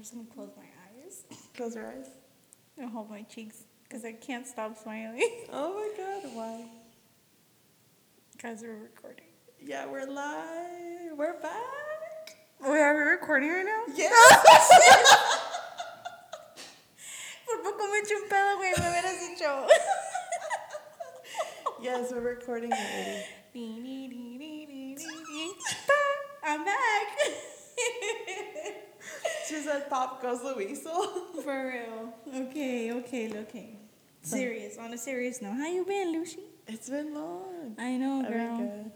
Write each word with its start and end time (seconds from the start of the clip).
just 0.00 0.12
gonna 0.14 0.26
close 0.34 0.50
my 0.56 0.64
eyes 0.64 1.24
Close 1.56 1.74
your 1.74 1.86
eyes. 1.86 2.06
and 2.78 2.90
hold 2.90 3.10
my 3.10 3.22
cheeks 3.22 3.64
because 3.84 4.04
I 4.04 4.12
can't 4.12 4.46
stop 4.46 4.76
smiling. 4.78 5.20
Oh 5.52 5.74
my 5.74 5.90
god, 5.96 6.22
why? 6.34 6.64
Guys, 8.42 8.62
we're 8.62 8.76
recording. 8.76 9.26
Yeah, 9.62 9.86
we're 9.86 10.06
live. 10.06 11.16
We're 11.18 11.38
back. 11.40 12.36
Oh, 12.64 12.72
are 12.72 12.94
we 12.94 13.00
recording 13.02 13.50
right 13.50 13.64
now? 13.64 13.84
Yeah. 13.94 14.10
Por 17.46 17.58
poco 17.62 17.84
me 17.88 17.98
eché 18.00 18.14
un 18.14 18.28
pedo, 18.28 18.56
güey. 18.56 18.72
Me 18.78 18.84
hubieras 18.84 19.18
dicho. 19.28 19.66
yes, 21.82 22.12
we're 22.12 22.20
recording 22.20 22.72
already. 22.72 23.24
I'm 26.44 26.64
back. 26.64 27.08
She 29.50 29.56
said, 29.62 29.90
"Pop 29.90 30.22
goes 30.22 30.42
the 30.42 30.54
weasel." 30.54 31.02
For 31.44 31.58
real. 31.74 32.14
Okay, 32.46 32.92
okay, 32.92 33.32
okay. 33.36 33.70
Serious. 34.22 34.78
On 34.78 34.92
a 34.92 34.98
serious 34.98 35.42
note, 35.42 35.54
how 35.54 35.66
you 35.66 35.84
been, 35.84 36.12
Lucy? 36.12 36.44
It's 36.68 36.88
been 36.88 37.12
long. 37.14 37.74
I 37.78 37.96
know, 37.96 38.20
I've 38.24 38.30
been 38.30 38.56
girl. 38.58 38.58
good. 38.58 38.92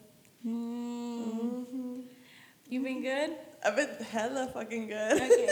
Mm. 0.47 1.67
hmm 1.67 2.01
You 2.69 2.83
been 2.83 3.03
good? 3.03 3.31
I've 3.65 3.75
been 3.75 3.89
hella 4.11 4.47
fucking 4.55 4.87
good. 4.89 5.13
Okay. 5.23 5.49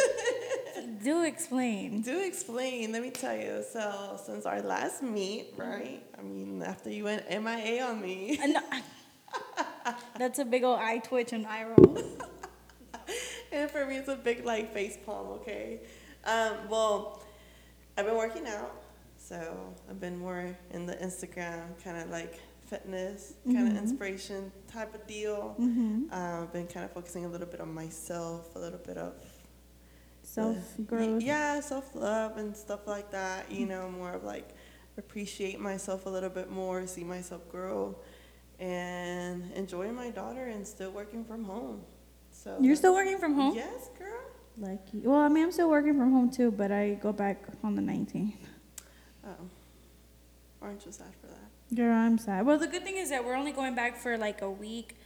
Do 1.02 1.24
explain. 1.24 2.02
Do 2.02 2.20
explain. 2.22 2.92
Let 2.92 3.02
me 3.02 3.10
tell 3.10 3.36
you. 3.36 3.64
So 3.72 4.20
since 4.24 4.46
our 4.46 4.60
last 4.62 5.02
meet, 5.02 5.54
right? 5.56 6.02
I 6.16 6.22
mean, 6.22 6.62
after 6.62 6.90
you 6.90 7.04
went 7.04 7.28
MIA 7.28 7.82
on 7.84 8.00
me. 8.00 8.38
Uh, 8.40 8.46
no, 8.46 8.60
That's 10.18 10.38
a 10.38 10.44
big 10.44 10.62
old 10.62 10.78
eye 10.78 10.98
twitch 10.98 11.32
and 11.32 11.46
eye 11.46 11.64
roll. 11.64 11.98
and 13.52 13.70
for 13.70 13.84
me, 13.86 13.96
it's 13.96 14.08
a 14.08 14.16
big 14.16 14.44
like 14.44 14.72
face 14.72 14.96
palm. 15.04 15.28
Okay. 15.40 15.80
Um, 16.24 16.68
well, 16.68 17.22
I've 17.96 18.06
been 18.06 18.16
working 18.16 18.46
out, 18.46 18.74
so 19.18 19.74
I've 19.88 20.00
been 20.00 20.16
more 20.18 20.56
in 20.72 20.86
the 20.86 20.94
Instagram 20.94 21.82
kind 21.82 21.96
of 21.98 22.10
like 22.10 22.40
fitness 22.66 23.34
kind 23.44 23.68
of 23.68 23.74
Mhm. 23.74 23.78
inspiration 23.82 24.50
type 24.66 24.94
of 24.94 25.06
deal. 25.06 25.54
Mm-hmm. 25.60 26.12
Um, 26.12 26.42
I've 26.42 26.52
been 26.52 26.66
kind 26.66 26.84
of 26.86 26.92
focusing 26.92 27.24
a 27.26 27.28
little 27.28 27.46
bit 27.46 27.60
on 27.60 27.72
myself, 27.74 28.54
a 28.56 28.58
little 28.58 28.78
bit 28.78 28.96
of 28.96 29.14
Self 30.22 30.56
uh, 30.78 30.82
growth. 30.84 31.20
yeah, 31.22 31.60
self 31.60 31.94
love 31.94 32.38
and 32.38 32.56
stuff 32.56 32.86
like 32.86 33.10
that. 33.10 33.50
You 33.50 33.66
know, 33.66 33.90
more 33.90 34.12
of 34.12 34.24
like 34.24 34.48
appreciate 34.96 35.58
myself 35.60 36.06
a 36.06 36.08
little 36.08 36.30
bit 36.30 36.48
more, 36.50 36.86
see 36.86 37.02
myself 37.04 37.46
grow, 37.50 37.96
and 38.58 39.50
enjoy 39.52 39.90
my 39.90 40.10
daughter 40.10 40.46
and 40.46 40.66
still 40.66 40.92
working 40.92 41.24
from 41.24 41.44
home. 41.44 41.82
So 42.42 42.56
You're 42.60 42.74
still 42.74 42.94
working 42.94 43.18
from 43.18 43.34
home? 43.34 43.54
Yes, 43.54 43.88
girl. 43.96 44.18
Lucky. 44.58 44.98
Well, 45.04 45.20
I 45.20 45.28
mean, 45.28 45.44
I'm 45.44 45.52
still 45.52 45.70
working 45.70 45.96
from 45.96 46.10
home 46.10 46.28
too, 46.28 46.50
but 46.50 46.72
I 46.72 46.94
go 46.94 47.12
back 47.12 47.44
on 47.62 47.76
the 47.76 47.82
19th. 47.82 48.34
Oh, 49.24 49.30
aren't 50.60 50.84
you 50.84 50.90
sad 50.90 51.14
for 51.20 51.28
that? 51.28 51.76
Girl, 51.76 51.94
I'm 51.94 52.18
sad. 52.18 52.44
Well, 52.44 52.58
the 52.58 52.66
good 52.66 52.82
thing 52.82 52.96
is 52.96 53.10
that 53.10 53.24
we're 53.24 53.36
only 53.36 53.52
going 53.52 53.76
back 53.76 53.96
for 53.96 54.18
like 54.18 54.42
a 54.42 54.50
week 54.50 54.96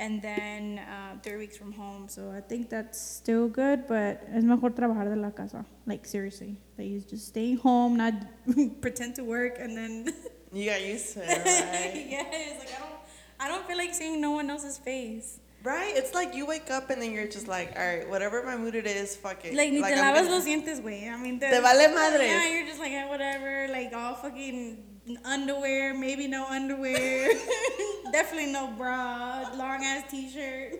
and 0.00 0.22
then 0.22 0.78
uh, 0.78 1.18
three 1.22 1.36
weeks 1.36 1.58
from 1.58 1.72
home. 1.72 2.08
So 2.08 2.30
I 2.30 2.40
think 2.40 2.70
that's 2.70 2.98
still 2.98 3.46
good, 3.48 3.86
but 3.86 4.26
es 4.32 4.42
mejor 4.42 4.70
trabajar 4.70 5.04
de 5.04 5.20
la 5.20 5.30
casa. 5.30 5.66
Like, 5.84 6.06
seriously. 6.06 6.56
Like, 6.78 6.88
you 6.88 7.00
just 7.00 7.28
stay 7.28 7.54
home, 7.56 7.96
not 7.96 8.14
pretend 8.80 9.16
to 9.16 9.24
work, 9.24 9.58
and 9.58 9.76
then. 9.76 10.14
You 10.52 10.70
got 10.70 10.82
used 10.82 11.12
to 11.14 11.20
it, 11.20 11.28
right? 11.44 12.06
yes, 12.08 12.58
like, 12.60 12.74
I 12.74 12.78
don't, 12.78 12.94
I 13.40 13.48
don't 13.48 13.66
feel 13.66 13.76
like 13.76 13.92
seeing 13.92 14.20
no 14.20 14.30
one 14.30 14.48
else's 14.48 14.78
face. 14.78 15.40
Right? 15.66 15.92
It's 15.96 16.14
like 16.14 16.34
you 16.34 16.46
wake 16.46 16.70
up 16.70 16.90
and 16.90 17.02
then 17.02 17.10
you're 17.12 17.26
just 17.26 17.48
like, 17.48 17.72
all 17.76 17.84
right, 17.84 18.08
whatever 18.08 18.42
my 18.44 18.56
mood 18.56 18.74
it 18.76 18.86
is, 18.86 19.16
fuck 19.16 19.44
it. 19.44 19.54
Like, 19.54 19.72
ni 19.72 19.82
te 19.82 19.92
I'm 19.92 19.98
lavas 19.98 20.22
gonna- 20.22 20.34
los 20.36 20.44
dientes, 20.46 20.80
güey. 20.80 21.10
I 21.12 21.16
mean, 21.16 21.40
Te 21.40 21.50
vale 21.60 21.88
madres. 21.92 22.30
Yeah, 22.30 22.48
you're 22.52 22.66
just 22.66 22.78
like, 22.78 22.92
eh, 22.92 23.06
whatever. 23.08 23.66
Like, 23.68 23.92
all 23.92 24.14
fucking 24.14 24.78
underwear, 25.24 25.92
maybe 25.94 26.28
no 26.28 26.46
underwear. 26.46 27.32
Definitely 28.12 28.52
no 28.52 28.68
bra, 28.68 29.50
long 29.56 29.82
ass 29.84 30.04
t 30.10 30.30
shirt, 30.30 30.72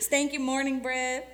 stanky 0.00 0.38
morning 0.38 0.80
breath. 0.80 1.24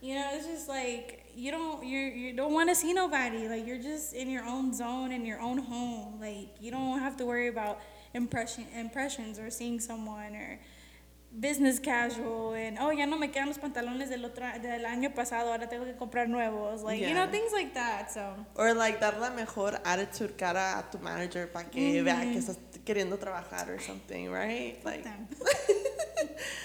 You 0.00 0.16
know, 0.16 0.28
it's 0.34 0.46
just 0.46 0.68
like, 0.68 1.24
you 1.36 1.52
don't 1.52 1.84
you 1.86 1.98
you 2.00 2.32
don't 2.34 2.52
want 2.52 2.68
to 2.68 2.74
see 2.74 2.92
nobody 2.92 3.46
like 3.46 3.64
you're 3.64 3.78
just 3.80 4.12
in 4.12 4.28
your 4.28 4.44
own 4.44 4.74
zone 4.74 5.12
in 5.12 5.24
your 5.24 5.38
own 5.40 5.58
home 5.58 6.18
like 6.20 6.48
you 6.60 6.68
don't 6.72 6.98
have 6.98 7.16
to 7.16 7.24
worry 7.24 7.46
about 7.46 7.78
impression 8.12 8.66
impressions 8.74 9.38
or 9.38 9.48
seeing 9.48 9.78
someone 9.78 10.34
or 10.34 10.58
business 11.30 11.78
casual 11.78 12.54
and 12.54 12.78
oh 12.80 12.90
ya 12.90 13.06
no 13.06 13.18
me 13.18 13.30
quedan 13.30 13.48
los 13.48 13.58
pantalones 13.58 14.08
del 14.08 14.24
otro 14.24 14.46
del 14.60 14.84
año 14.86 15.14
pasado 15.14 15.52
ahora 15.52 15.68
tengo 15.68 15.84
que 15.84 15.94
comprar 15.94 16.28
nuevos 16.28 16.82
like 16.82 17.06
you 17.06 17.14
know 17.14 17.26
things 17.30 17.52
like 17.52 17.74
that 17.74 18.10
so. 18.10 18.34
Or 18.54 18.74
like 18.74 18.98
dar 18.98 19.18
la 19.18 19.30
mejor 19.30 19.80
attitude 19.84 20.36
cara 20.36 20.78
a 20.78 20.90
tu 20.90 20.98
manager 20.98 21.50
para 21.50 21.68
que 21.70 22.02
vea 22.02 22.20
que 22.22 22.38
estás 22.38 22.58
queriendo 22.88 23.18
trabajar 23.20 23.68
or 23.68 23.78
something, 23.78 24.30
right? 24.32 24.80
Like. 24.84 25.04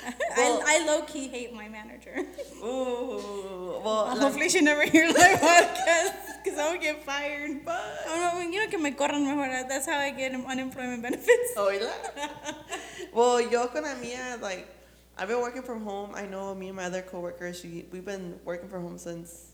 Well- 0.35 0.63
I, 0.65 0.81
I 0.81 0.85
low 0.85 1.01
key 1.03 1.27
hate 1.27 1.53
my 1.53 1.67
manager. 1.69 2.15
ooh, 2.63 3.79
well, 3.83 4.17
Hopefully 4.19 4.49
she 4.49 4.61
never 4.61 4.83
hears 4.83 5.13
my 5.13 5.35
podcast 5.37 6.43
because 6.43 6.57
I 6.57 6.71
would 6.71 6.81
get 6.81 7.03
fired. 7.03 7.61
Oh, 7.67 8.31
no, 8.33 8.41
you 8.41 8.61
know 8.61 8.67
que 8.67 8.79
me 8.79 8.91
corran 8.91 9.23
mejor. 9.25 9.67
That's 9.69 9.85
how 9.85 9.99
I 9.99 10.09
get 10.11 10.33
unemployment 10.33 11.03
benefits. 11.03 11.53
Oíla. 11.57 11.93
well, 13.13 13.39
yo 13.41 13.67
con 13.67 13.83
la 13.83 13.95
mía, 13.95 14.41
like, 14.41 14.67
I've 15.17 15.27
been 15.27 15.39
working 15.39 15.61
from 15.61 15.83
home. 15.83 16.11
I 16.15 16.25
know 16.25 16.55
me 16.55 16.67
and 16.69 16.77
my 16.77 16.85
other 16.85 17.01
coworkers, 17.03 17.59
she, 17.59 17.85
we've 17.91 18.05
been 18.05 18.39
working 18.43 18.69
from 18.69 18.83
home 18.83 18.97
since 18.97 19.51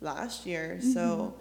last 0.00 0.44
year. 0.46 0.80
So, 0.80 1.00
mm-hmm. 1.00 1.40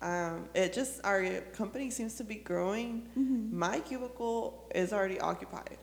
Um, 0.00 0.48
it 0.54 0.72
just, 0.72 1.00
our 1.04 1.24
company 1.52 1.90
seems 1.90 2.14
to 2.14 2.24
be 2.24 2.36
growing. 2.36 3.08
My 3.52 3.80
cubicle 3.80 4.68
is 4.74 4.92
already 4.92 5.20
occupied. 5.20 5.78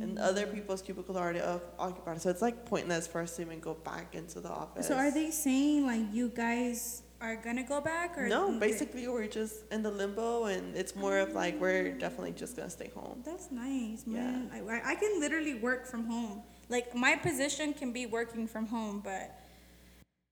And 0.00 0.18
other 0.18 0.46
people's 0.46 0.80
cubicles 0.82 1.16
are 1.18 1.22
already 1.24 1.40
o- 1.42 1.60
occupied. 1.78 2.20
So 2.22 2.30
it's 2.30 2.40
like 2.42 2.64
pointless 2.64 3.06
for 3.06 3.20
us 3.20 3.36
to 3.36 3.42
even 3.42 3.60
go 3.60 3.74
back 3.74 4.14
into 4.14 4.40
the 4.40 4.48
office. 4.48 4.88
So 4.88 4.96
are 4.96 5.10
they 5.12 5.30
saying 5.30 5.86
like 5.86 6.02
you 6.12 6.28
guys 6.30 7.02
are 7.20 7.36
gonna 7.36 7.62
go 7.62 7.80
back 7.82 8.16
or 8.18 8.26
No, 8.26 8.58
basically 8.58 9.06
we're 9.06 9.26
just 9.28 9.70
in 9.70 9.82
the 9.82 9.90
limbo, 9.90 10.46
and 10.46 10.74
it's 10.74 10.96
more 10.96 11.18
of 11.18 11.34
like 11.34 11.60
we're 11.60 11.92
definitely 11.92 12.32
just 12.32 12.56
gonna 12.56 12.70
stay 12.70 12.90
home. 12.96 13.22
That's 13.24 13.50
nice, 13.52 14.06
man. 14.06 14.50
I, 14.52 14.58
I- 14.60 14.82
I 14.92 14.94
can 14.96 15.20
literally 15.20 15.54
work 15.54 15.86
from 15.86 16.06
home. 16.06 16.42
Like 16.70 16.94
my 16.94 17.14
position 17.14 17.72
can 17.74 17.92
be 17.92 18.06
working 18.06 18.46
from 18.48 18.66
home, 18.66 19.02
but 19.04 19.38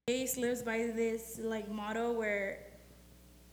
Jace 0.09 0.37
lives 0.39 0.63
by 0.63 0.79
this 0.79 1.39
like 1.43 1.71
motto 1.71 2.13
where 2.13 2.64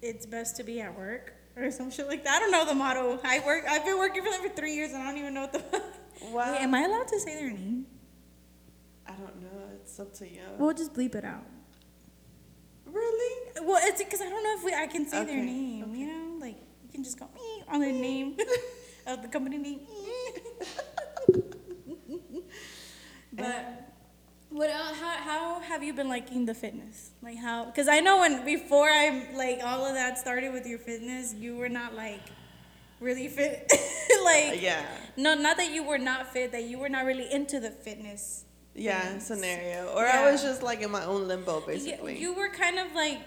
it's 0.02 0.26
best 0.26 0.56
to 0.58 0.64
be 0.64 0.82
at 0.82 0.96
work 0.98 1.34
or 1.56 1.70
some 1.72 1.92
shit 1.92 2.08
like 2.08 2.24
that. 2.24 2.38
I 2.38 2.40
don't 2.40 2.52
know 2.52 2.66
the 2.66 2.74
motto. 2.74 3.20
I 3.24 3.40
work. 3.46 3.66
I've 3.70 3.86
been 3.86 3.98
working 3.98 4.24
for 4.24 4.30
them 4.32 4.42
for 4.42 4.50
three 4.50 4.74
years, 4.74 4.92
and 4.92 5.02
I 5.04 5.08
don't 5.08 5.18
even 5.20 5.34
know 5.34 5.42
what 5.42 5.54
the. 5.54 5.84
Wow. 6.32 6.52
Wait, 6.52 6.62
am 6.62 6.74
I 6.76 6.84
allowed 6.84 7.08
to 7.08 7.20
say 7.20 7.36
their 7.36 7.50
name? 7.52 7.86
I 9.08 9.14
don't 9.14 9.42
know. 9.42 9.70
It's 9.76 10.00
up 10.00 10.14
to 10.16 10.28
you. 10.28 10.42
We'll 10.58 10.74
just 10.74 10.94
bleep 10.94 11.16
it 11.16 11.26
out. 11.26 11.46
really? 12.86 13.52
Well, 13.64 13.80
it's 13.84 14.02
because 14.04 14.22
I 14.22 14.30
don't 14.30 14.44
know 14.44 14.56
if 14.58 14.64
we, 14.64 14.74
I 14.74 14.88
can 14.88 15.08
say 15.08 15.26
their 15.26 15.44
name. 15.44 15.84
okay. 15.84 15.98
You 15.98 16.06
know, 16.08 16.38
like 16.46 16.58
you 16.84 16.90
can 16.92 17.04
just 17.04 17.20
go 17.20 17.28
"Eh," 17.36 17.64
on 17.74 17.82
the 17.82 17.92
name 17.92 18.38
of 19.08 19.22
the 19.22 19.28
company 19.28 19.58
name. 19.58 19.82
but 23.34 23.81
what 24.62 24.70
else, 24.70 24.96
how 25.00 25.16
how 25.18 25.60
have 25.62 25.82
you 25.84 25.92
been 25.92 26.08
liking 26.08 26.46
the 26.46 26.54
fitness? 26.54 27.12
Like 27.24 27.38
how? 27.38 27.66
Because 27.66 27.88
I 27.88 28.00
know 28.00 28.20
when 28.20 28.46
before 28.46 28.88
I 28.88 29.28
like 29.34 29.60
all 29.64 29.84
of 29.88 29.96
that 29.96 30.20
started 30.20 30.54
with 30.54 30.68
your 30.68 30.78
fitness, 30.78 31.34
you 31.34 31.58
were 31.58 31.68
not 31.68 31.96
like 31.96 32.22
really 33.00 33.28
fit. 33.28 33.72
like 34.24 34.62
Yeah. 34.62 34.86
no, 35.18 35.34
not 35.34 35.58
that 35.58 35.72
you 35.72 35.82
were 35.84 35.98
not 35.98 36.32
fit, 36.32 36.52
that 36.52 36.66
you 36.66 36.78
were 36.78 36.90
not 36.90 37.06
really 37.06 37.28
into 37.32 37.60
the 37.60 37.72
fitness. 37.72 38.46
Yeah, 38.76 39.02
things. 39.02 39.26
scenario. 39.26 39.88
Or 39.96 40.04
Yeah. 40.04 40.22
I 40.22 40.32
was 40.32 40.44
just 40.44 40.62
like 40.62 40.82
in 40.82 40.92
my 40.92 41.04
own 41.06 41.28
limbo, 41.28 41.60
You, 41.62 41.66
basically. 41.66 42.20
you 42.20 42.34
were 42.36 42.50
kind 42.50 42.78
of 42.78 42.94
like, 42.94 43.20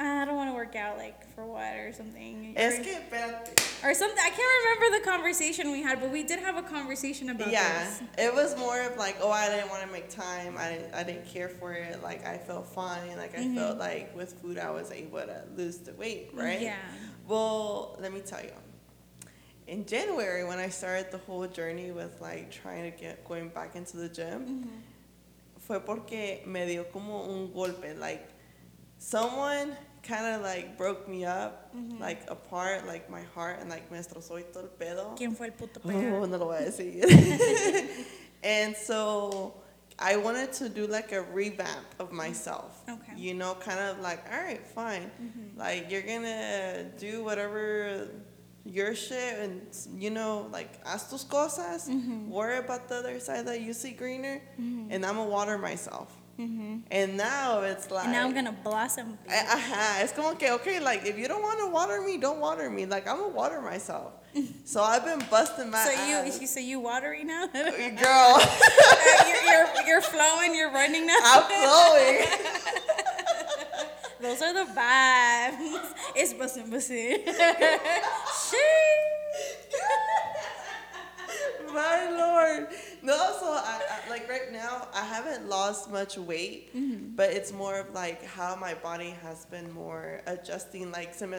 I 0.00 0.24
don't 0.24 0.36
want 0.36 0.48
to 0.48 0.54
work 0.54 0.76
out, 0.76 0.96
like 0.96 1.26
for 1.34 1.44
what 1.44 1.76
or 1.76 1.92
something. 1.92 2.54
Es 2.56 2.78
or, 2.78 2.82
que, 2.82 2.92
espérate. 2.92 3.84
or 3.84 3.92
something. 3.92 4.18
I 4.18 4.30
can't 4.30 4.80
remember 4.80 4.98
the 4.98 5.04
conversation 5.10 5.70
we 5.72 5.82
had, 5.82 6.00
but 6.00 6.10
we 6.10 6.22
did 6.22 6.38
have 6.38 6.56
a 6.56 6.62
conversation 6.62 7.28
about 7.28 7.50
Yeah, 7.50 7.84
this. 7.84 8.02
it 8.16 8.34
was 8.34 8.56
more 8.56 8.80
of 8.80 8.96
like, 8.96 9.18
oh, 9.20 9.30
I 9.30 9.48
didn't 9.48 9.68
want 9.68 9.82
to 9.82 9.92
make 9.92 10.08
time. 10.08 10.56
I 10.58 10.70
didn't, 10.70 10.94
I 10.94 11.02
didn't 11.02 11.26
care 11.26 11.50
for 11.50 11.72
it. 11.72 12.02
Like 12.02 12.26
I 12.26 12.38
felt 12.38 12.66
fine. 12.66 13.14
Like 13.18 13.34
I 13.34 13.54
felt 13.54 13.72
mm-hmm. 13.72 13.78
like 13.78 14.16
with 14.16 14.32
food, 14.40 14.58
I 14.58 14.70
was 14.70 14.90
able 14.90 15.20
to 15.20 15.42
lose 15.54 15.78
the 15.78 15.92
weight, 15.92 16.30
right? 16.32 16.62
Yeah. 16.62 16.76
Well, 17.28 17.96
let 18.00 18.12
me 18.12 18.20
tell 18.20 18.42
you. 18.42 18.52
In 19.66 19.84
January, 19.84 20.44
when 20.44 20.58
I 20.58 20.70
started 20.70 21.12
the 21.12 21.18
whole 21.18 21.46
journey 21.46 21.90
with 21.90 22.20
like 22.22 22.50
trying 22.50 22.90
to 22.90 22.96
get 22.96 23.24
going 23.26 23.50
back 23.50 23.76
into 23.76 23.98
the 23.98 24.08
gym, 24.08 24.46
mm-hmm. 24.46 24.68
fue 25.58 25.78
porque 25.80 26.46
me 26.46 26.64
dio 26.64 26.84
como 26.84 27.24
un 27.24 27.48
golpe. 27.52 27.98
Like 27.98 28.26
someone 28.98 29.76
kind 30.02 30.26
of 30.26 30.42
like 30.42 30.76
broke 30.76 31.08
me 31.08 31.24
up, 31.24 31.74
mm-hmm. 31.74 32.00
like 32.00 32.28
apart, 32.30 32.86
like 32.86 33.10
my 33.10 33.22
heart, 33.34 33.58
and 33.60 33.70
like 33.70 33.90
me 33.90 33.98
destrozó 33.98 34.36
y 34.36 34.44
todo 34.52 34.64
el 34.64 34.68
pedo. 34.68 35.16
¿Quién 35.16 35.36
fue 35.36 35.46
el 35.46 35.52
puto 35.52 35.80
Oh, 35.84 35.88
perro? 35.88 36.26
no 36.26 36.36
lo 36.36 36.46
voy 36.46 36.58
a 36.58 36.70
decir. 36.70 37.04
and 38.42 38.76
so 38.76 39.54
I 39.98 40.16
wanted 40.16 40.52
to 40.54 40.68
do 40.68 40.86
like 40.86 41.12
a 41.12 41.22
revamp 41.22 41.86
of 41.98 42.08
mm-hmm. 42.08 42.16
myself. 42.16 42.82
Okay. 42.88 43.12
You 43.16 43.34
know, 43.34 43.54
kind 43.54 43.78
of 43.78 44.00
like, 44.00 44.24
all 44.32 44.40
right, 44.40 44.66
fine. 44.66 45.10
Mm-hmm. 45.22 45.58
Like 45.58 45.90
you're 45.90 46.02
gonna 46.02 46.84
do 46.98 47.22
whatever 47.24 48.08
your 48.64 48.94
shit 48.94 49.38
and 49.40 49.62
you 49.96 50.10
know, 50.10 50.48
like 50.52 50.84
haz 50.86 51.08
tus 51.08 51.24
cosas. 51.24 51.88
Worry 52.28 52.58
about 52.58 52.88
the 52.88 52.96
other 52.96 53.18
side 53.20 53.46
that 53.46 53.60
you 53.60 53.72
see 53.72 53.92
greener, 53.92 54.40
and 54.58 55.04
I'm 55.04 55.16
gonna 55.16 55.24
water 55.28 55.58
myself. 55.58 56.16
And 56.90 57.16
now 57.16 57.60
it's 57.62 57.90
like 57.90 58.04
And 58.04 58.12
now 58.12 58.24
I'm 58.24 58.34
gonna 58.34 58.56
blossom. 58.64 59.18
Eh, 59.28 59.44
Ajá, 59.46 60.00
es 60.02 60.12
como 60.12 60.34
que, 60.34 60.50
okay, 60.52 60.80
like, 60.80 61.04
if 61.06 61.18
you 61.18 61.28
don't 61.28 61.42
want 61.42 61.58
to 61.60 61.66
water 61.68 62.00
me, 62.00 62.16
don't 62.18 62.40
water 62.40 62.70
me. 62.70 62.86
Like, 62.86 63.06
I'm 63.06 63.18
to 63.18 63.28
water 63.28 63.60
myself. 63.60 64.12
so 64.64 64.82
I've 64.82 65.04
been 65.04 65.22
busting 65.30 65.70
my 65.70 65.84
So 65.84 65.90
ass. 65.92 66.40
you, 66.40 66.46
so 66.46 66.60
you 66.60 66.80
watery 66.80 67.24
now? 67.24 67.46
Girl, 67.52 68.40
you're, 69.26 69.42
you're, 69.44 69.68
you're 69.86 70.00
flowing, 70.00 70.54
you're 70.54 70.72
running 70.72 71.06
now. 71.06 71.18
I'm 71.22 71.42
flowing. 71.44 72.26
Those 74.20 74.42
are 74.42 74.52
the 74.52 74.70
vibes. 74.70 75.94
It's 76.14 76.32
busting, 76.34 76.70
busting. 76.70 77.24
my 77.26 79.09
No, 83.10 83.16
so 83.40 83.46
I, 83.52 83.80
I, 84.06 84.10
like 84.10 84.28
right 84.28 84.52
now, 84.52 84.88
I 84.94 85.04
haven't 85.04 85.48
lost 85.48 85.90
much 85.90 86.16
weight, 86.18 86.74
Mm-hmm. 86.74 87.16
but 87.16 87.30
it's 87.30 87.52
more 87.52 87.78
of 87.80 87.94
like 87.94 88.24
how 88.24 88.54
my 88.56 88.74
body 88.74 89.14
has 89.22 89.46
been 89.46 89.70
more 89.72 90.20
adjusting. 90.26 90.90
Like, 90.92 91.14
se 91.14 91.26
me, 91.26 91.38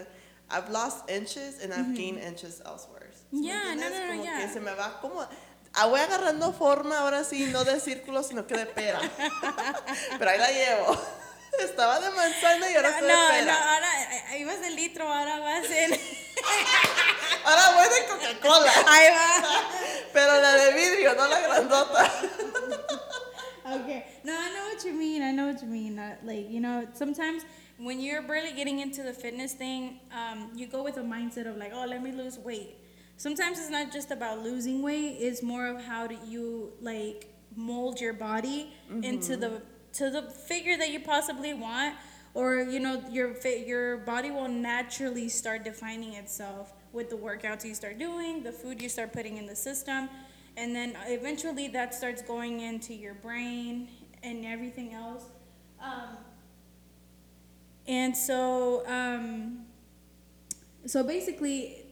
I've 0.49 0.69
lost 0.69 1.09
inches 1.09 1.59
and 1.63 1.71
I've 1.73 1.93
gained 1.95 2.19
inches 2.19 2.61
elsewhere. 2.65 3.09
¿Me 3.31 3.39
Mm-hmm. 3.39 3.43
Yeah, 3.47 3.75
no, 3.75 3.89
no, 3.89 3.99
no, 3.99 4.07
Como 4.11 4.23
yeah. 4.23 4.39
que 4.41 4.47
se 4.53 4.59
me 4.59 4.71
va 4.75 4.97
como. 5.01 5.25
Ah, 5.73 5.87
voy 5.87 5.99
agarrando 6.01 6.51
forma 6.51 6.97
ahora 6.99 7.23
sí, 7.23 7.47
no 7.51 7.63
de 7.63 7.79
círculo, 7.79 8.23
sino 8.23 8.45
que 8.45 8.57
de 8.57 8.65
pera. 8.65 8.99
Pero 10.19 10.29
ahí 10.31 10.37
la 10.37 10.51
llevo. 10.51 10.97
Estaba 11.59 11.99
de 12.01 12.09
manzana 12.09 12.69
y 12.69 12.75
ahora 12.75 12.89
No, 12.91 12.95
estoy 12.97 13.07
de 13.07 13.13
no, 13.15 13.27
pera. 13.29 13.73
ahora 13.73 14.33
eh, 14.33 14.39
ibas 14.39 14.59
de 14.61 14.69
litro, 14.71 15.07
ahora 15.07 15.39
vas 15.39 15.65
en. 15.69 15.91
Ahora 17.45 17.71
voy 17.75 17.87
de 17.99 18.05
Coca-Cola. 18.07 18.71
Ahí 18.87 19.09
va. 19.11 19.43
Pero 20.13 20.41
la 20.41 20.55
de 20.55 20.73
vidrio, 20.73 21.15
no 21.15 21.29
la 21.29 21.39
grandota. 21.41 22.11
Okay. 23.71 24.05
No, 24.23 24.33
I 24.37 24.49
know 24.53 24.65
what 24.73 24.83
you 24.83 24.93
mean. 24.93 25.21
I 25.21 25.31
know 25.31 25.47
what 25.47 25.61
you 25.61 25.67
mean. 25.67 25.97
Uh, 25.97 26.15
like, 26.23 26.49
you 26.49 26.59
know, 26.59 26.87
sometimes 26.93 27.43
when 27.77 28.01
you're 28.01 28.21
really 28.27 28.53
getting 28.53 28.79
into 28.79 29.01
the 29.01 29.13
fitness 29.13 29.53
thing, 29.53 29.99
um, 30.11 30.51
you 30.55 30.67
go 30.67 30.83
with 30.83 30.97
a 30.97 31.01
mindset 31.01 31.47
of 31.47 31.57
like, 31.57 31.71
oh, 31.73 31.85
let 31.87 32.03
me 32.03 32.11
lose 32.11 32.37
weight. 32.37 32.75
Sometimes 33.17 33.59
it's 33.59 33.69
not 33.69 33.91
just 33.91 34.11
about 34.11 34.43
losing 34.43 34.81
weight. 34.81 35.17
It's 35.19 35.41
more 35.41 35.67
of 35.67 35.83
how 35.85 36.07
do 36.07 36.17
you 36.27 36.73
like 36.81 37.33
mold 37.55 38.01
your 38.01 38.13
body 38.13 38.73
into 39.03 39.37
the 39.37 39.61
to 39.93 40.09
the 40.09 40.23
figure 40.23 40.77
that 40.77 40.89
you 40.89 40.99
possibly 40.99 41.53
want, 41.53 41.95
or 42.33 42.61
you 42.63 42.79
know, 42.79 43.01
your 43.11 43.37
your 43.47 43.97
body 43.97 44.31
will 44.31 44.47
naturally 44.47 45.29
start 45.29 45.63
defining 45.63 46.13
itself 46.15 46.73
with 46.93 47.09
the 47.09 47.15
workouts 47.15 47.65
you 47.65 47.73
start 47.73 47.97
doing, 47.97 48.43
the 48.43 48.51
food 48.51 48.81
you 48.81 48.89
start 48.89 49.13
putting 49.13 49.37
in 49.37 49.45
the 49.45 49.55
system 49.55 50.09
and 50.57 50.75
then 50.75 50.97
eventually 51.07 51.67
that 51.69 51.93
starts 51.93 52.21
going 52.21 52.61
into 52.61 52.93
your 52.93 53.13
brain 53.13 53.87
and 54.23 54.45
everything 54.45 54.93
else. 54.93 55.23
Um, 55.81 56.17
and 57.87 58.15
so 58.15 58.85
um, 58.87 59.65
so 60.85 61.03
basically 61.03 61.83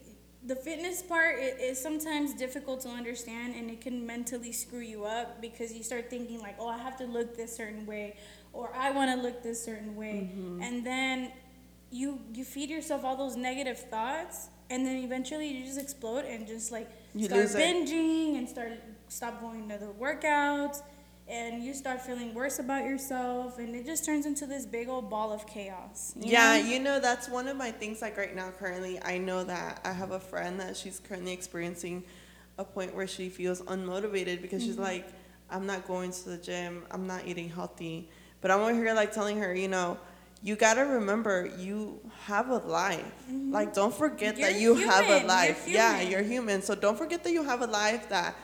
the 0.46 0.56
fitness 0.56 1.02
part 1.02 1.38
is 1.38 1.80
sometimes 1.80 2.32
difficult 2.32 2.80
to 2.80 2.88
understand 2.88 3.54
and 3.54 3.70
it 3.70 3.80
can 3.80 4.06
mentally 4.06 4.52
screw 4.52 4.80
you 4.80 5.04
up 5.04 5.40
because 5.40 5.72
you 5.72 5.82
start 5.82 6.08
thinking 6.08 6.40
like 6.40 6.56
oh 6.58 6.66
i 6.66 6.78
have 6.78 6.96
to 6.96 7.04
look 7.04 7.36
this 7.36 7.54
certain 7.54 7.84
way 7.84 8.16
or 8.54 8.72
i 8.74 8.90
want 8.90 9.10
to 9.10 9.22
look 9.22 9.42
this 9.42 9.62
certain 9.62 9.94
way. 9.96 10.30
And 10.62 10.86
then 10.86 11.32
you 11.90 12.20
you 12.32 12.44
feed 12.44 12.70
yourself 12.70 13.04
all 13.04 13.16
those 13.16 13.36
negative 13.36 13.78
thoughts 13.78 14.48
and 14.70 14.86
then 14.86 14.96
eventually 14.98 15.48
you 15.48 15.64
just 15.64 15.78
explode 15.78 16.24
and 16.24 16.46
just 16.46 16.70
like 16.72 16.88
You 17.14 17.26
start 17.26 17.40
lose 17.42 17.54
it. 17.54 17.58
binging 17.60 18.38
and 18.38 18.48
start 18.48 18.72
stop 19.08 19.40
going 19.40 19.68
to 19.68 19.76
the 19.76 19.92
workouts 20.00 20.82
and 21.28 21.62
you 21.62 21.74
start 21.74 22.00
feeling 22.00 22.34
worse 22.34 22.58
about 22.58 22.84
yourself 22.84 23.58
and 23.58 23.74
it 23.74 23.84
just 23.86 24.04
turns 24.04 24.26
into 24.26 24.46
this 24.46 24.66
big 24.66 24.88
old 24.88 25.10
ball 25.10 25.32
of 25.32 25.46
chaos 25.46 26.14
you 26.16 26.30
Yeah, 26.32 26.56
know? 26.58 26.68
you 26.68 26.78
know, 26.80 27.00
that's 27.00 27.28
one 27.28 27.46
of 27.48 27.56
my 27.56 27.70
things. 27.70 28.00
Like 28.02 28.16
right 28.16 28.34
now, 28.34 28.50
currently, 28.50 29.00
I 29.02 29.18
know 29.18 29.44
that 29.44 29.80
I 29.84 29.92
have 29.92 30.12
a 30.12 30.20
friend 30.20 30.58
that 30.60 30.76
she's 30.76 30.98
currently 31.00 31.32
experiencing 31.32 32.04
a 32.58 32.64
point 32.64 32.94
where 32.94 33.06
she 33.06 33.28
feels 33.28 33.60
unmotivated 33.62 34.42
because 34.42 34.62
she's 34.62 34.72
mm-hmm. 34.74 34.82
like, 34.82 35.08
I'm 35.50 35.66
not 35.66 35.86
going 35.88 36.12
to 36.12 36.28
the 36.30 36.36
gym, 36.36 36.84
I'm 36.90 37.06
not 37.06 37.26
eating 37.26 37.48
healthy. 37.48 38.08
But 38.40 38.50
I'm 38.50 38.60
over 38.60 38.72
here, 38.74 38.94
like, 38.94 39.12
telling 39.12 39.38
her, 39.38 39.54
you 39.54 39.68
know, 39.68 39.98
you 40.42 40.56
gotta 40.56 40.84
remember 40.84 41.50
you 41.58 42.00
have 42.24 42.48
a 42.48 42.58
life. 42.58 43.04
Mm-hmm. 43.30 43.52
Like, 43.52 43.74
don't 43.74 43.94
forget 43.94 44.36
that 44.36 44.60
You're 44.60 44.76
you 44.78 44.86
have 44.88 45.04
a 45.04 45.06
human, 45.06 45.20
you're 45.20 45.28
life. 45.28 45.68
Yeah, 45.68 46.00
you're 46.00 46.22
human. 46.22 46.62
So 46.62 46.74
don't 46.74 46.96
forget 46.96 47.22
that 47.24 47.32
you 47.32 47.42
have 47.44 47.60
a 47.62 47.66
life 47.66 48.08
that, 48.08 48.34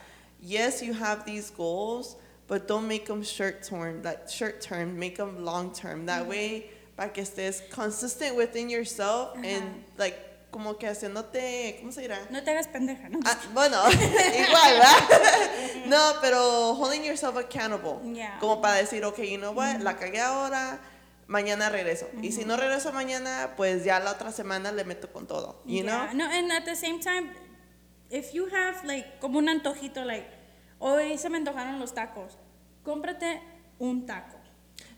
yes, 0.40 0.82
you 0.82 0.93
have 0.93 1.25
these 1.25 1.50
goals, 1.50 2.16
but 2.48 2.69
don't 2.69 2.87
make 2.87 3.06
them 3.06 3.22
short 3.22 3.62
term. 3.62 4.02
Like 4.02 4.28
short 4.28 4.60
term, 4.60 4.98
make 4.98 5.16
them 5.16 5.44
long 5.44 5.72
term. 5.72 6.06
That 6.06 6.22
mm-hmm. 6.22 6.31
way, 6.31 6.70
para 6.96 7.08
que 7.10 7.22
estés 7.22 7.69
consistent 7.70 8.37
within 8.37 8.69
yourself 8.69 9.37
and 9.43 9.84
like 9.98 10.22
como 10.50 10.75
que 10.75 10.88
haciéndote, 10.88 11.78
¿cómo 11.81 11.93
se 11.93 12.02
dirá? 12.02 12.19
no 12.31 12.43
te 12.43 12.50
hagas 12.50 12.69
pendeja 12.69 13.10
no 13.10 13.20
Ah, 13.26 13.37
bueno, 13.52 13.76
igual, 13.90 14.72
¿verdad? 14.72 15.87
no, 15.87 16.14
pero 16.22 16.75
holding 16.75 17.04
yourself 17.04 17.37
accountable. 17.37 18.00
Yeah. 18.14 18.38
Como 18.40 18.62
para 18.62 18.76
decir, 18.76 19.04
okay, 19.04 19.31
you 19.31 19.38
know 19.38 19.52
what, 19.52 19.82
la 19.82 19.93
mm-hmm. 19.93 20.02
cagué 20.02 20.20
ahora, 20.20 20.81
mañana 21.26 21.69
regreso. 21.70 22.06
Y 22.23 22.32
si 22.32 22.44
no 22.44 22.56
regreso 22.56 22.93
mañana, 22.93 23.55
pues 23.56 23.84
ya 23.84 23.99
la 24.00 24.12
otra 24.12 24.32
semana 24.32 24.73
le 24.73 24.84
meto 24.84 25.12
con 25.12 25.26
todo. 25.26 25.62
You 25.64 25.82
Yeah, 25.84 26.08
know? 26.12 26.26
No, 26.26 26.31
and 26.31 26.50
at 26.52 26.64
the 26.64 26.76
same 26.76 27.00
time, 27.00 27.31
if 28.11 28.32
you 28.34 28.46
have 28.46 28.84
like 28.84 29.20
como 29.20 29.38
un 29.38 29.49
antojito, 29.49 30.05
like, 30.05 30.26
hoy 30.78 31.17
se 31.19 31.28
me 31.28 31.38
antojaron 31.38 31.78
los 31.81 31.93
tacos, 31.93 32.37
cómprate 32.84 33.40
un 33.78 34.06
taco. 34.06 34.37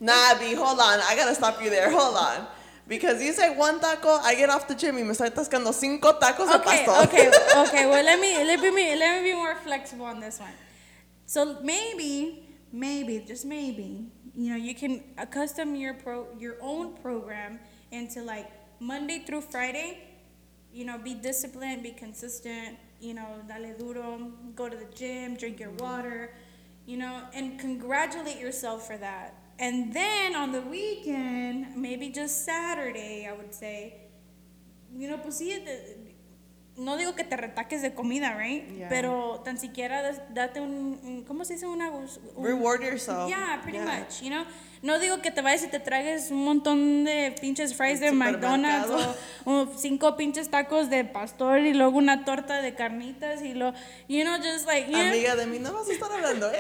Nah, 0.01 0.35
B, 0.39 0.55
hold 0.55 0.79
on. 0.81 1.01
I 1.01 1.17
gotta 1.17 1.35
stop 1.35 1.61
you 1.63 1.71
there. 1.71 1.91
Hold 1.91 2.17
on. 2.17 2.47
Because 2.87 3.23
you 3.23 3.33
say 3.33 3.51
one 3.55 3.81
taco, 3.81 4.19
I 4.23 4.35
get 4.35 4.49
off 4.49 4.67
the 4.67 4.75
gym 4.75 4.97
y 4.97 5.03
me 5.05 5.13
estoy 5.13 5.29
atascando 5.29 5.73
cinco 5.75 6.15
tacos 6.19 6.49
de 6.49 6.55
Okay, 6.57 6.85
pastor. 6.87 7.05
okay, 7.05 7.31
okay. 7.69 7.87
Well, 7.87 8.03
let 8.05 8.19
me 8.19 8.33
let 8.45 8.61
me 8.61 8.97
let 8.97 9.23
me 9.23 9.31
be 9.31 9.37
more 9.37 9.55
flexible 9.57 10.07
on 10.07 10.21
this 10.21 10.39
one. 10.41 10.55
So 11.27 11.59
maybe, 11.63 12.47
maybe, 12.73 13.19
just 13.27 13.45
maybe, 13.45 14.11
you 14.39 14.51
know, 14.51 14.57
you 14.57 14.73
can 14.73 15.03
accustom 15.19 15.75
your 15.75 15.95
pro 15.95 16.29
your 16.39 16.55
own 16.63 16.95
program 16.99 17.59
into 17.91 18.23
like 18.23 18.49
Monday 18.79 19.25
through 19.27 19.41
Friday. 19.41 19.99
You 20.73 20.85
know, 20.85 20.97
be 20.97 21.15
disciplined, 21.15 21.83
be 21.83 21.91
consistent. 21.91 22.79
You 23.01 23.15
know, 23.15 23.27
dale 23.49 23.75
duro, 23.77 24.31
go 24.55 24.69
to 24.69 24.77
the 24.77 24.87
gym, 24.95 25.35
drink 25.35 25.59
your 25.59 25.71
mm-hmm. 25.71 25.85
water. 25.85 26.35
You 26.87 26.99
know, 26.99 27.23
and 27.35 27.59
congratulate 27.59 28.39
yourself 28.39 28.87
for 28.87 28.97
that. 28.99 29.35
And 29.59 29.93
then 29.93 30.37
on 30.37 30.53
the 30.53 30.61
weekend, 30.61 31.77
maybe 31.77 32.11
just 32.11 32.45
Saturday, 32.45 33.27
I 33.29 33.33
would 33.33 33.53
say, 33.53 33.95
you 34.97 35.11
know, 35.11 35.19
pues 35.19 35.41
sí, 35.41 35.49
de- 35.65 36.08
no 36.79 36.97
digo 36.97 37.15
que 37.15 37.25
te 37.25 37.37
retaques 37.37 37.83
de 37.83 37.93
comida, 37.93 38.35
right? 38.35 38.67
Yeah. 38.77 38.89
Pero 38.89 39.41
tan 39.45 39.59
siquiera 39.59 40.03
date 40.31 40.61
un, 40.61 40.99
un- 41.03 41.25
¿cómo 41.27 41.45
se 41.45 41.55
dice? 41.55 41.67
Una, 41.67 41.91
un- 41.91 42.09
Reward 42.43 42.83
yourself. 42.83 43.29
Yeah, 43.29 43.61
pretty 43.63 43.79
Yeah. 43.79 43.85
much, 43.99 44.23
you 44.23 44.29
know. 44.31 44.45
No 44.81 45.01
digo 45.01 45.21
que 45.21 45.33
te 45.33 45.43
vayas 45.43 45.65
y 45.65 45.67
te 45.69 45.81
tragues 45.81 46.31
un 46.31 46.45
montón 46.45 47.03
de 47.05 47.35
pinches 47.41 47.75
fries 47.75 47.99
de 47.99 48.13
McDonald's 48.13 48.89
o, 48.89 49.17
o 49.51 49.67
cinco 49.77 50.17
pinches 50.17 50.51
tacos 50.51 50.89
de 50.89 51.05
pastor 51.05 51.59
y 51.59 51.75
luego 51.75 51.99
una 51.99 52.25
torta 52.25 52.63
de 52.63 52.77
carnitas 52.77 53.43
y 53.43 53.55
lo, 53.55 53.73
you 54.07 54.23
know, 54.23 54.37
just 54.37 54.67
like, 54.69 54.87
Amiga 54.95 55.35
de 55.35 55.47
mí, 55.47 55.59
no 55.59 55.73
vas 55.73 55.89
a 55.89 55.93
estar 55.93 56.13
hablando, 56.13 56.49
¿eh? 56.53 56.59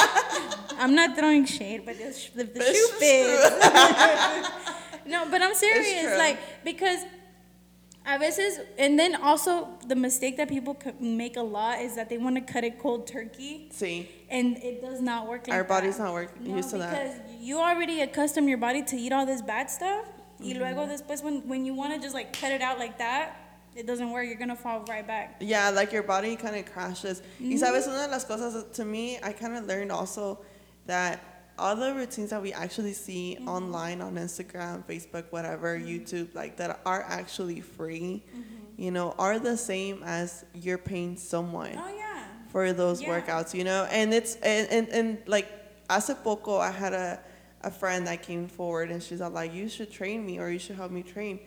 I'm 0.80 0.94
not 0.94 1.14
throwing 1.14 1.44
shade, 1.44 1.84
but 1.84 1.96
the, 1.98 2.10
the, 2.34 2.44
the 2.44 2.72
shoe 2.72 2.88
fits. 2.98 3.52
no, 5.06 5.26
but 5.30 5.42
I'm 5.42 5.54
serious, 5.54 6.16
like 6.16 6.38
because 6.64 7.04
a 8.04 8.18
veces, 8.18 8.58
and 8.78 8.98
then 8.98 9.14
also 9.16 9.68
the 9.86 9.94
mistake 9.94 10.36
that 10.36 10.48
people 10.48 10.74
co- 10.74 10.92
make 11.00 11.36
a 11.36 11.42
lot 11.42 11.80
is 11.80 11.94
that 11.94 12.08
they 12.08 12.18
want 12.18 12.34
to 12.36 12.40
cut 12.52 12.64
it 12.64 12.78
cold 12.80 13.06
turkey, 13.06 13.68
Sí. 13.72 14.06
and 14.28 14.56
it 14.58 14.80
does 14.82 15.00
not 15.00 15.28
work 15.28 15.46
like 15.46 15.54
Our 15.56 15.62
that. 15.62 15.68
body's 15.68 15.98
not 15.98 16.12
work, 16.12 16.38
No, 16.40 16.56
used 16.56 16.70
to 16.70 16.78
that. 16.78 16.90
because 16.90 17.16
you 17.40 17.58
already 17.58 18.00
accustom 18.02 18.48
your 18.48 18.58
body 18.58 18.82
to 18.82 18.96
eat 18.96 19.12
all 19.12 19.24
this 19.26 19.40
bad 19.42 19.70
stuff. 19.70 20.04
Y 20.40 20.46
Mm-hmm. 20.48 20.58
luego 20.58 20.86
después 20.86 21.22
when 21.22 21.42
when 21.46 21.64
you 21.64 21.74
want 21.74 21.94
to 21.94 22.00
just 22.00 22.14
like 22.14 22.32
cut 22.32 22.50
it 22.50 22.60
out 22.62 22.78
like 22.78 22.98
that, 22.98 23.36
it 23.76 23.86
doesn't 23.86 24.10
work. 24.10 24.26
You're 24.26 24.34
gonna 24.38 24.56
fall 24.56 24.84
right 24.88 25.06
back. 25.06 25.36
Yeah, 25.40 25.70
like 25.70 25.92
your 25.92 26.02
body 26.02 26.34
kind 26.36 26.56
of 26.56 26.64
crashes. 26.66 27.22
Mm-hmm. 27.40 27.50
Y 27.52 27.56
sabes, 27.58 27.86
una 27.86 28.06
de 28.06 28.10
las 28.10 28.24
cosas, 28.24 28.64
to 28.74 28.84
me, 28.84 29.18
I 29.22 29.32
kind 29.32 29.56
of 29.56 29.66
learned 29.66 29.92
also 29.92 30.40
that 30.86 31.20
all 31.62 31.76
the 31.76 31.94
routines 31.94 32.30
that 32.30 32.42
we 32.42 32.52
actually 32.52 32.92
see 33.06 33.36
Mm-hmm. 33.38 33.48
online 33.56 33.98
on 34.02 34.12
Instagram, 34.16 34.84
Facebook, 34.84 35.24
whatever, 35.30 35.78
YouTube, 35.78 36.28
like 36.34 36.56
that 36.60 36.80
are 36.84 37.02
actually 37.08 37.60
free, 37.60 38.22
Mm-hmm. 38.34 38.82
you 38.84 38.90
know, 38.90 39.14
are 39.18 39.38
the 39.38 39.56
same 39.56 40.02
as 40.04 40.44
you're 40.64 40.82
paying 40.92 41.16
someone 41.16 41.76
Oh 41.78 41.92
yeah. 41.96 42.24
for 42.52 42.72
those 42.72 43.00
Yeah. 43.00 43.10
workouts, 43.12 43.54
you 43.54 43.64
know? 43.64 43.82
And 43.90 44.12
it's, 44.12 44.32
and, 44.42 44.64
and, 44.76 44.88
and 44.98 45.08
like, 45.26 45.48
hace 45.88 46.14
poco 46.24 46.58
I 46.58 46.70
had 46.70 46.92
a, 46.94 47.20
a 47.62 47.70
friend 47.70 48.06
that 48.08 48.22
came 48.22 48.48
forward 48.48 48.90
and 48.90 49.00
she's 49.02 49.20
like, 49.20 49.52
you 49.54 49.68
should 49.68 49.90
train 49.90 50.18
me 50.26 50.38
or 50.40 50.48
you 50.50 50.58
should 50.58 50.76
help 50.76 50.90
me 50.90 51.02
train. 51.02 51.38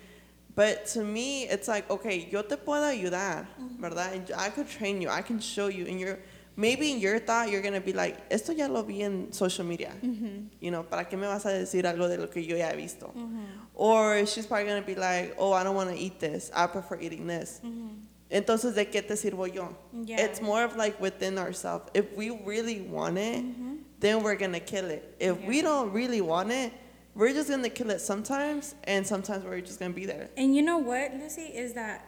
But 0.56 0.86
to 0.96 1.04
me, 1.04 1.44
it's 1.54 1.68
like, 1.68 1.90
okay, 1.92 2.30
yo 2.32 2.42
te 2.42 2.56
puedo 2.56 2.86
ayudar, 2.88 3.46
¿verdad? 3.82 4.14
And 4.16 4.32
I 4.38 4.48
could 4.50 4.70
train 4.70 5.02
you, 5.02 5.10
I 5.10 5.22
can 5.22 5.40
show 5.40 5.68
you. 5.68 5.84
And 5.86 6.00
you're, 6.00 6.20
maybe 6.56 6.92
in 6.92 7.00
your 7.00 7.20
thought, 7.20 7.50
you're 7.50 7.62
going 7.62 7.74
to 7.74 7.82
be 7.82 7.94
like, 7.94 8.18
esto 8.32 8.54
ya 8.54 8.68
lo 8.68 8.84
vi 8.84 9.02
en 9.02 9.32
social 9.32 9.66
media. 9.66 9.92
Mm-hmm. 10.04 10.48
You 10.60 10.72
know, 10.72 10.84
¿para 10.84 11.06
qué 11.06 11.18
me 11.18 11.28
vas 11.28 11.46
a 11.46 11.50
decir 11.50 11.84
algo 11.84 12.08
de 12.08 12.18
lo 12.18 12.28
que 12.28 12.42
yo 12.42 12.56
ya 12.56 12.70
he 12.70 12.76
visto? 12.78 13.12
Mm-hmm. 13.16 13.44
Or 13.74 14.26
she's 14.26 14.46
probably 14.46 14.66
going 14.66 14.82
to 14.82 14.88
be 14.88 14.96
like, 14.96 15.36
oh, 15.38 15.54
I 15.54 15.64
don't 15.64 15.76
want 15.76 15.90
to 15.90 15.98
eat 15.98 16.20
this. 16.20 16.52
I 16.54 16.68
prefer 16.68 17.00
eating 17.00 17.28
this. 17.28 17.62
Mm-hmm. 17.64 17.88
Entonces, 18.32 18.74
¿de 18.74 18.86
qué 18.86 19.06
te 19.08 19.14
sirvo 19.14 19.54
yo? 19.54 19.76
Yeah. 19.94 20.22
It's 20.22 20.42
more 20.42 20.64
of 20.64 20.76
like 20.76 21.00
within 21.00 21.38
ourselves. 21.38 21.90
If 21.94 22.16
we 22.18 22.32
really 22.32 22.82
want 22.82 23.18
it, 23.18 23.46
then 24.00 24.24
we're 24.24 24.36
gonna 24.36 24.60
kill 24.60 24.86
it. 24.86 25.16
If 25.20 25.40
we 25.46 25.62
don't 25.62 25.92
really 25.94 26.22
want 26.22 26.52
it, 26.52 26.74
we're 27.14 27.34
just 27.34 27.50
gonna 27.50 27.70
kill 27.70 27.92
it 27.92 28.02
sometimes, 28.02 28.76
and 28.86 29.06
sometimes 29.06 29.46
we're 29.46 29.62
just 29.62 29.80
gonna 29.80 29.94
be 29.94 30.06
there. 30.06 30.30
And 30.38 30.56
you 30.56 30.64
know 30.64 30.80
what, 30.80 31.14
Lucy, 31.14 31.44
is 31.44 31.74
that 31.74 32.08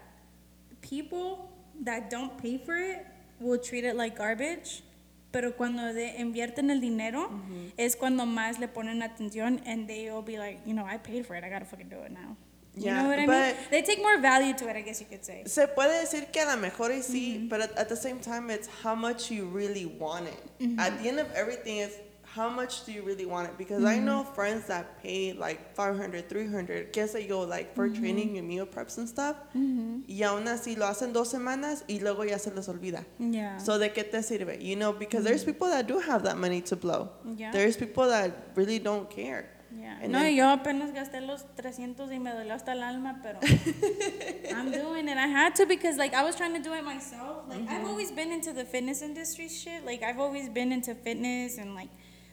people 0.82 1.52
that 1.84 2.10
don't 2.10 2.36
pay 2.42 2.58
for 2.58 2.76
it 2.76 3.06
will 3.40 3.60
treat 3.60 3.84
it 3.86 3.96
like 3.96 4.18
garbage. 4.18 4.84
Pero 5.32 5.52
cuando 5.56 5.94
de 5.94 6.16
invierten 6.20 6.70
el 6.72 6.80
dinero 6.80 7.30
es 7.78 7.96
cuando 7.96 8.26
más 8.26 8.60
le 8.60 8.68
ponen 8.68 9.04
atención 9.04 9.62
and 9.68 9.88
they 9.88 10.10
will 10.10 10.24
be 10.24 10.38
like, 10.38 10.60
you 10.66 10.74
know, 10.74 10.86
I 10.86 10.98
paid 10.98 11.26
for 11.26 11.36
it. 11.36 11.44
I 11.44 11.50
gotta 11.50 11.66
fucking 11.66 11.90
do 11.90 11.98
it 12.04 12.12
now. 12.12 12.36
You 12.76 12.86
Yeah, 12.86 13.02
know 13.02 13.10
what 13.10 13.20
I 13.20 13.26
mean? 13.26 13.56
but- 13.56 13.70
They 13.72 13.82
take 13.82 14.00
more 14.02 14.20
value 14.20 14.54
to 14.56 14.70
it, 14.70 14.76
I 14.78 14.82
guess 14.82 15.02
you 15.02 15.08
could 15.08 15.26
say. 15.26 15.44
Se 15.46 15.68
puede 15.68 16.00
decir 16.00 16.32
que 16.32 16.42
a 16.42 16.46
lo 16.46 16.58
mejor 16.62 16.92
y 16.92 17.02
sí, 17.02 17.48
but 17.50 17.60
at, 17.62 17.78
at 17.78 17.90
the 17.90 17.96
same 17.96 18.20
time, 18.20 18.50
it's 18.50 18.70
how 18.84 18.96
much 18.96 19.30
you 19.32 19.46
really 19.48 19.86
want 19.86 20.28
it. 20.28 20.80
At 20.80 21.02
the 21.02 21.10
end 21.10 21.20
of 21.20 21.28
everything, 21.36 21.78
it's 21.80 21.96
how 22.38 22.50
much 22.50 22.86
do 22.86 22.92
you 22.92 23.02
really 23.02 23.26
want 23.26 23.48
it? 23.50 23.58
Because 23.58 23.84
I 23.84 23.96
mm-hmm. 23.96 24.06
know 24.06 24.24
friends 24.24 24.68
that 24.68 25.02
pay 25.02 25.34
like 25.34 25.74
500, 25.76 26.30
300, 26.30 26.94
qué 26.94 27.08
sé 27.08 27.28
yo, 27.28 27.42
like 27.42 27.74
for 27.76 27.90
mm-hmm. 27.90 28.00
training 28.00 28.38
and 28.38 28.48
meal 28.48 28.66
preps 28.66 28.98
and 29.00 29.10
stuff. 29.10 29.36
Mm-hmm. 29.56 30.02
Y 30.08 30.22
aún 30.24 30.48
así 30.48 30.78
lo 30.78 30.86
hacen 30.86 31.12
dos 31.14 31.30
semanas 31.30 31.84
y 31.88 32.00
luego 32.00 32.24
ya 32.24 32.38
se 32.38 32.52
les 32.52 32.68
olvida. 32.70 33.04
Yeah. 33.20 33.58
So 33.58 33.78
de 33.80 33.90
qué 33.90 34.04
te 34.04 34.22
sirve? 34.22 34.62
You 34.62 34.76
know, 34.76 34.94
because 34.94 35.24
there's 35.24 35.44
people 35.44 35.68
that 35.70 35.88
do 35.88 36.00
have 36.00 36.24
that 36.24 36.38
money 36.38 36.62
to 36.62 36.76
blow. 36.76 37.10
Yeah. 37.26 37.52
There's 37.52 37.76
people 37.76 38.08
that 38.08 38.52
really 38.56 38.80
don't 38.80 39.10
care. 39.10 39.50
Yeah. 39.76 39.98
And 40.02 40.12
No, 40.12 40.20
then- 40.20 40.36
yo 40.36 40.46
apenas 40.46 40.94
gasté 40.94 41.20
los 41.26 41.44
300 41.56 42.10
y 42.12 42.20
me 42.20 42.32
dolió 42.32 42.54
hasta 42.54 42.72
el 42.72 42.84
alma, 42.84 43.20
pero 43.22 43.40
I'm 44.56 44.72
doing 44.72 45.08
it. 45.10 45.18
I 45.18 45.28
had 45.28 45.56
to 45.56 45.66
because 45.66 45.98
like 45.98 46.14
I 46.14 46.24
was 46.24 46.36
trying 46.36 46.54
to 46.54 46.62
do 46.62 46.74
it 46.74 46.84
myself. 46.84 47.48
Like 47.50 47.62
I've 47.62 47.82
Mm-hmm. 47.82 47.88
always 47.88 48.12
been 48.12 48.32
into 48.32 48.54
the 48.54 48.64
fitness 48.66 49.02
industry 49.02 49.50
shit. 49.50 49.86
Like 49.86 50.04
I've 50.04 50.20
always 50.20 50.50
been 50.50 50.72
into 50.72 50.96
fitness 50.96 51.58
and 51.58 51.76
like 51.76 51.90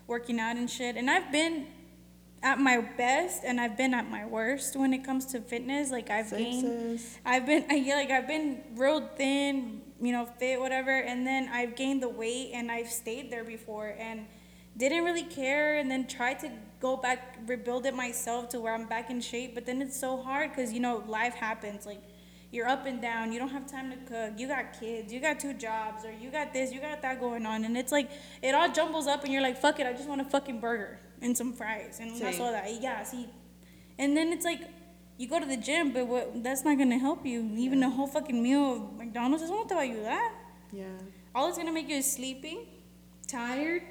working 0.07 0.41
out 0.41 0.57
and 0.57 0.71
shit. 0.71 0.97
And 0.97 1.11
I've 1.11 1.31
been 1.33 1.67
at 2.43 2.59
my 2.61 2.79
best 2.99 3.43
and 3.43 3.59
I've 3.59 3.77
been 3.77 3.95
at 3.95 4.11
my 4.11 4.27
worst 4.27 4.77
when 4.77 4.93
it 4.93 5.03
comes 5.03 5.25
to 5.27 5.41
fitness. 5.41 5.91
Like 5.91 6.11
I've 6.11 6.29
Same, 6.29 6.63
gained. 6.63 7.01
I've 7.25 7.47
been 7.47 7.65
I 7.71 7.75
yeah, 7.87 7.97
like 7.97 8.11
I've 8.11 8.29
been 8.29 8.63
real 8.77 9.09
thin, 9.17 9.81
you 10.01 10.13
know, 10.13 10.27
fit, 10.27 10.61
whatever, 10.61 10.91
and 10.91 11.27
then 11.27 11.49
I've 11.51 11.75
gained 11.75 12.03
the 12.03 12.09
weight 12.09 12.51
and 12.53 12.71
I've 12.71 12.91
stayed 12.91 13.31
there 13.31 13.45
before 13.45 13.95
and 13.99 14.27
didn't 14.77 15.05
really 15.05 15.23
care 15.23 15.79
and 15.79 15.91
then 15.91 16.07
tried 16.07 16.39
to 16.41 16.51
go 16.81 16.97
back 16.97 17.39
rebuild 17.47 17.87
it 17.87 17.95
myself 17.95 18.51
to 18.51 18.61
where 18.61 18.75
I'm 18.75 18.87
back 18.87 19.09
in 19.09 19.21
shape, 19.21 19.55
but 19.55 19.65
then 19.65 19.81
it's 19.81 19.99
so 19.99 20.19
hard 20.19 20.53
cuz 20.53 20.73
you 20.73 20.81
know, 20.81 21.03
life 21.09 21.35
happens 21.35 21.87
like 21.87 22.03
you're 22.55 22.69
up 22.69 22.87
and 22.87 23.03
down, 23.03 23.33
you 23.33 23.39
don't 23.39 23.49
have 23.49 23.67
time 23.67 23.91
to 23.91 23.97
cook, 23.97 24.39
you 24.39 24.47
got 24.47 24.79
kids, 24.79 25.13
you 25.13 25.21
got 25.21 25.41
two 25.41 25.53
jobs 25.55 26.05
or 26.05 26.13
you 26.13 26.31
got 26.31 26.53
this, 26.53 26.73
you 26.73 26.81
got 26.81 27.03
that 27.03 27.21
going 27.21 27.45
on 27.45 27.65
and 27.65 27.77
it's 27.77 27.93
like 27.93 28.11
it 28.43 28.55
all 28.55 28.71
jumbles 28.71 29.07
up 29.07 29.25
and 29.25 29.33
you're 29.33 29.43
like, 29.43 29.59
"Fuck 29.59 29.81
it, 29.81 29.87
I 29.87 29.93
just 29.93 30.09
want 30.09 30.21
a 30.21 30.25
fucking 30.25 30.61
burger 30.61 31.01
and 31.21 31.37
some 31.37 31.53
fries." 31.53 31.99
And 32.01 32.17
that's 32.17 32.39
all 32.39 32.53
that. 32.53 32.71
Yeah, 32.81 33.03
see. 33.03 33.29
And 33.99 34.17
then 34.17 34.33
it's 34.33 34.45
like 34.45 34.61
you 35.17 35.29
go 35.29 35.41
to 35.41 35.47
the 35.47 35.57
gym, 35.57 35.93
but 35.93 36.07
what 36.07 36.43
that's 36.43 36.65
not 36.65 36.79
gonna 36.79 36.99
help 36.99 37.27
you. 37.27 37.51
Even 37.57 37.83
a 37.83 37.91
whole 37.91 38.07
fucking 38.07 38.41
meal 38.41 38.75
of 38.75 38.97
McDonald's, 38.97 39.43
eso 39.43 39.53
no 39.53 39.65
te 39.65 39.87
you 39.87 40.03
that. 40.03 40.33
Yeah. 40.73 40.85
All 41.35 41.49
it's 41.49 41.59
gonna 41.59 41.73
make 41.73 41.89
you 41.89 41.97
is 41.97 42.11
sleepy, 42.11 42.69
tired, 43.27 43.83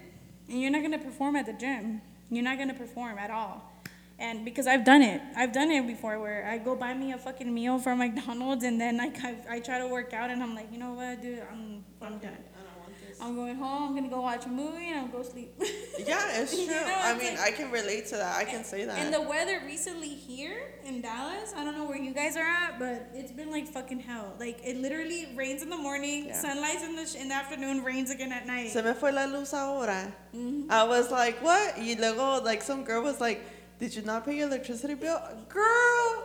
and 0.50 0.62
you're 0.62 0.72
not 0.72 0.82
gonna 0.82 1.00
perform 1.00 1.36
at 1.36 1.46
the 1.46 1.54
gym. 1.54 2.02
You're 2.30 2.44
not 2.44 2.58
gonna 2.58 2.74
perform 2.74 3.18
at 3.18 3.30
all. 3.30 3.73
And 4.20 4.46
because 4.46 4.68
I've 4.68 4.86
done 4.86 5.02
it, 5.02 5.22
I've 5.36 5.52
done 5.52 5.72
it 5.72 5.86
before 5.88 6.20
where 6.20 6.48
I 6.48 6.58
go 6.58 6.76
buy 6.76 6.94
me 6.94 7.12
a 7.14 7.18
fucking 7.18 7.52
meal 7.54 7.80
from 7.80 7.98
McDonald's 8.04 8.64
and 8.64 8.80
then 8.80 8.98
like 8.98 9.18
I, 9.24 9.36
I 9.50 9.60
try 9.60 9.80
to 9.80 9.88
work 9.88 10.14
out 10.14 10.30
and 10.30 10.42
I'm 10.42 10.56
like, 10.56 10.72
you 10.72 10.78
know 10.78 10.94
what, 10.94 11.22
dude, 11.22 11.42
I'm 11.52 11.84
I'm 12.02 12.20
done. 12.20 12.38
I 12.54 12.62
don't 12.62 12.80
want 12.80 12.94
this. 13.06 13.18
I'm 13.20 13.36
going 13.36 13.56
home. 13.56 13.90
I'm 13.90 13.96
gonna 13.96 14.10
go 14.10 14.22
watch 14.22 14.46
a 14.46 14.50
movie 14.50 14.88
and 14.92 15.00
I'll 15.00 15.08
go 15.08 15.24
sleep. 15.24 15.52
Yeah, 16.06 16.42
it's 16.42 16.54
You 16.58 16.66
true. 16.68 16.76
know, 16.76 16.96
I 17.00 17.18
mean, 17.18 17.36
like- 17.36 17.40
I 17.48 17.52
can 17.52 17.72
relate 17.72 18.08
to 18.08 18.16
that. 18.18 18.36
I 18.38 18.44
can 18.46 18.64
say 18.64 18.86
that. 18.86 18.98
And 19.00 19.14
the 19.14 19.22
weather 19.22 19.62
recently 19.66 20.10
here 20.10 20.74
in 20.86 21.02
Dallas, 21.02 21.54
I 21.56 21.64
don't 21.64 21.76
know 21.78 21.86
where 21.86 21.98
you 21.98 22.14
guys 22.14 22.36
are 22.38 22.42
at, 22.44 22.78
but 22.80 23.10
it's 23.14 23.32
been 23.32 23.52
like 23.52 23.68
fucking 23.68 24.00
hell. 24.00 24.34
Like 24.40 24.60
it 24.64 24.78
literally 24.78 25.30
rains 25.36 25.62
in 25.64 25.70
the 25.70 25.78
morning, 25.78 26.26
Yeah. 26.28 26.40
sunlights 26.40 26.84
in 26.84 26.96
the 26.96 27.06
sh- 27.06 27.16
in 27.16 27.30
the 27.30 27.36
afternoon, 27.36 27.84
rains 27.84 28.10
again 28.12 28.32
at 28.32 28.46
night. 28.46 28.70
Se 28.72 28.82
me 28.84 28.94
fue 28.94 29.12
la 29.12 29.26
luz 29.26 29.54
ahora. 29.54 30.14
Mm-hmm. 30.36 30.70
I 30.72 30.84
was 30.84 31.10
like, 31.12 31.42
what? 31.44 31.78
Y 31.78 31.96
luego, 32.00 32.42
like, 32.44 32.62
some 32.62 32.84
girl 32.84 33.04
was 33.04 33.20
like, 33.22 33.42
did 33.80 33.96
you 33.96 34.02
not 34.02 34.26
pay 34.26 34.38
your 34.38 34.48
electricity 34.48 34.96
bill? 34.96 35.22
Girl! 35.50 36.24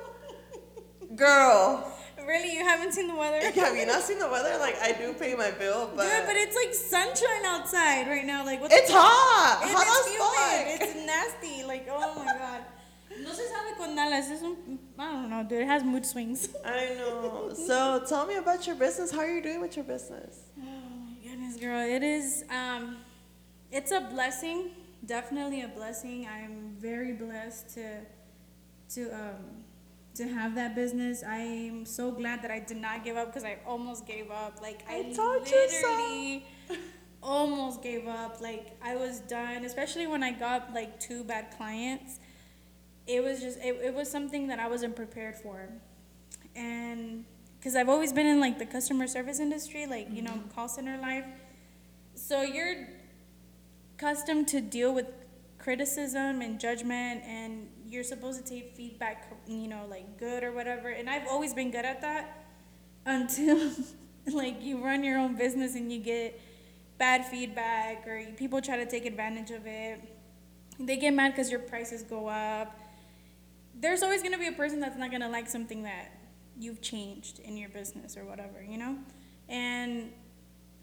Girl! 1.17 1.95
really, 2.29 2.53
you 2.55 2.65
haven't 2.65 2.93
seen 2.93 3.09
the 3.09 3.17
weather? 3.17 3.41
Have 3.61 3.77
you 3.77 3.87
not 3.87 4.03
seen 4.03 4.19
the 4.19 4.29
weather? 4.29 4.57
Like, 4.61 4.81
I 4.81 4.93
do 4.93 5.15
pay 5.15 5.35
my 5.35 5.51
bill, 5.51 5.91
but. 5.97 6.03
Dude, 6.05 6.27
but 6.27 6.37
it's 6.37 6.55
like 6.55 6.75
sunshine 6.75 7.45
outside 7.47 8.07
right 8.07 8.25
now. 8.25 8.45
Like 8.45 8.61
what? 8.61 8.71
it's 8.73 8.91
hot! 8.93 9.61
It- 9.65 9.75
hot 9.75 9.87
it's 9.89 10.09
humid. 10.09 10.83
as 10.83 10.89
fuck! 10.89 10.97
It's 10.97 11.07
nasty. 11.43 11.65
Like 11.67 11.89
oh 11.91 12.23
my 12.23 12.33
god. 12.39 12.61
No 13.21 13.33
se 13.33 13.43
sabe 13.49 13.77
con 13.77 13.97
Dallas. 13.97 14.31
Es 14.31 14.43
un, 14.43 14.79
I 14.99 15.13
don't 15.13 15.31
know, 15.31 15.43
dude. 15.43 15.63
It 15.63 15.67
has 15.67 15.83
mood 15.83 16.05
swings. 16.05 16.51
I 16.65 16.95
know. 16.99 17.53
So, 17.55 18.05
tell 18.07 18.27
me 18.27 18.37
about 18.37 18.67
your 18.67 18.77
business. 18.77 19.11
How 19.11 19.21
are 19.21 19.35
you 19.35 19.43
doing 19.43 19.61
with 19.61 19.75
your 19.77 19.85
business? 19.85 20.37
Oh 20.61 20.63
my 20.63 21.17
goodness, 21.29 21.57
girl. 21.57 21.81
It 21.81 22.03
is 22.03 22.45
um 22.51 22.99
it's 23.73 23.91
a 23.91 24.01
blessing. 24.01 24.71
Definitely 25.05 25.63
a 25.63 25.69
blessing. 25.69 26.29
I'm 26.31 26.68
very 26.81 27.13
blessed 27.13 27.75
to 27.75 28.01
to 28.95 29.11
um 29.11 29.65
to 30.15 30.29
have 30.29 30.55
that 30.57 30.75
business. 30.75 31.23
I'm 31.23 31.87
so 31.87 32.11
glad 32.11 32.43
that 32.43 32.51
I 32.51 32.59
did 32.59 32.79
not 32.79 33.05
give 33.05 33.17
up 33.17 33.29
because 33.29 33.45
I 33.45 33.59
almost 33.67 34.07
gave 34.07 34.31
up. 34.31 34.61
Like 34.61 34.85
I, 34.89 34.99
I 34.99 35.03
told 35.13 35.49
you 35.49 35.69
so. 35.69 35.89
literally 35.89 36.47
almost 37.23 37.83
gave 37.83 38.07
up. 38.07 38.41
Like 38.41 38.77
I 38.83 38.97
was 38.97 39.21
done, 39.21 39.65
especially 39.65 40.07
when 40.07 40.23
I 40.23 40.33
got 40.33 40.75
like 40.75 40.99
two 40.99 41.25
bad 41.25 41.55
clients. 41.57 42.19
It 43.07 43.23
was 43.23 43.41
just 43.41 43.59
it, 43.61 43.77
it 43.83 43.95
was 43.95 44.11
something 44.11 44.49
that 44.49 44.59
I 44.59 44.69
wasn't 44.69 44.97
prepared 44.97 45.37
for. 45.37 45.69
And 46.57 47.25
because 47.59 47.77
I've 47.77 47.89
always 47.89 48.13
been 48.13 48.27
in 48.27 48.41
like 48.41 48.59
the 48.59 48.67
customer 48.67 49.07
service 49.07 49.41
industry, 49.41 49.87
like 49.87 50.09
you 50.11 50.23
know, 50.23 50.43
call 50.55 50.69
center 50.69 50.99
life. 50.99 51.25
So 52.15 52.43
you're 52.43 52.89
accustomed 53.97 54.49
to 54.49 54.61
deal 54.61 54.93
with 54.93 55.07
criticism 55.69 56.41
and 56.41 56.59
judgment, 56.59 57.23
and 57.27 57.69
you're 57.87 58.03
supposed 58.03 58.43
to 58.43 58.55
take 58.55 58.75
feedback, 58.75 59.31
you 59.47 59.69
know, 59.69 59.85
like 59.91 60.19
good 60.19 60.43
or 60.43 60.51
whatever. 60.51 60.89
And 60.89 61.11
I've 61.11 61.29
always 61.29 61.53
been 61.53 61.71
good 61.71 61.85
at 61.85 62.01
that 62.01 62.47
until 63.05 63.71
like 64.33 64.63
you 64.63 64.83
run 64.83 65.05
your 65.05 65.19
own 65.19 65.37
business 65.37 65.75
and 65.75 65.93
you 65.93 65.99
get 65.99 66.41
bad 66.97 67.27
feedback 67.27 68.07
or 68.07 68.25
people 68.39 68.63
try 68.63 68.79
to 68.79 68.87
take 68.87 69.05
advantage 69.05 69.51
of 69.51 69.67
it. 69.67 70.01
They 70.81 70.97
get 70.97 71.13
mad 71.13 71.33
because 71.33 71.51
your 71.51 71.61
prices 71.61 72.03
go 72.03 72.29
up. 72.29 72.75
There's 73.79 74.03
always 74.03 74.23
going 74.23 74.33
to 74.33 74.39
be 74.39 74.47
a 74.47 74.53
person 74.53 74.81
that's 74.81 74.97
not 74.97 75.11
going 75.11 75.21
to 75.21 75.29
like 75.29 75.51
something 75.51 75.83
that 75.83 76.19
you've 76.59 76.81
changed 76.81 77.41
in 77.41 77.59
your 77.59 77.69
business 77.69 78.17
or 78.17 78.25
whatever, 78.25 78.65
you 78.67 78.79
know? 78.79 78.97
And 79.51 80.13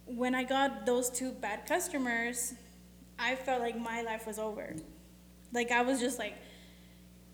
when 0.05 0.35
I 0.35 0.43
got 0.43 0.85
those 0.85 1.09
two 1.09 1.31
bad 1.31 1.65
customers, 1.65 2.53
I 3.17 3.35
felt 3.35 3.61
like 3.61 3.77
my 3.77 4.01
life 4.01 4.27
was 4.27 4.39
over. 4.39 4.75
Like 5.53 5.71
I 5.71 5.81
was 5.81 5.99
just 5.99 6.19
like, 6.19 6.35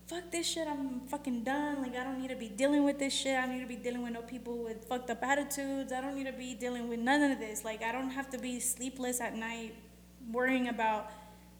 fuck 0.06 0.30
this 0.30 0.46
shit, 0.46 0.68
I'm 0.68 1.00
fucking 1.08 1.44
done. 1.44 1.82
Like 1.82 1.96
I 1.96 2.04
don't 2.04 2.20
need 2.20 2.30
to 2.30 2.36
be 2.36 2.48
dealing 2.48 2.84
with 2.84 2.98
this 2.98 3.12
shit. 3.12 3.36
I 3.36 3.42
don't 3.46 3.56
need 3.56 3.62
to 3.62 3.66
be 3.66 3.76
dealing 3.76 4.02
with 4.02 4.12
no 4.12 4.22
people 4.22 4.58
with 4.58 4.84
fucked 4.86 5.10
up 5.10 5.22
attitudes. 5.22 5.92
I 5.92 6.00
don't 6.00 6.14
need 6.14 6.26
to 6.26 6.32
be 6.32 6.54
dealing 6.54 6.88
with 6.88 7.00
none 7.00 7.22
of 7.30 7.38
this. 7.38 7.64
Like 7.64 7.82
I 7.82 7.92
don't 7.92 8.10
have 8.10 8.30
to 8.30 8.38
be 8.38 8.60
sleepless 8.60 9.20
at 9.20 9.34
night 9.36 9.74
worrying 10.30 10.68
about 10.68 11.10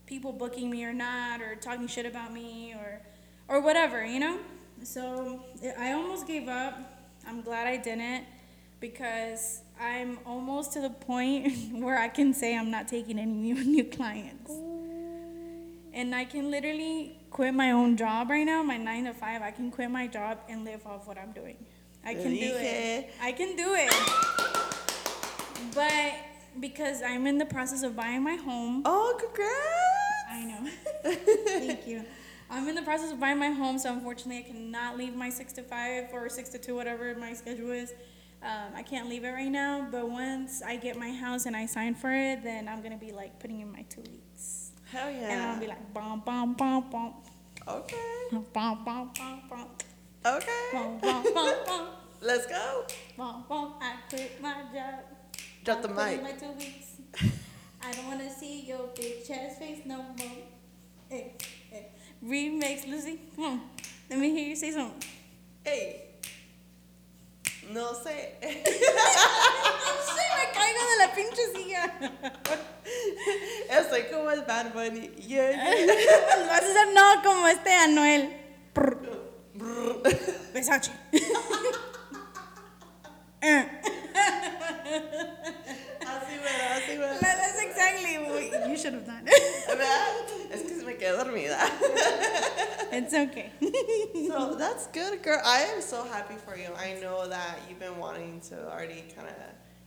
people 0.07 0.33
booking 0.33 0.71
me 0.71 0.85
or 0.85 0.93
not 0.93 1.41
or 1.41 1.57
talking 1.57 1.87
shit 1.87 2.07
about 2.07 2.33
me 2.33 2.75
or 2.75 3.01
or 3.49 3.61
whatever, 3.61 4.05
you 4.05 4.21
know? 4.21 4.39
So 4.83 5.41
I 5.79 5.93
almost 5.93 6.27
gave 6.27 6.49
up. 6.49 6.79
I'm 7.27 7.41
glad 7.43 7.67
I 7.67 7.77
didn't 7.77 8.25
because 8.81 9.62
I'm 9.81 10.19
almost 10.27 10.73
to 10.75 10.81
the 10.81 10.91
point 10.91 11.53
where 11.73 11.99
I 11.99 12.09
can 12.09 12.33
say 12.35 12.57
I'm 12.57 12.71
not 12.71 12.89
taking 12.89 13.19
any 13.19 13.33
new, 13.33 13.65
new 13.65 13.85
clients. 13.85 14.53
And 15.95 16.15
I 16.15 16.25
can 16.25 16.51
literally 16.51 17.19
quit 17.31 17.53
my 17.53 17.73
own 17.73 17.97
job 17.97 18.31
right 18.31 18.45
now, 18.45 18.63
my 18.63 18.77
nine 18.79 19.05
to 19.05 19.13
five. 19.13 19.43
I 19.43 19.51
can 19.51 19.71
quit 19.71 19.91
my 19.91 20.07
job 20.07 20.39
and 20.49 20.65
live 20.65 20.87
off 20.87 21.07
what 21.07 21.19
I'm 21.19 21.33
doing. 21.33 21.57
I 22.05 22.15
can 22.15 22.33
do 22.35 22.53
it. 22.57 23.11
I 23.21 23.33
can 23.33 23.55
do 23.57 23.75
it. 23.77 23.93
But 25.75 26.15
because 26.61 27.03
I'm 27.03 27.27
in 27.27 27.39
the 27.39 27.47
process 27.47 27.83
of 27.83 27.95
buying 27.95 28.23
my 28.23 28.37
home, 28.37 28.83
Oh, 28.85 29.17
congrats! 29.19 30.31
I 30.31 30.45
know. 30.45 30.71
Thank 31.67 31.87
you. 31.87 32.05
I'm 32.51 32.69
in 32.69 32.75
the 32.75 32.83
process 32.83 33.13
of 33.13 33.21
buying 33.21 33.39
my 33.39 33.51
home, 33.51 33.79
so 33.79 33.93
unfortunately, 33.93 34.39
I 34.39 34.43
cannot 34.43 34.99
leave 34.99 35.15
my 35.15 35.31
six 35.31 35.53
to 35.55 35.63
five 35.63 36.07
or 36.13 36.29
six 36.29 36.51
to 36.51 36.59
two, 36.59 36.75
whatever 36.75 37.15
my 37.15 37.33
schedule 37.33 37.71
is. 37.71 37.95
Um, 38.43 38.73
I 38.75 38.83
can't 38.83 39.09
leave 39.09 39.25
it 39.25 39.31
right 39.31 39.51
now, 39.51 39.87
but 39.91 40.11
once 40.11 40.63
I 40.63 40.77
get 40.77 40.97
my 40.99 41.13
house 41.13 41.47
and 41.47 41.57
I 41.57 41.67
sign 41.67 41.95
for 41.95 42.13
it, 42.13 42.43
then 42.43 42.69
I'm 42.69 42.83
gonna 42.83 42.97
be 42.97 43.13
like 43.13 43.39
putting 43.39 43.61
in 43.61 43.71
my 43.71 43.83
two 43.83 44.01
weeks, 44.03 44.73
Hell 44.91 45.11
yeah. 45.11 45.31
and 45.33 45.43
I'll 45.43 45.61
be 45.61 45.69
like, 45.69 45.95
bum 45.95 46.23
bum 46.27 46.55
bum 46.55 46.91
bum, 46.91 47.15
okay. 47.69 47.97
bum 48.33 48.45
bum 48.53 49.11
bum 49.15 49.43
bum, 49.49 49.67
Okay. 50.27 50.69
bum 50.73 50.99
bum 50.99 51.23
bum 51.35 51.55
bum, 51.67 51.89
Let's 52.21 52.47
go. 52.47 52.85
bum 53.17 53.45
bum. 53.49 53.75
I 53.81 53.95
quit 54.09 54.41
my 54.43 54.55
job. 54.75 54.95
Drop 55.65 55.83
the 55.83 55.89
I 55.91 55.93
put 55.93 56.13
in 56.13 56.23
mic. 56.23 56.23
My 56.23 56.33
two 56.33 56.53
weeks. 56.59 56.97
I 57.85 57.93
don't 57.93 58.07
wanna 58.07 58.29
see 58.31 58.63
your 58.63 58.89
big 58.97 59.25
chest 59.25 59.59
face 59.61 59.83
no 59.87 59.99
more. 60.03 60.39
Hey, 61.09 61.35
hey. 61.71 61.87
Remix, 62.25 62.89
Lucy. 62.89 63.21
Come 63.37 63.45
on. 63.45 63.61
Let 64.11 64.19
me 64.19 64.31
hear 64.31 64.49
you 64.49 64.57
say 64.57 64.73
something. 64.73 65.01
Hey. 65.65 66.09
No 67.71 67.95
sé. 68.03 68.39
Sí, 68.43 68.49
me 70.37 70.53
caigo 70.53 70.81
de 70.91 70.97
la 70.99 71.15
pinche 71.15 71.43
silla. 71.55 71.85
Estoy 73.71 74.05
como 74.11 74.31
el 74.31 74.43
Bad 74.43 74.73
Bunny. 74.73 75.09
Yeah. 75.17 75.51
A 76.51 76.61
ser 76.61 76.89
no 76.93 77.23
como 77.23 77.49
este 77.49 77.73
Anuel. 77.73 78.37
Versace. 80.53 80.93
Así, 86.07 86.37
¿verdad? 86.39 86.77
Así, 86.77 86.97
¿verdad? 86.99 87.21
That's 87.21 87.63
exactly 87.63 88.19
what 88.19 88.69
you 88.69 88.77
should 88.77 88.95
have 88.95 89.07
done. 89.07 89.25
¿Verdad? 89.25 90.09
Es 90.53 90.63
que 90.63 90.75
se 90.75 90.85
me 90.85 90.97
quedé 90.97 91.17
dormida. 91.17 91.59
It's 92.93 93.15
okay. 93.15 93.51
So 94.29 94.55
that's 94.57 94.87
good, 94.89 95.23
girl. 95.23 95.41
I 95.45 95.63
am 95.75 95.81
so 95.81 96.05
happy 96.05 96.35
for 96.37 96.57
you. 96.57 96.69
I 96.77 97.01
know 97.01 97.27
that 97.29 97.59
you've 97.69 97.81
been 97.81 97.99
wanting 97.99 98.41
to 98.51 98.71
already 98.71 99.05
kind 99.15 99.29
of 99.29 99.35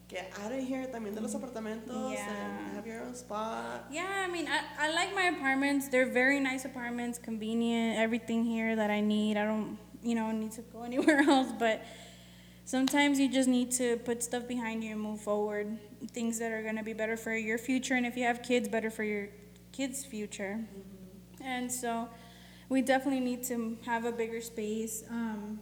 get 0.08 0.32
out 0.44 0.52
of 0.52 0.60
here 0.60 0.88
también 0.88 1.14
de 1.16 1.22
los 1.22 1.34
mm. 1.34 1.42
apartamentos 1.42 2.14
Yeah. 2.14 2.30
and 2.30 2.76
have 2.76 2.86
your 2.88 3.02
own 3.02 3.16
spot. 3.16 3.86
Yeah, 3.92 4.08
I 4.08 4.28
mean, 4.28 4.48
I, 4.48 4.88
I 4.88 4.94
like 4.94 5.14
my 5.16 5.36
apartments. 5.36 5.90
They're 5.90 6.12
very 6.12 6.40
nice 6.40 6.66
apartments, 6.66 7.18
convenient, 7.18 8.00
everything 8.00 8.44
here 8.44 8.76
that 8.76 8.90
I 8.90 9.02
need. 9.02 9.38
I 9.38 9.46
don't, 9.46 9.78
you 10.04 10.16
know, 10.16 10.32
need 10.32 10.52
to 10.54 10.62
go 10.62 10.84
anywhere 10.90 11.22
else, 11.22 11.52
but 11.58 11.84
sometimes 12.66 13.20
you 13.20 13.32
just 13.32 13.48
need 13.48 13.72
to 13.72 13.98
put 13.98 14.24
stuff 14.24 14.48
behind 14.48 14.84
you 14.84 14.92
and 14.92 15.00
move 15.00 15.22
forward. 15.22 15.78
Things 16.12 16.40
that 16.40 16.52
are 16.52 16.62
going 16.62 16.78
to 16.78 16.84
be 16.84 16.94
better 16.94 17.16
for 17.16 17.36
your 17.36 17.58
future, 17.58 17.96
and 17.96 18.06
if 18.06 18.18
you 18.18 18.24
have 18.24 18.44
kids, 18.44 18.68
better 18.68 18.90
for 18.90 19.04
your 19.04 19.30
kids' 19.72 20.04
future. 20.04 20.60
And 21.42 21.72
so 21.72 22.10
we 22.70 22.82
definitely 22.82 23.20
need 23.20 23.44
to 23.46 23.78
have 23.86 24.06
a 24.06 24.12
bigger 24.12 24.42
space, 24.42 25.04
um, 25.10 25.62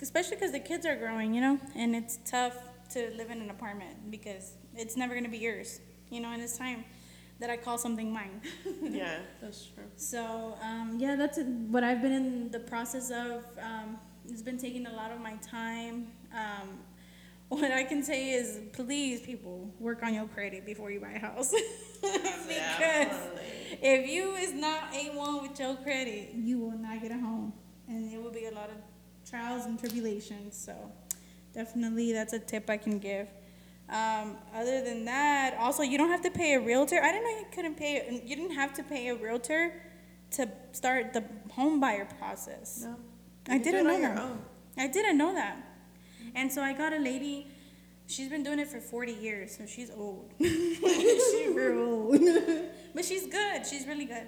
especially 0.00 0.36
because 0.36 0.52
the 0.52 0.60
kids 0.60 0.84
are 0.84 0.96
growing, 0.96 1.34
you 1.34 1.40
know, 1.40 1.58
and 1.74 1.94
it's 1.94 2.18
tough 2.24 2.56
to 2.90 3.10
live 3.16 3.30
in 3.30 3.40
an 3.40 3.50
apartment 3.50 4.10
because 4.10 4.54
it's 4.74 4.96
never 4.96 5.14
going 5.14 5.24
to 5.24 5.30
be 5.30 5.38
yours, 5.38 5.80
you 6.10 6.20
know, 6.20 6.32
and 6.32 6.42
it's 6.42 6.58
time 6.58 6.84
that 7.38 7.50
I 7.50 7.56
call 7.56 7.78
something 7.78 8.12
mine. 8.12 8.40
yeah, 8.82 9.20
that's 9.40 9.66
true. 9.66 9.84
So, 9.96 10.56
um, 10.62 10.96
yeah, 10.98 11.16
that's 11.16 11.38
what 11.68 11.84
I've 11.84 12.02
been 12.02 12.12
in 12.12 12.50
the 12.50 12.60
process 12.60 13.10
of. 13.10 13.44
Um, 13.62 13.98
it's 14.28 14.42
been 14.42 14.58
taking 14.58 14.86
a 14.86 14.92
lot 14.92 15.10
of 15.10 15.20
my 15.20 15.34
time. 15.36 16.08
Um, 16.32 16.80
what 17.48 17.70
I 17.72 17.82
can 17.82 18.02
say 18.02 18.30
is, 18.30 18.60
please, 18.72 19.20
people, 19.20 19.72
work 19.80 20.02
on 20.02 20.14
your 20.14 20.26
credit 20.26 20.64
before 20.64 20.90
you 20.90 21.00
buy 21.00 21.12
a 21.12 21.18
house. 21.18 21.52
because 22.00 23.16
if 23.82 24.08
you 24.08 24.34
is 24.36 24.52
not 24.52 24.92
A1 24.92 25.42
with 25.42 25.58
your 25.58 25.74
credit, 25.76 26.30
you 26.34 26.58
will 26.58 26.78
not 26.78 27.02
get 27.02 27.10
a 27.10 27.18
home. 27.18 27.52
And 27.88 28.12
it 28.12 28.22
will 28.22 28.30
be 28.30 28.46
a 28.46 28.52
lot 28.52 28.70
of 28.70 28.76
trials 29.28 29.66
and 29.66 29.78
tribulations. 29.78 30.56
So, 30.56 30.74
definitely, 31.52 32.12
that's 32.12 32.32
a 32.32 32.38
tip 32.38 32.70
I 32.70 32.76
can 32.76 32.98
give. 32.98 33.26
Um, 33.88 34.36
other 34.54 34.84
than 34.84 35.04
that, 35.06 35.56
also, 35.58 35.82
you 35.82 35.98
don't 35.98 36.10
have 36.10 36.22
to 36.22 36.30
pay 36.30 36.54
a 36.54 36.60
realtor. 36.60 37.02
I 37.02 37.10
didn't 37.10 37.24
know 37.24 37.38
you 37.38 37.46
couldn't 37.52 37.76
pay, 37.76 38.22
you 38.24 38.36
didn't 38.36 38.54
have 38.54 38.72
to 38.74 38.84
pay 38.84 39.08
a 39.08 39.16
realtor 39.16 39.82
to 40.32 40.48
start 40.70 41.12
the 41.12 41.24
home 41.50 41.80
buyer 41.80 42.06
process. 42.18 42.82
No. 42.84 42.96
I 43.48 43.58
didn't 43.58 43.86
know 43.86 44.00
that. 44.00 44.18
own. 44.18 44.38
I 44.78 44.86
didn't 44.86 45.18
know 45.18 45.34
that. 45.34 45.69
And 46.34 46.52
so 46.52 46.62
I 46.62 46.72
got 46.72 46.92
a 46.92 46.98
lady, 46.98 47.46
she's 48.06 48.28
been 48.28 48.42
doing 48.42 48.58
it 48.58 48.68
for 48.68 48.80
40 48.80 49.12
years, 49.12 49.56
so 49.56 49.66
she's 49.66 49.90
old. 49.90 50.32
she's 50.38 51.48
real 51.54 51.78
old. 51.78 52.20
but 52.94 53.04
she's 53.04 53.26
good. 53.26 53.66
She's 53.66 53.86
really 53.86 54.04
good. 54.04 54.26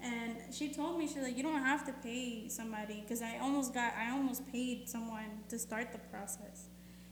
And 0.00 0.36
she 0.52 0.72
told 0.72 0.98
me, 0.98 1.06
she's 1.08 1.22
like, 1.22 1.36
you 1.36 1.42
don't 1.42 1.62
have 1.62 1.84
to 1.86 1.92
pay 1.92 2.48
somebody, 2.48 3.00
because 3.00 3.20
I 3.20 3.38
almost 3.38 3.74
got, 3.74 3.94
I 3.94 4.10
almost 4.12 4.46
paid 4.52 4.88
someone 4.88 5.42
to 5.48 5.58
start 5.58 5.92
the 5.92 5.98
process. 5.98 6.66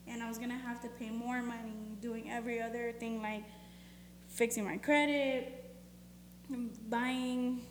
And 0.07 0.23
I 0.23 0.29
was 0.29 0.39
going 0.39 0.51
to 0.51 0.57
have 0.57 0.81
to 0.83 0.89
pay 0.89 1.11
more 1.11 1.43
money 1.43 1.97
doing 2.01 2.31
every 2.31 2.63
other 2.63 2.93
thing 2.93 3.21
like 3.21 3.43
fixing 4.29 4.65
my 4.65 4.77
credit, 4.77 5.65
buying 6.89 7.63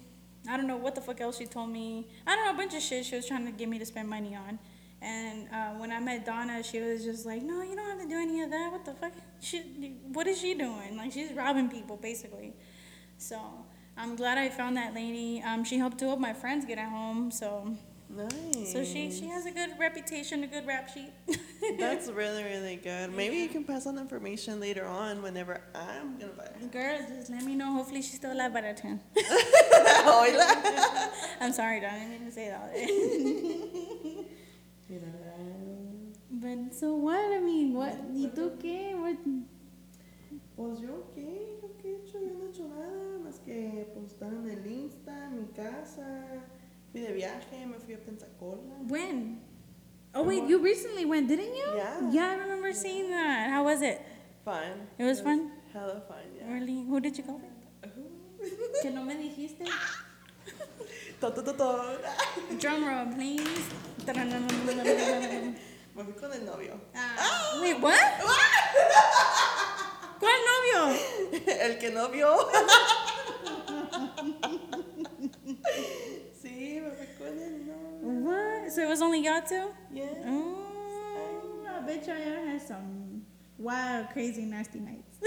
I 0.48 0.58
don't 0.58 0.68
know 0.68 0.78
what 0.78 0.96
the 0.96 1.02
fuck 1.02 1.22
else 1.22 1.38
she 1.38 1.46
told 1.46 1.70
me. 1.70 2.08
I 2.28 2.36
don't 2.36 2.46
know 2.46 2.52
a 2.52 2.58
bunch 2.58 2.76
of 2.76 2.82
shit 2.82 3.06
she 3.06 3.16
was 3.16 3.26
trying 3.26 3.46
to 3.46 3.52
get 3.52 3.68
me 3.68 3.80
to 3.80 3.86
spend 3.86 4.08
money 4.08 4.36
on. 4.36 4.60
And 5.06 5.48
uh, 5.54 5.70
when 5.78 5.92
I 5.92 6.00
met 6.00 6.26
Donna, 6.26 6.64
she 6.64 6.80
was 6.82 7.04
just 7.04 7.28
like, 7.28 7.44
"No, 7.44 7.62
you 7.62 7.76
don't 7.76 7.88
have 7.88 8.02
to 8.02 8.08
do 8.08 8.16
any 8.16 8.42
of 8.42 8.50
that. 8.50 8.72
What 8.72 8.86
the 8.86 8.96
fuck? 8.96 9.14
She, 9.40 9.60
what 10.12 10.26
is 10.26 10.40
she 10.42 10.56
doing? 10.56 10.98
Like 10.98 11.12
she's 11.12 11.32
robbing 11.32 11.70
people, 11.70 11.96
basically." 11.96 12.54
So 13.18 13.40
I'm 13.96 14.16
glad 14.16 14.40
I 14.40 14.50
found 14.50 14.78
that 14.78 14.96
lady. 14.96 15.44
Um, 15.46 15.64
she 15.64 15.78
helped 15.78 16.00
two 16.00 16.10
of 16.10 16.20
my 16.20 16.34
friends 16.34 16.66
get 16.66 16.80
at 16.80 16.90
home. 16.90 17.30
So 17.30 17.78
Nice. 18.10 18.72
so 18.72 18.84
she 18.84 19.12
she 19.12 19.28
has 19.28 19.46
a 19.46 19.52
good 19.52 19.72
reputation, 19.80 20.44
a 20.44 20.48
good 20.48 20.66
rap 20.66 20.90
sheet. 20.90 21.12
That's 21.80 22.10
really, 22.10 22.44
really 22.44 22.78
good. 22.78 23.14
Maybe 23.14 23.38
you 23.38 23.50
can 23.50 23.64
pass 23.64 23.86
on 23.86 24.00
information 24.00 24.60
later 24.60 24.86
on 24.86 25.22
whenever 25.22 25.62
I'm 25.76 26.18
gonna 26.18 26.34
buy 26.34 26.46
it. 26.46 26.72
Girl, 26.72 26.98
just 27.10 27.30
let 27.30 27.44
me 27.44 27.56
know. 27.56 27.74
Hopefully 27.74 28.02
she's 28.02 28.16
still 28.16 28.34
alive 28.34 28.54
by 28.54 28.62
that 28.62 28.78
time. 28.78 29.02
I'm 31.42 31.54
sorry, 31.54 31.80
Donna. 31.80 31.98
I 31.98 32.08
didn't 32.10 32.32
say 32.32 32.50
that. 32.50 34.26
But 34.88 36.74
so 36.74 36.96
what? 36.96 37.34
I 37.34 37.40
mean, 37.40 37.74
what? 37.74 37.96
¿Y 38.14 38.28
tú 38.28 38.58
qué? 38.60 38.94
What? 38.96 39.18
Pues 40.56 40.80
yo 40.80 41.12
qué, 41.14 41.58
yo 41.62 41.70
qué 41.82 41.90
he 41.90 41.96
hecho, 41.96 42.20
yo 42.20 42.34
no 42.34 42.46
he 42.46 42.50
hecho 42.50 42.68
nada 42.68 43.20
más 43.24 43.40
que 43.40 43.88
pues 43.94 44.14
estar 44.14 44.32
en 44.34 44.50
el 44.50 44.66
Insta, 44.66 45.26
en 45.26 45.42
mi 45.42 45.48
casa, 45.48 46.06
fui 46.92 47.02
de 47.02 47.12
viaje, 47.12 47.66
me 47.66 47.78
fui 47.80 47.94
a 47.94 47.98
Pensacola. 47.98 48.78
When? 48.88 49.42
Oh 50.14 50.24
wait, 50.24 50.48
you 50.48 50.60
recently 50.60 51.04
went, 51.04 51.28
didn't 51.28 51.56
you? 51.56 51.76
Yeah. 51.76 52.10
Yeah, 52.10 52.32
I 52.32 52.36
remember 52.36 52.72
seeing 52.72 53.10
that. 53.12 53.50
How 53.50 53.66
was 53.66 53.82
it? 53.82 54.02
Fun. 54.46 54.88
It 54.98 55.04
was 55.04 55.20
fun? 55.20 55.52
Hella 55.74 56.02
fun, 56.08 56.24
yeah. 56.38 56.54
Really? 56.54 56.86
Who 56.86 57.02
did 57.02 57.18
you 57.18 57.24
go 57.26 57.34
with? 57.34 57.52
Que 58.82 58.92
no 58.92 59.04
me 59.04 59.16
dijiste. 59.16 59.66
Drum 62.60 62.86
roll, 62.86 63.08
please. 63.14 63.95
Me 65.96 66.04
fui 66.04 66.14
con 66.14 66.32
el 66.32 66.46
novio. 66.46 66.80
Ah, 66.94 67.58
wait, 67.60 67.82
what? 67.82 67.96
¿Cuál 70.20 70.40
novio? 70.46 71.00
El 71.48 71.80
que 71.80 71.90
no 71.90 72.10
vio. 72.10 72.38
sí, 76.42 76.82
me 76.82 76.92
fui 76.92 77.08
con 77.18 77.28
el 77.28 77.66
novio. 77.66 78.02
What? 78.02 78.72
So 78.72 78.82
it 78.82 78.90
was 78.90 79.02
only 79.02 79.24
y'all 79.24 79.42
two? 79.42 79.74
Yeah. 79.92 80.06
Oh, 80.28 81.66
I 81.68 81.82
bet 81.88 82.06
y'all 82.06 82.16
had 82.16 82.62
some 82.62 83.24
wild, 83.58 84.10
crazy, 84.12 84.46
nasty 84.46 84.80
nights. 84.80 85.18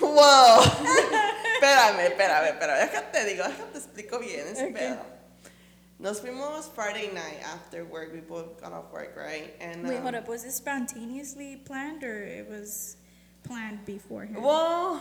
Wow. 0.00 0.62
espérame, 1.62 2.00
espérame, 2.10 2.48
espérame. 2.48 2.78
Déjate 2.88 3.24
digo, 3.24 3.44
déjate 3.44 3.78
explico 3.78 4.18
bien 4.18 4.48
ese 4.48 4.64
Okay. 4.64 4.96
Nos 6.02 6.18
fuimos 6.18 6.68
Friday 6.74 7.12
night 7.14 7.38
after 7.44 7.84
work. 7.84 8.12
We 8.12 8.18
both 8.18 8.60
got 8.60 8.72
off 8.72 8.92
work, 8.92 9.14
right? 9.16 9.54
And 9.60 9.86
Wait, 9.86 9.98
um, 9.98 10.02
hold 10.02 10.16
up. 10.16 10.26
Was 10.26 10.42
this 10.42 10.56
spontaneously 10.56 11.62
planned 11.64 12.02
or 12.02 12.24
it 12.24 12.50
was 12.50 12.96
planned 13.44 13.84
beforehand? 13.84 14.42
Well, 14.42 15.00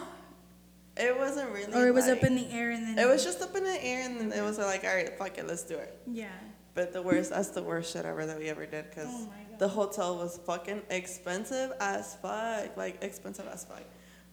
it 0.96 1.18
wasn't 1.18 1.50
really. 1.54 1.74
or 1.74 1.88
it 1.88 1.94
was 1.96 2.06
like, 2.06 2.20
up 2.20 2.24
in 2.24 2.36
the 2.36 2.48
air 2.52 2.70
and 2.70 2.86
then. 2.86 3.00
It 3.00 3.10
was 3.10 3.24
just 3.24 3.42
up 3.42 3.56
in 3.56 3.64
the 3.64 3.84
air, 3.84 4.04
and 4.08 4.20
then 4.20 4.32
it 4.32 4.44
was 4.44 4.60
like, 4.60 4.84
all 4.84 4.94
right, 4.94 5.18
fuck 5.18 5.40
it, 5.40 5.48
let's 5.48 5.64
do 5.64 5.76
it. 5.76 6.00
Yeah. 6.06 6.28
But 6.76 6.94
the 6.94 7.02
worst, 7.02 7.32
that's 7.32 7.50
the 7.50 7.64
worst 7.64 7.94
shit 7.94 8.06
ever 8.06 8.24
that 8.28 8.38
we 8.38 8.48
ever 8.50 8.68
did, 8.68 8.92
cause 8.94 9.08
Oh 9.10 9.28
the 9.58 9.68
hotel 9.68 10.18
was 10.18 10.40
fucking 10.46 10.84
expensive 10.92 11.74
as 11.80 12.16
fuck, 12.22 12.78
like 12.78 13.04
expensive 13.04 13.48
as 13.52 13.66
fuck. 13.66 13.84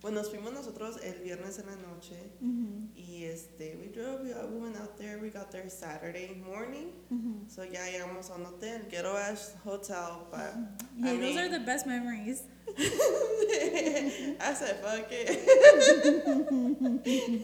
When 0.00 0.14
nos 0.14 0.28
fuimos 0.30 0.52
nosotros 0.52 0.96
el 1.02 1.14
viernes 1.24 1.58
en 1.58 1.66
la 1.66 1.74
noche, 1.76 2.14
Mm-hmm. 2.40 2.94
y 2.96 3.24
este, 3.24 3.76
we 3.80 3.88
drove, 3.88 4.20
we, 4.22 4.32
we 4.32 4.61
went 4.61 4.76
out 4.76 4.96
there, 4.96 5.18
we 5.20 5.28
got 5.28 5.50
there 5.50 5.68
Saturday 5.68 6.40
morning, 6.46 6.92
Mm-hmm. 7.12 7.48
so 7.48 7.62
ya 7.64 7.80
llegamos 7.90 8.30
a 8.30 8.34
un 8.34 8.44
hotel, 8.44 8.82
ghetto 8.88 9.16
ass 9.16 9.54
hotel, 9.64 10.28
but 10.30 10.54
Yeah, 10.96 11.11
I 11.12 11.16
those 11.16 11.37
are 11.37 11.42
mean- 11.48 11.52
the 11.52 11.61
best 11.66 11.87
memories. 11.87 12.42
I 12.78 14.54
said, 14.54 14.76
fuck 14.84 15.08
it. 15.11 15.28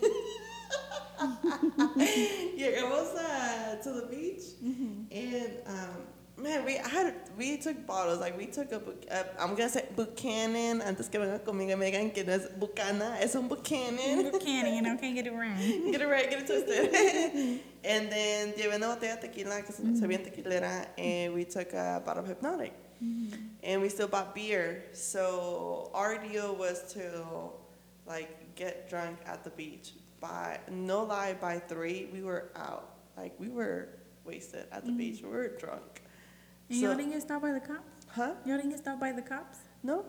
Llegamos 2.59 3.15
uh, 3.17 3.77
to 3.83 3.91
the 3.93 4.07
beach, 4.11 4.43
and 5.11 5.53
um, 5.67 6.07
man, 6.37 6.65
we 6.65 6.79
I 6.79 6.89
had 6.89 7.15
we 7.37 7.57
took 7.57 7.87
bottles 7.87 8.21
like 8.21 8.37
we 8.37 8.47
took 8.47 8.73
a 8.73 8.77
uh, 9.11 9.25
I'm 9.39 9.55
gonna 9.55 9.69
say 9.69 9.87
Buchanan 9.95 10.83
antes 10.83 11.09
que 11.09 11.21
venga 11.21 11.39
conmigo 11.39 11.79
me 11.79 11.91
digan 11.91 12.13
que 12.13 12.25
no 12.25 12.33
es 12.33 12.49
Bucana, 12.59 13.17
es 13.21 13.35
un 13.35 13.49
Buchanan. 13.49 14.31
Buchanan, 14.31 14.99
can't 14.99 15.15
get 15.15 15.27
it 15.27 15.33
right. 15.33 15.57
Get 15.93 16.01
it 16.01 16.09
right, 16.09 16.31
get 16.31 16.41
it 16.41 16.47
twisted. 16.47 17.61
and 17.85 18.11
then 18.11 18.53
llevé 18.53 18.77
una 18.77 18.97
botella 18.97 19.21
de 19.21 19.29
tequila, 19.29 19.63
que 19.63 19.73
se 19.73 19.83
se 19.97 20.07
bien 20.07 20.25
tequilera, 20.25 20.87
and 20.99 21.35
we 21.35 21.45
took 21.45 21.73
a 21.73 22.03
bottle 22.05 22.25
of 22.25 22.31
Hpnotiq. 22.31 22.73
And 23.63 23.83
we 23.83 23.91
still 23.91 24.09
bought 24.09 24.35
beer. 24.35 24.85
So 24.93 25.91
our 25.93 26.17
deal 26.17 26.55
was 26.55 26.93
to 26.95 27.25
like 28.07 28.55
get 28.55 28.89
drunk 28.89 29.19
at 29.27 29.45
the 29.45 29.51
beach. 29.51 29.93
By 30.21 30.61
no 30.71 31.05
lie, 31.05 31.35
by 31.35 31.59
three 31.59 32.09
we 32.13 32.23
were 32.23 32.51
out. 32.57 32.95
Like 33.17 33.35
we 33.39 33.49
were 33.49 33.89
wasted 34.25 34.67
at 34.73 34.87
the 34.87 34.93
beach. 34.93 35.21
We 35.23 35.29
were 35.29 35.49
drunk. 35.49 36.04
And 36.71 36.81
So- 36.81 36.87
y'all 36.87 36.97
didn't 36.97 37.13
get 37.13 37.23
stopped 37.23 37.43
by 37.43 37.53
the 37.53 37.61
cops? 37.61 38.07
Huh? 38.09 38.33
Y'all 38.45 38.57
didn't 38.57 38.71
get 38.71 38.79
stopped 38.81 39.01
by 39.01 39.13
the 39.13 39.23
cops? 39.23 39.59
No. 39.83 40.05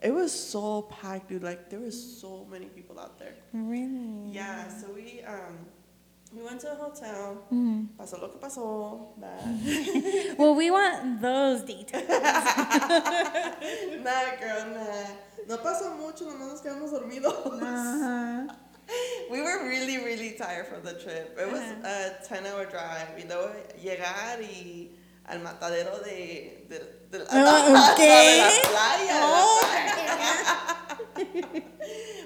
It 0.00 0.12
was 0.12 0.32
so 0.32 0.82
packed, 0.82 1.28
dude. 1.28 1.42
Like 1.42 1.70
there 1.70 1.80
was 1.80 1.96
so 2.20 2.46
many 2.50 2.66
people 2.66 3.00
out 3.00 3.18
there. 3.18 3.34
Really? 3.52 4.30
Yeah, 4.30 4.68
so 4.68 4.92
we 4.94 5.22
um 5.26 5.58
we 6.32 6.42
went 6.44 6.60
to 6.60 6.70
a 6.70 6.74
hotel. 6.76 7.42
Mm-hmm. 7.50 7.96
Pasó 7.98 8.20
lo 8.20 8.28
que 8.28 8.38
pasó. 8.38 9.08
Nah, 9.18 10.36
Well, 10.38 10.54
we 10.54 10.70
want 10.70 11.20
those 11.20 11.62
details. 11.62 12.06
nah 12.08 12.20
girl, 14.38 14.66
nah. 14.74 15.06
No 15.48 15.56
pasó 15.58 15.96
mucho, 15.96 16.24
nomás 16.26 16.48
nos 16.52 16.60
quedamos 16.60 16.90
dormidos. 16.92 17.60
Uh-huh. 17.60 18.46
We 19.30 19.40
were 19.42 19.66
really, 19.68 19.98
really 19.98 20.30
tired 20.32 20.66
from 20.66 20.82
the 20.84 20.94
trip. 20.94 21.36
It 21.40 21.50
was 21.50 21.60
Ajá. 21.60 22.20
a 22.22 22.24
10 22.24 22.46
hour 22.46 22.64
drive. 22.66 23.18
You 23.18 23.24
know, 23.26 23.50
llegar 23.82 24.38
y 24.40 24.88
al 25.28 25.40
matadero 25.40 25.98
de, 26.00 26.66
de, 26.68 26.78
de, 27.10 27.18
la, 27.18 27.26
Ah, 27.30 27.94
de 27.96 28.02
¿qué? 28.02 28.42
playa. 28.68 29.14
de 29.14 29.20
la 29.20 29.26
Oh, 29.44 29.60
playa. 31.14 31.64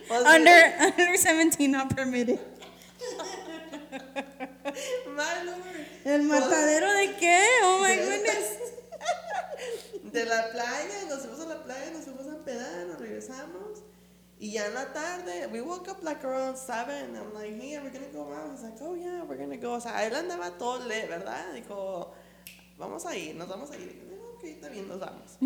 Pues, 0.09 0.23
under 0.25 0.75
under 0.81 1.17
17 1.17 1.69
not 1.69 1.95
permitted. 1.95 2.39
my 5.17 5.43
lord. 5.45 5.87
¿El 6.05 6.23
matadero 6.25 6.93
de 6.95 7.17
qué? 7.17 7.47
Oh 7.63 7.79
my 7.81 7.97
goodness. 7.97 8.59
De 10.13 10.27
la 10.27 10.51
playa, 10.51 11.07
nos 11.09 11.21
fuimos 11.21 11.41
a 11.41 11.47
la 11.47 11.63
playa, 11.63 11.91
nos 11.93 12.05
fuimos 12.05 12.27
a 12.27 12.31
empedar, 12.37 12.87
nos 12.87 12.99
regresamos. 13.01 13.83
Y 14.39 14.53
ya 14.53 14.67
en 14.67 14.75
la 14.75 14.93
tarde, 14.93 15.47
we 15.51 15.61
woke 15.63 15.89
up 15.89 16.03
like 16.03 16.23
around 16.25 16.57
7. 16.59 17.17
I'm 17.17 17.33
like, 17.33 17.55
hey, 17.59 17.77
are 17.77 17.83
we 17.85 17.89
gonna 17.91 18.13
go 18.13 18.31
out? 18.31 18.51
He's 18.51 18.63
like, 18.63 18.75
oh 18.83 18.95
yeah, 18.95 19.23
we're 19.27 19.39
gonna 19.39 19.57
go. 19.57 19.75
O 19.75 19.81
sea, 19.81 20.05
él 20.05 20.15
andaba 20.15 20.51
todo 20.59 20.87
lit, 20.87 21.09
¿verdad? 21.09 21.55
Dijo, 21.55 22.13
vamos 22.83 23.07
a 23.07 23.17
ir, 23.17 23.35
nos 23.35 23.49
vamos 23.49 23.71
a 23.71 23.77
ir. 23.77 23.95
Y 24.03 24.11
yo, 24.11 24.35
ok, 24.35 24.45
está 24.45 24.71
bien, 24.71 24.89
nos 24.89 24.99
vamos. 24.99 25.39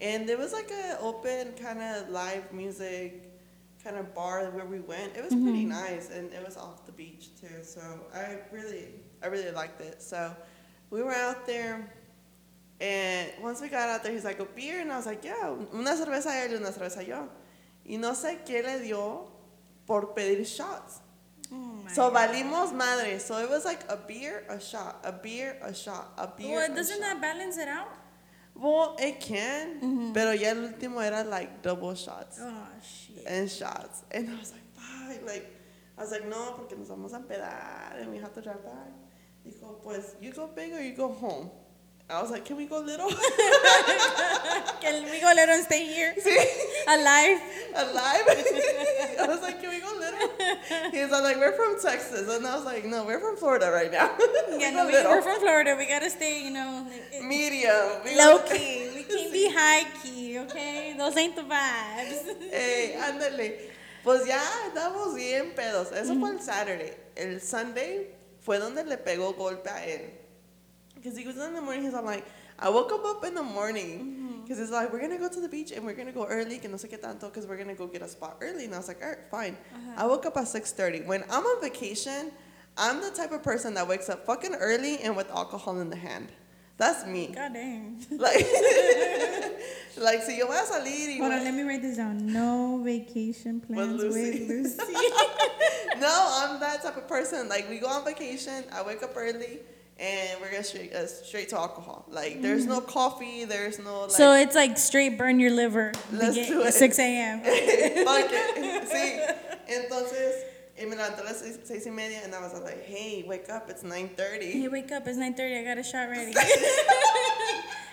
And 0.00 0.28
there 0.28 0.36
was 0.36 0.52
like 0.52 0.70
an 0.70 0.96
open 1.00 1.52
kind 1.54 1.80
of 1.80 2.10
live 2.10 2.52
music 2.52 3.30
kind 3.82 3.96
of 3.96 4.14
bar 4.14 4.50
where 4.50 4.66
we 4.66 4.80
went. 4.80 5.16
It 5.16 5.22
was 5.22 5.34
pretty 5.34 5.64
nice, 5.64 6.10
and 6.10 6.32
it 6.32 6.44
was 6.44 6.56
off 6.56 6.84
the 6.84 6.92
beach 6.92 7.30
too. 7.40 7.62
So 7.62 7.80
I 8.12 8.38
really, 8.50 8.88
I 9.22 9.28
really 9.28 9.52
liked 9.52 9.80
it. 9.80 10.02
So 10.02 10.34
we 10.90 11.02
were 11.02 11.14
out 11.14 11.46
there, 11.46 11.88
and 12.80 13.30
once 13.40 13.60
we 13.60 13.68
got 13.68 13.88
out 13.88 14.02
there, 14.02 14.12
he's 14.12 14.24
like, 14.24 14.40
a 14.40 14.46
beer, 14.46 14.80
and 14.80 14.90
I 14.90 14.96
was 14.96 15.06
like, 15.06 15.24
yeah, 15.24 15.54
una 15.72 15.94
cerveza 15.94 16.32
él 16.42 16.50
y 16.50 16.56
una 16.56 16.72
cerveza 16.72 17.06
yo. 17.06 17.28
Y 17.86 17.96
no 17.98 18.14
sé 18.14 18.44
qué 18.44 18.64
le 18.64 18.80
dio 18.80 19.30
por 19.86 20.14
pedir 20.14 20.44
shots. 20.44 21.00
My 21.84 21.92
So 21.92 22.10
valimos 22.10 22.72
madre. 22.74 23.18
So 23.18 23.38
it 23.38 23.48
was 23.48 23.64
like 23.64 23.80
a 23.88 23.96
beer, 23.96 24.44
a 24.48 24.58
shot, 24.60 25.00
a 25.04 25.12
beer, 25.12 25.58
a 25.62 25.74
shot, 25.74 26.12
a 26.18 26.26
beer. 26.26 26.56
Well, 26.56 26.72
a 26.72 26.74
doesn't 26.74 27.00
that 27.00 27.20
balance 27.20 27.58
it 27.58 27.68
out? 27.68 27.88
Well, 28.56 28.96
it 29.00 29.20
can, 29.20 29.80
mm-hmm. 29.80 30.12
pero 30.12 30.30
ya 30.30 30.50
el 30.50 30.68
último 30.68 31.00
era 31.04 31.24
like 31.24 31.60
double 31.60 31.94
shots 31.96 32.38
Oh 32.40 32.66
shit. 32.80 33.24
and 33.26 33.50
shots, 33.50 34.04
and 34.12 34.30
I 34.30 34.38
was 34.38 34.52
like, 34.52 34.62
fuck, 34.76 35.26
like, 35.26 35.50
I 35.98 36.02
was 36.02 36.12
like, 36.12 36.24
no, 36.28 36.52
porque 36.56 36.76
nos 36.78 36.88
vamos 36.88 37.12
a 37.14 37.18
empedar 37.18 38.00
and 38.00 38.12
we 38.12 38.18
have 38.18 38.32
to 38.34 38.40
drive 38.40 38.62
back. 38.64 38.92
Dijo, 39.44 39.82
pues, 39.82 40.14
you 40.20 40.32
go 40.32 40.46
big 40.46 40.72
or 40.72 40.80
you 40.80 40.94
go 40.94 41.08
home. 41.12 41.50
I 42.08 42.22
was 42.22 42.30
like, 42.30 42.44
can 42.44 42.56
we 42.56 42.66
go 42.66 42.78
little? 42.80 43.10
Can 44.80 45.02
we 45.10 45.20
go 45.20 45.32
little 45.34 45.54
and 45.54 45.64
stay 45.64 45.86
here 45.86 46.14
Sí, 46.22 46.36
alive? 46.86 47.40
alive. 47.74 48.24
I 49.20 49.26
was 49.26 49.40
like, 49.42 49.60
can 49.60 49.70
we 49.70 49.80
go 49.80 49.92
little? 49.98 50.90
He 50.90 51.00
was 51.00 51.10
like, 51.10 51.36
we're 51.36 51.52
from 51.52 51.80
Texas, 51.80 52.28
and 52.28 52.46
I 52.46 52.56
was 52.56 52.64
like, 52.64 52.84
no, 52.84 53.04
we're 53.04 53.20
from 53.20 53.36
Florida 53.36 53.70
right 53.70 53.90
now. 53.90 54.16
Yeah, 54.56 54.70
no, 54.70 54.86
we, 54.86 54.92
we're 54.92 55.20
from 55.20 55.40
Florida. 55.40 55.74
We 55.76 55.86
gotta 55.86 56.08
stay, 56.08 56.44
you 56.44 56.50
know, 56.50 56.86
medium. 57.22 58.04
We 58.04 58.16
low 58.16 58.38
key. 58.38 58.88
We 58.94 59.02
can't 59.02 59.32
be 59.32 59.50
high 59.52 59.84
key, 60.00 60.38
okay? 60.38 60.94
Those 60.96 61.16
ain't 61.16 61.34
the 61.34 61.42
vibes. 61.42 62.52
Ey, 62.52 62.96
ándale. 62.96 63.70
Pues 64.04 64.26
ya 64.26 64.40
andamos 64.68 65.14
bien 65.16 65.52
pedos. 65.56 65.90
Eso 65.92 66.14
fue 66.20 66.30
el 66.30 66.40
Saturday. 66.40 66.92
El 67.16 67.40
Sunday 67.40 68.06
fue 68.40 68.58
donde 68.58 68.84
le 68.84 68.96
pegó 68.96 69.36
golpe 69.36 69.68
a 69.70 69.84
él. 69.84 70.10
Because 70.94 71.18
he 71.18 71.26
was 71.26 71.36
in 71.36 71.52
the 71.54 71.60
morning, 71.60 71.82
he's 71.84 71.92
like, 71.94 72.24
I 72.58 72.70
woke 72.70 72.92
up 72.92 73.24
in 73.24 73.34
the 73.34 73.42
morning. 73.42 74.23
Because 74.44 74.60
it's 74.60 74.70
like, 74.70 74.92
we're 74.92 75.00
going 75.00 75.10
to 75.10 75.18
go 75.18 75.28
to 75.28 75.40
the 75.40 75.48
beach 75.48 75.72
and 75.72 75.84
we're 75.84 75.94
going 75.94 76.06
to 76.06 76.12
go 76.12 76.26
early, 76.26 76.58
que 76.58 76.68
no 76.68 76.76
sé 76.76 76.88
qué 76.88 77.00
tanto, 77.00 77.28
because 77.28 77.46
we're 77.46 77.56
going 77.56 77.68
to 77.68 77.74
go 77.74 77.86
get 77.86 78.02
a 78.02 78.08
spot 78.08 78.38
early. 78.40 78.66
And 78.66 78.74
I 78.74 78.78
was 78.78 78.88
like, 78.88 79.02
all 79.02 79.08
right, 79.08 79.18
fine. 79.30 79.56
I 79.96 80.06
woke 80.06 80.26
up 80.26 80.36
at 80.36 80.44
6.30. 80.44 81.06
When 81.06 81.24
I'm 81.30 81.44
on 81.44 81.60
vacation, 81.60 82.30
I'm 82.76 83.00
the 83.00 83.10
type 83.10 83.32
of 83.32 83.42
person 83.42 83.74
that 83.74 83.88
wakes 83.88 84.08
up 84.08 84.26
fucking 84.26 84.54
early 84.54 84.98
and 84.98 85.16
with 85.16 85.30
alcohol 85.30 85.80
in 85.80 85.90
the 85.90 85.96
hand. 85.96 86.28
That's 86.76 87.06
me. 87.06 87.32
God 87.34 87.52
damn. 87.52 87.98
Like, 88.10 88.46
like, 89.96 90.22
si 90.22 90.38
yo 90.38 90.46
voy 90.46 90.54
a 90.54 90.66
salir 90.66 91.06
y 91.08 91.18
Hold 91.20 91.32
on, 91.32 91.44
let 91.44 91.54
me 91.54 91.62
write 91.62 91.82
this 91.82 91.96
down. 91.96 92.32
No 92.32 92.80
vacation 92.82 93.60
plans 93.60 94.02
with 94.02 94.12
Lucy. 94.12 94.46
Lucy. 94.48 94.76
no, 96.00 96.40
I'm 96.42 96.60
that 96.60 96.82
type 96.82 96.96
of 96.96 97.06
person. 97.06 97.48
Like 97.48 97.68
we 97.70 97.78
go 97.78 97.86
on 97.86 98.04
vacation, 98.04 98.64
I 98.72 98.82
wake 98.82 99.02
up 99.02 99.12
early, 99.16 99.60
and 99.98 100.40
we're 100.40 100.50
gonna 100.50 100.64
straight 100.64 100.92
uh, 100.92 101.06
straight 101.06 101.48
to 101.50 101.56
alcohol. 101.56 102.04
Like 102.08 102.42
there's 102.42 102.66
no 102.66 102.80
coffee, 102.80 103.44
there's 103.44 103.78
no 103.78 104.02
like. 104.02 104.10
so 104.10 104.34
it's 104.34 104.54
like 104.54 104.76
straight 104.78 105.16
burn 105.16 105.38
your 105.38 105.52
liver. 105.52 105.92
Let's 106.12 106.34
do 106.34 106.62
it. 106.62 106.72
6 106.72 106.98
a.m. 106.98 107.40
fuck 108.04 108.30
it. 108.30 108.84
Sí. 108.94 109.20
Entonces, 109.66 110.44
y 110.78 110.84
me 110.84 110.96
levanté 110.96 111.20
a 111.20 111.24
las 111.24 111.40
seis, 111.40 111.58
seis 111.64 111.86
y 111.86 111.90
media, 111.90 112.20
and 112.22 112.34
I 112.34 112.40
was 112.40 112.52
like, 112.60 112.84
hey, 112.84 113.24
wake 113.26 113.48
up, 113.48 113.70
it's 113.70 113.82
9.30. 113.82 114.52
Hey, 114.52 114.68
wake 114.68 114.92
up. 114.92 115.06
It's 115.06 115.18
9.30. 115.18 115.60
I 115.60 115.64
got 115.64 115.78
a 115.78 115.82
shot 115.82 116.10
ready. 116.10 116.34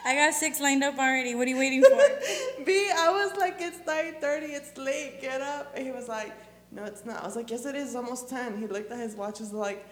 I 0.03 0.15
got 0.15 0.33
six 0.33 0.59
lined 0.59 0.83
up 0.83 0.97
already. 0.97 1.35
What 1.35 1.47
are 1.47 1.51
you 1.51 1.57
waiting 1.57 1.83
for? 1.83 2.65
B, 2.65 2.89
I 2.93 3.09
was 3.09 3.37
like, 3.37 3.57
it's 3.59 3.79
nine 3.85 4.15
thirty, 4.19 4.47
it's 4.47 4.75
late, 4.77 5.21
get 5.21 5.41
up. 5.41 5.73
And 5.75 5.85
he 5.85 5.91
was 5.91 6.07
like, 6.07 6.33
no, 6.71 6.83
it's 6.85 7.05
not. 7.05 7.21
I 7.21 7.25
was 7.25 7.35
like, 7.35 7.51
yes, 7.51 7.65
it 7.65 7.75
is. 7.75 7.89
It's 7.89 7.95
almost 7.95 8.27
ten. 8.27 8.57
He 8.57 8.65
looked 8.65 8.91
at 8.91 8.99
his 8.99 9.15
watch, 9.15 9.39
was 9.39 9.53
like. 9.53 9.85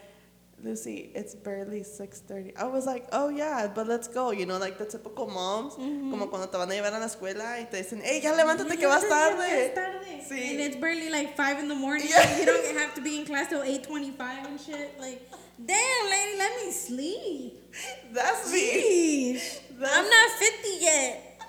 Lucy, 0.64 1.12
it's 1.16 1.36
barely 1.36 1.82
6.30. 1.82 2.58
I 2.58 2.66
was 2.66 2.86
like, 2.86 3.08
oh 3.12 3.30
yeah, 3.30 3.72
but 3.74 3.88
let's 3.88 4.08
go. 4.08 4.32
You 4.32 4.46
know, 4.46 4.58
like 4.58 4.78
the 4.78 4.86
typical 4.86 5.28
moms, 5.28 5.74
mm-hmm. 5.76 6.12
como 6.12 6.28
cuando 6.28 6.48
te 6.48 6.58
van 6.58 6.70
a 6.70 6.74
llevar 6.74 6.94
a 6.94 7.00
la 7.00 7.06
escuela 7.06 7.60
y 7.60 7.68
te 7.70 7.78
dicen, 7.78 8.02
hey, 8.04 8.20
ya 8.22 8.34
levántate 8.34 8.78
que 8.78 8.88
vas 8.88 9.04
tarde. 9.10 9.72
tarde. 9.74 10.22
Sí. 10.28 10.52
And 10.52 10.60
it's 10.60 10.76
barely 10.76 11.10
like 11.10 11.36
5 11.36 11.60
in 11.60 11.68
the 11.70 11.76
morning. 11.76 12.08
Yeah. 12.10 12.40
You 12.40 12.46
don't 12.46 12.78
have 12.78 12.94
to 12.96 13.02
be 13.02 13.20
in 13.20 13.26
class 13.26 13.48
till 13.50 13.62
8.25 13.62 14.20
and 14.48 14.60
shit. 14.60 15.00
Like, 15.00 15.30
damn, 15.58 16.10
lady, 16.10 16.38
let 16.38 16.66
me 16.66 16.72
sleep. 16.72 17.54
That's 18.14 18.52
me. 18.52 19.34
That's- 19.80 19.98
I'm 19.98 20.10
not 20.10 20.30
50 20.40 20.70
yet. 20.82 21.42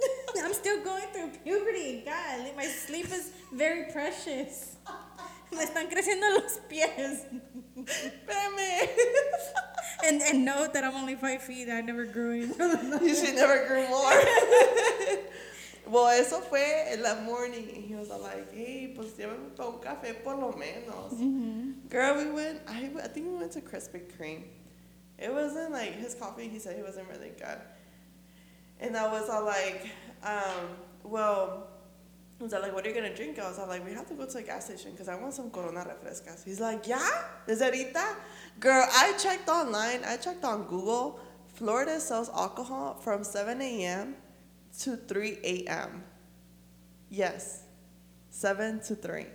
I'm 0.44 0.54
still 0.54 0.82
going 0.82 1.04
through 1.12 1.30
puberty. 1.44 2.02
God, 2.04 2.56
my 2.56 2.64
sleep 2.64 3.06
is 3.12 3.30
very 3.52 3.92
precious. 3.92 4.76
Me 5.52 5.64
están 5.64 5.88
creciendo 5.88 6.28
los 6.30 6.60
pies. 6.68 7.26
Espérame. 7.90 8.88
And, 10.02 10.22
and 10.22 10.44
note 10.44 10.72
that 10.72 10.84
I'm 10.84 10.94
only 10.94 11.14
five 11.14 11.42
feet. 11.42 11.68
I 11.68 11.82
never 11.82 12.06
grew 12.06 12.32
in. 12.32 12.48
you 13.02 13.14
should 13.14 13.34
never 13.34 13.66
grew 13.66 13.86
more. 13.88 14.10
well, 15.86 16.08
eso 16.08 16.40
fue 16.40 16.86
en 16.88 17.02
la 17.02 17.20
morning. 17.20 17.70
And 17.74 17.84
he 17.84 17.94
was 17.94 18.10
all 18.10 18.20
like, 18.20 18.52
hey, 18.54 18.94
pues 18.96 19.12
llévame 19.18 19.54
pa 19.54 19.66
un 19.66 19.78
café 19.78 20.14
por 20.24 20.36
lo 20.36 20.52
menos. 20.52 21.18
Girl, 21.90 22.16
we 22.16 22.30
went, 22.30 22.60
I, 22.66 22.90
I 23.02 23.08
think 23.08 23.26
we 23.26 23.36
went 23.36 23.52
to 23.52 23.60
Krispy 23.60 24.00
Kreme. 24.16 24.44
It 25.18 25.32
wasn't 25.32 25.72
like 25.72 25.96
his 25.96 26.14
coffee, 26.14 26.48
he 26.48 26.58
said 26.58 26.76
he 26.76 26.82
wasn't 26.82 27.08
really 27.08 27.32
good. 27.38 27.58
And 28.80 28.96
I 28.96 29.06
was 29.12 29.28
all 29.28 29.44
like, 29.44 29.86
um, 30.24 30.68
well, 31.04 31.68
was 32.40 32.52
like, 32.52 32.74
what 32.74 32.86
are 32.86 32.88
you 32.88 32.94
gonna 32.94 33.14
drink? 33.14 33.38
I 33.38 33.48
was 33.48 33.58
like, 33.58 33.84
we 33.84 33.92
have 33.92 34.06
to 34.08 34.14
go 34.14 34.26
to 34.26 34.38
a 34.38 34.42
gas 34.42 34.64
station 34.64 34.92
because 34.92 35.08
I 35.08 35.14
want 35.14 35.34
some 35.34 35.50
Corona 35.50 35.80
refrescas. 35.84 36.44
He's 36.44 36.60
like, 36.60 36.86
yeah? 36.86 37.06
Desde 37.46 37.62
ahorita? 37.62 38.16
Girl, 38.58 38.86
I 38.90 39.12
checked 39.18 39.48
online, 39.48 40.02
I 40.04 40.16
checked 40.16 40.44
on 40.44 40.64
Google. 40.64 41.20
Florida 41.54 42.00
sells 42.00 42.30
alcohol 42.30 42.94
from 42.94 43.24
7 43.24 43.60
a.m. 43.60 44.14
to 44.80 44.96
3 44.96 45.38
a.m. 45.44 46.04
Yes, 47.10 47.64
7 48.30 48.80
to 48.80 48.94
3. 48.94 49.26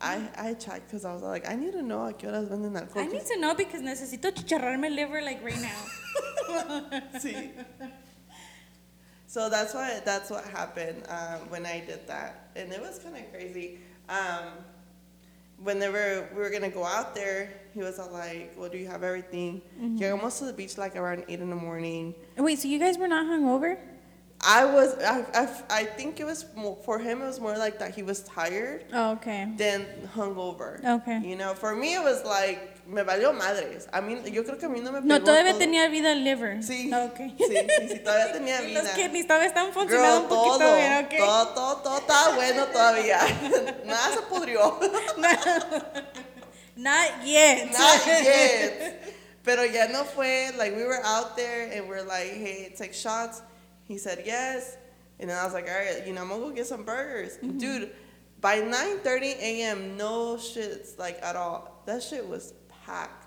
I, 0.00 0.28
I 0.36 0.54
checked 0.54 0.88
because 0.88 1.04
I 1.04 1.12
was 1.12 1.22
like, 1.22 1.48
I 1.48 1.56
need 1.56 1.72
to 1.72 1.82
know 1.82 2.06
a 2.06 2.12
qué 2.12 2.28
horas 2.28 2.48
venden 2.48 2.76
alcohol. 2.76 3.02
I 3.02 3.06
need 3.06 3.26
to 3.26 3.40
know 3.40 3.54
because 3.54 3.80
necesito 3.80 4.32
chicharrarme 4.32 4.94
liver 4.94 5.22
like 5.22 5.42
right 5.42 5.60
now. 5.60 7.18
See? 7.18 7.50
So 9.28 9.48
that's 9.50 9.74
why 9.74 10.00
that's 10.04 10.30
what 10.30 10.44
happened 10.46 11.02
um, 11.08 11.48
when 11.50 11.66
I 11.66 11.80
did 11.80 12.06
that, 12.08 12.48
and 12.56 12.72
it 12.72 12.80
was 12.80 12.98
kind 12.98 13.14
of 13.14 13.30
crazy. 13.30 13.78
Um, 14.08 14.44
whenever 15.62 16.28
we 16.34 16.40
were 16.40 16.48
gonna 16.48 16.70
go 16.70 16.82
out 16.84 17.14
there, 17.14 17.52
he 17.74 17.80
was 17.80 17.98
all 17.98 18.10
like, 18.10 18.54
"Well, 18.56 18.70
do 18.70 18.78
you 18.78 18.88
have 18.88 19.02
everything?" 19.02 19.60
Mm-hmm. 19.78 19.98
Llegamos 19.98 20.38
to 20.38 20.46
the 20.46 20.52
beach 20.54 20.78
like 20.78 20.96
around 20.96 21.24
eight 21.28 21.40
in 21.40 21.50
the 21.50 21.56
morning. 21.56 22.14
Wait, 22.38 22.58
so 22.58 22.68
you 22.68 22.78
guys 22.78 22.96
were 22.96 23.06
not 23.06 23.26
hungover? 23.26 23.76
I 24.40 24.64
was, 24.64 24.94
I, 25.02 25.26
I, 25.34 25.80
I 25.80 25.84
think 25.84 26.20
it 26.20 26.24
was 26.24 26.46
more, 26.54 26.76
for 26.84 26.98
him. 27.00 27.20
It 27.20 27.26
was 27.26 27.40
more 27.40 27.58
like 27.58 27.80
that 27.80 27.92
he 27.94 28.04
was 28.04 28.22
tired 28.22 28.84
Oh, 28.92 29.10
okay. 29.12 29.48
than 29.56 29.84
hungover. 30.14 30.82
Okay. 31.02 31.18
You 31.20 31.34
know, 31.36 31.54
for 31.54 31.74
me 31.74 31.96
it 31.96 32.02
was 32.02 32.24
like 32.24 32.77
me 32.88 33.02
valió 33.02 33.32
madres. 33.34 33.86
A 33.92 34.00
mí, 34.00 34.18
yo 34.32 34.44
creo 34.44 34.56
que 34.58 34.64
a 34.66 34.68
mí 34.68 34.80
no 34.80 34.90
me 34.92 35.00
No, 35.02 35.16
pegó 35.16 35.24
todavía 35.26 35.50
todo. 35.52 35.58
tenía 35.60 35.88
vida 35.88 36.10
el 36.12 36.24
liver. 36.24 36.62
Sí. 36.64 36.90
Ok. 36.92 37.16
Sí, 37.36 37.46
sí, 37.46 37.88
sí, 37.88 37.98
todavía 38.00 38.32
tenía 38.38 38.60
vida. 38.62 38.82
los 38.82 38.92
kidneys 38.92 39.26
todavía 39.26 39.48
están 39.48 39.66
Girl, 39.66 39.74
funcionando 39.74 40.20
un 40.22 40.28
poquito 40.28 40.58
todo, 40.58 40.74
bien, 40.76 41.08
todo, 41.18 41.48
todo, 41.48 41.76
todo 41.82 41.98
estaba 41.98 42.34
bueno 42.34 42.66
todavía. 42.66 43.18
Nada 43.84 44.14
se 44.14 44.22
pudrió. 44.22 44.78
Not 46.76 47.24
yet. 47.24 47.72
Not 47.72 48.06
yet. 48.06 49.14
Pero 49.44 49.64
ya 49.64 49.88
no 49.88 50.04
fue, 50.04 50.50
like, 50.56 50.74
we 50.76 50.84
were 50.84 51.00
out 51.04 51.36
there 51.36 51.70
and 51.72 51.88
we're 51.88 52.02
like, 52.02 52.32
hey, 52.34 52.72
take 52.76 52.92
shots. 52.94 53.42
He 53.86 53.98
said 53.98 54.22
yes. 54.24 54.76
And 55.18 55.28
then 55.28 55.36
I 55.36 55.44
was 55.44 55.52
like, 55.54 55.66
all 55.68 55.74
right, 55.74 56.06
you 56.06 56.12
know, 56.12 56.22
I'm 56.22 56.28
gonna 56.28 56.42
go 56.42 56.50
get 56.50 56.66
some 56.66 56.84
burgers. 56.84 57.38
Mm-hmm. 57.38 57.58
Dude, 57.58 57.90
by 58.40 58.60
9.30 58.60 59.22
a.m., 59.40 59.96
no 59.96 60.36
shits, 60.36 60.96
like, 60.98 61.18
at 61.22 61.34
all. 61.34 61.82
That 61.86 62.02
shit 62.02 62.26
was 62.28 62.52
packed. 62.88 63.26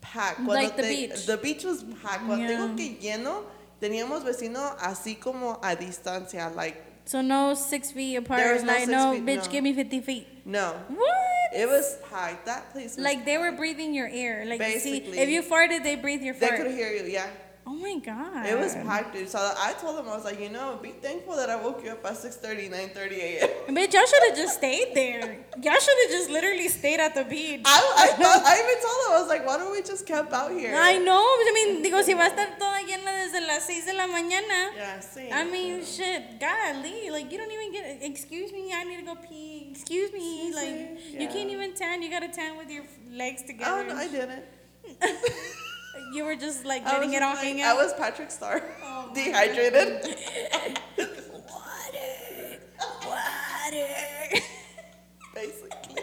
Packed. 0.00 0.40
Like 0.40 0.76
the 0.76 0.82
te- 0.82 1.06
beach. 1.06 1.26
The 1.26 1.36
beach 1.36 1.64
was 1.64 1.84
packed. 2.02 2.26
Cuando 2.26 2.44
Yeah. 2.44 2.56
digo 2.58 2.76
que 2.76 2.96
lleno, 3.00 3.44
teníamos 3.80 4.24
vecinos 4.24 4.76
así 4.80 5.18
como 5.20 5.58
a 5.62 5.76
distancia, 5.76 6.50
like, 6.56 6.76
So 7.04 7.20
no 7.20 7.54
six 7.54 7.90
feet 7.90 8.16
apart. 8.16 8.40
There 8.40 8.54
was 8.54 8.62
no 8.62 8.72
like 8.72 8.88
no, 8.88 9.12
feet, 9.12 9.24
bitch, 9.26 9.44
no. 9.46 9.50
give 9.50 9.64
me 9.64 9.72
fifty 9.72 10.00
feet. 10.00 10.26
no. 10.46 10.74
What? 10.88 11.52
It 11.54 11.68
was 11.68 11.98
packed. 12.10 12.46
That 12.46 12.72
place 12.72 12.96
was 12.96 13.04
like 13.04 13.24
they 13.26 13.36
were 13.38 13.52
breathing 13.52 13.92
your 13.92 14.08
air. 14.08 14.44
Like 14.46 14.62
see, 14.62 14.72
Basically. 15.00 15.18
if 15.18 15.28
you 15.28 15.42
farted, 15.42 15.82
they 15.82 15.96
breathe 15.96 16.22
your 16.22 16.34
fart. 16.34 16.52
They 16.52 16.56
could 16.62 16.70
hear 16.72 16.90
you, 16.92 17.04
yeah. 17.10 17.26
Oh 17.64 17.74
my 17.74 17.96
god. 18.04 18.44
It 18.44 18.58
was 18.58 18.74
packed, 18.74 19.14
dude. 19.14 19.28
So 19.28 19.38
I 19.38 19.72
told 19.74 19.98
him 19.98 20.08
I 20.10 20.16
was 20.16 20.24
like, 20.24 20.40
you 20.40 20.50
know, 20.50 20.80
be 20.82 20.90
thankful 20.90 21.36
that 21.36 21.48
I 21.48 21.54
woke 21.62 21.84
you 21.84 21.92
up 21.92 22.04
at 22.04 22.14
6.30, 22.14 22.70
9.30 22.70 23.12
a.m. 23.12 23.74
Bitch, 23.76 23.92
y'all 23.94 24.04
should 24.04 24.22
have 24.28 24.36
just 24.36 24.56
stayed 24.58 24.96
there. 24.96 25.38
Y'all 25.62 25.78
should 25.78 25.98
have 26.02 26.10
just 26.10 26.28
literally 26.30 26.66
stayed 26.68 26.98
at 26.98 27.14
the 27.14 27.24
beach. 27.24 27.62
I, 27.64 27.94
I, 27.98 28.06
thought, 28.20 28.42
I 28.44 28.54
even 28.58 28.82
told 28.82 28.98
him 28.98 29.12
I 29.14 29.20
was 29.20 29.28
like, 29.28 29.46
why 29.46 29.58
don't 29.58 29.70
we 29.70 29.80
just 29.82 30.04
camp 30.06 30.32
out 30.32 30.50
here? 30.50 30.74
I 30.76 30.98
know. 30.98 31.22
I 31.22 31.52
mean, 31.54 31.84
digo, 31.84 32.02
si 32.02 32.14
va 32.14 32.24
a 32.24 32.30
estar 32.30 32.58
toda 32.58 32.80
llena 32.82 33.12
desde 33.22 33.46
las 33.46 33.64
seis 33.64 33.86
de 33.86 33.92
la 33.92 34.08
mañana. 34.08 34.74
Yeah, 34.74 34.98
same. 34.98 35.32
I 35.32 35.44
mean, 35.44 35.84
shit, 35.84 36.40
golly, 36.40 37.10
like 37.10 37.30
you 37.30 37.38
don't 37.38 37.52
even 37.52 37.70
get. 37.70 38.02
Excuse 38.02 38.50
me, 38.52 38.72
I 38.74 38.82
need 38.82 38.98
to 38.98 39.06
go 39.06 39.14
pee. 39.14 39.68
Excuse 39.70 40.12
me, 40.12 40.50
Sí, 40.50 40.54
like 40.54 40.98
sí, 40.98 41.20
you 41.20 41.28
can't 41.28 41.48
even 41.48 41.74
tan. 41.74 42.02
You 42.02 42.10
gotta 42.10 42.28
tan 42.28 42.56
with 42.58 42.70
your 42.70 42.84
legs 43.12 43.42
together. 43.44 43.84
Oh, 43.88 43.94
no, 43.94 43.96
I 43.96 44.08
didn't. 44.08 44.42
you 46.12 46.24
were 46.24 46.36
just 46.36 46.64
like 46.64 46.84
letting 46.84 47.12
it 47.14 47.22
all 47.22 47.34
like- 47.34 47.44
hang 47.44 47.62
I 47.62 47.74
was 47.74 47.92
Patrick 47.94 48.30
Star. 48.30 48.62
Oh 48.82 49.10
Dehydrated. 49.14 50.04
Water, 51.32 52.58
water. 53.06 54.40
Basically. 55.34 56.02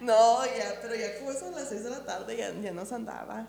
No, 0.00 0.44
ya, 0.44 0.76
pero 0.80 0.94
ya 0.94 1.18
como 1.18 1.32
son 1.32 1.52
las 1.52 1.68
6 1.70 1.82
de 1.84 1.90
la 1.90 2.00
tarde, 2.04 2.36
ya, 2.36 2.50
ya 2.62 2.70
nos 2.72 2.92
andaba. 2.92 3.46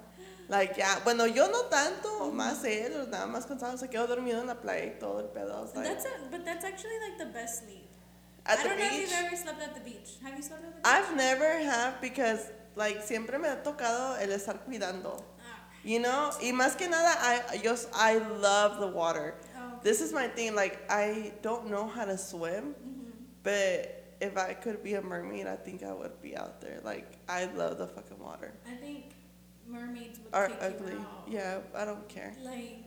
Like, 0.49 0.75
ya, 0.77 0.99
bueno, 1.03 1.25
yo 1.27 1.47
no 1.51 1.63
tanto, 1.69 2.07
mm-hmm. 2.07 2.33
más 2.33 2.63
él, 2.63 3.09
nada 3.11 3.27
más 3.27 3.45
cansado, 3.45 3.77
se 3.77 3.89
quedó 3.89 4.07
dormido 4.07 4.39
en 4.39 4.47
la 4.47 4.55
playa 4.55 4.85
y 4.85 4.97
todo 4.97 5.19
el 5.19 5.27
pedo. 5.27 5.69
Like, 5.75 5.87
That's 5.89 6.05
a, 6.05 6.09
but 6.31 6.45
that's 6.45 6.63
actually 6.63 6.97
like 7.01 7.17
the 7.17 7.25
best 7.25 7.63
sleep. 7.65 7.85
at 8.45 8.59
I 8.59 8.63
the 8.63 8.69
don't 8.69 8.79
know 8.79 8.85
if 8.85 8.91
beach. 8.91 9.01
you've 9.01 9.25
ever 9.25 9.35
slept 9.35 9.61
at 9.61 9.75
the 9.75 9.81
beach. 9.81 10.09
Have 10.23 10.35
you 10.37 10.41
slept 10.41 10.63
at 10.63 10.69
the 10.71 10.77
beach? 10.77 10.85
I've 10.85 11.15
never 11.17 11.59
have 11.59 11.99
because 12.01 12.49
like 12.77 13.01
siempre 13.03 13.37
me 13.39 13.47
ha 13.49 13.61
tocado 13.63 14.17
el 14.21 14.29
estar 14.29 14.59
cuidando. 14.65 15.21
Ah. 15.41 15.67
You 15.83 15.99
know, 15.99 16.31
y 16.41 16.51
más 16.51 16.77
que 16.77 16.87
nada, 16.87 17.15
I 17.21 17.57
yo, 17.63 17.75
I 17.93 18.17
love 18.17 18.79
the 18.79 18.87
water. 18.87 19.35
Oh. 19.57 19.79
This 19.83 20.01
is 20.01 20.11
my 20.13 20.27
thing. 20.27 20.55
Like 20.55 20.79
I 20.89 21.33
don't 21.41 21.69
know 21.69 21.87
how 21.87 22.05
to 22.05 22.17
swim, 22.17 22.75
Mm-hmm. 22.75 23.11
but 23.43 23.93
if 24.19 24.35
I 24.37 24.53
could 24.53 24.83
be 24.83 24.95
a 24.95 25.01
mermaid, 25.01 25.47
I 25.47 25.55
think 25.55 25.83
I 25.83 25.93
would 25.93 26.21
be 26.21 26.35
out 26.35 26.59
there. 26.61 26.79
Like 26.83 27.17
I 27.29 27.45
love 27.55 27.77
the 27.77 27.87
fucking 27.87 28.19
water. 28.19 28.53
I 28.67 28.75
think 28.75 29.13
mermaids 29.67 30.19
would 30.19 30.33
Are 30.33 30.51
ugly. 30.61 30.93
you 30.93 30.99
out. 30.99 31.27
Yeah, 31.29 31.59
I 31.75 31.85
don't 31.85 32.07
care. 32.09 32.33
Like 32.43 32.83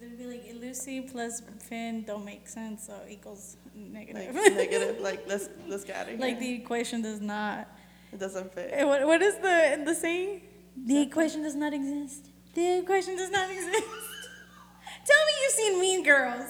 they'd 0.00 0.18
be 0.18 0.24
like 0.26 0.44
Lucy 0.60 1.00
plus 1.02 1.42
Finn 1.60 2.02
don't 2.04 2.24
make 2.24 2.48
sense, 2.48 2.86
so 2.88 2.94
equals 3.08 3.56
negative. 3.74 4.34
Like 4.34 4.52
negative. 4.54 5.00
Like 5.00 5.24
let's 5.28 5.48
let's 5.68 5.84
get 5.84 5.96
out 5.96 6.02
of 6.08 6.08
here. 6.18 6.18
like 6.20 6.38
the 6.40 6.52
equation 6.54 7.02
does 7.02 7.20
not. 7.20 7.68
It 8.12 8.18
doesn't 8.18 8.52
fit. 8.52 8.70
Eh, 8.72 8.84
What 8.84 9.06
what 9.06 9.22
is 9.22 9.36
the 9.36 9.82
the 9.84 9.94
saying? 9.94 10.42
The 10.76 11.02
equation 11.02 11.42
does 11.42 11.54
not 11.54 11.72
exist. 11.72 12.28
The 12.54 12.78
equation 12.78 13.16
does 13.16 13.30
not 13.30 13.50
exist. 13.50 13.72
Tell 15.08 15.22
me 15.26 15.32
you've 15.42 15.52
seen 15.52 15.80
Mean 15.80 16.02
Girls. 16.04 16.48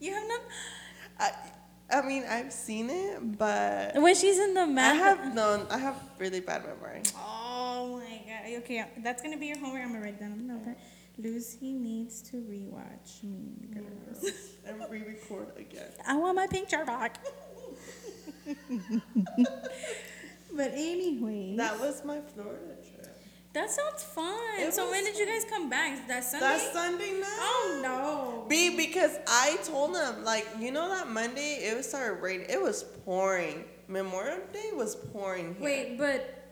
You 0.00 0.14
have 0.14 0.28
not. 0.28 0.40
I 1.18 1.30
I 1.98 2.02
mean 2.06 2.24
I've 2.28 2.52
seen 2.52 2.88
it, 2.90 3.38
but 3.38 3.94
When 3.94 4.14
she's 4.14 4.38
in 4.38 4.54
the 4.54 4.66
math, 4.66 4.92
I 4.94 4.96
have 4.96 5.34
no. 5.34 5.66
I 5.70 5.78
have 5.78 5.96
really 6.18 6.40
bad 6.40 6.64
memory. 6.64 7.02
Oh 7.16 7.98
my 8.02 8.20
god. 8.26 8.62
Okay, 8.62 8.84
that's 9.02 9.22
gonna 9.22 9.36
be 9.38 9.46
your 9.46 9.58
homework. 9.58 9.82
I'm 9.82 9.92
gonna 9.92 10.04
write 10.04 10.18
down. 10.20 10.46
No, 10.46 10.60
but 10.64 10.76
Lucy 11.18 11.72
needs 11.72 12.22
to 12.30 12.36
rewatch 12.38 13.22
Mean 13.22 13.68
Girls. 13.74 14.24
and 14.66 14.80
re-record 14.90 15.48
again. 15.58 15.90
I 16.06 16.16
want 16.16 16.36
my 16.36 16.46
picture 16.46 16.84
back. 16.84 17.18
but 20.56 20.72
anyway, 20.74 21.54
That 21.56 21.78
was 21.80 22.04
my 22.04 22.20
Florida 22.34 22.76
trip. 22.82 23.06
that 23.52 23.70
sounds 23.70 24.02
fun. 24.04 24.38
It 24.58 24.72
so 24.74 24.84
was 24.84 24.92
when 24.92 25.04
did 25.04 25.18
you 25.18 25.26
guys 25.26 25.44
come 25.50 25.68
back? 25.68 26.06
That 26.08 26.22
Sunday? 26.24 26.46
That 26.46 26.72
Sunday 26.72 27.12
night. 27.20 27.38
oh 27.40 27.80
no. 27.82 28.46
B 28.48 28.76
because 28.76 29.18
I 29.26 29.58
told 29.64 29.94
them 29.94 30.24
like 30.24 30.46
you 30.58 30.70
know 30.72 30.88
that 30.90 31.08
Monday 31.08 31.58
it 31.68 31.76
was 31.76 31.88
started 31.88 32.20
raining. 32.22 32.46
It 32.48 32.60
was 32.62 32.84
pouring. 33.04 33.64
Memorial 33.88 34.38
Day 34.52 34.70
was 34.74 34.94
pouring 34.94 35.54
here. 35.56 35.64
Wait, 35.64 35.98
but 35.98 36.46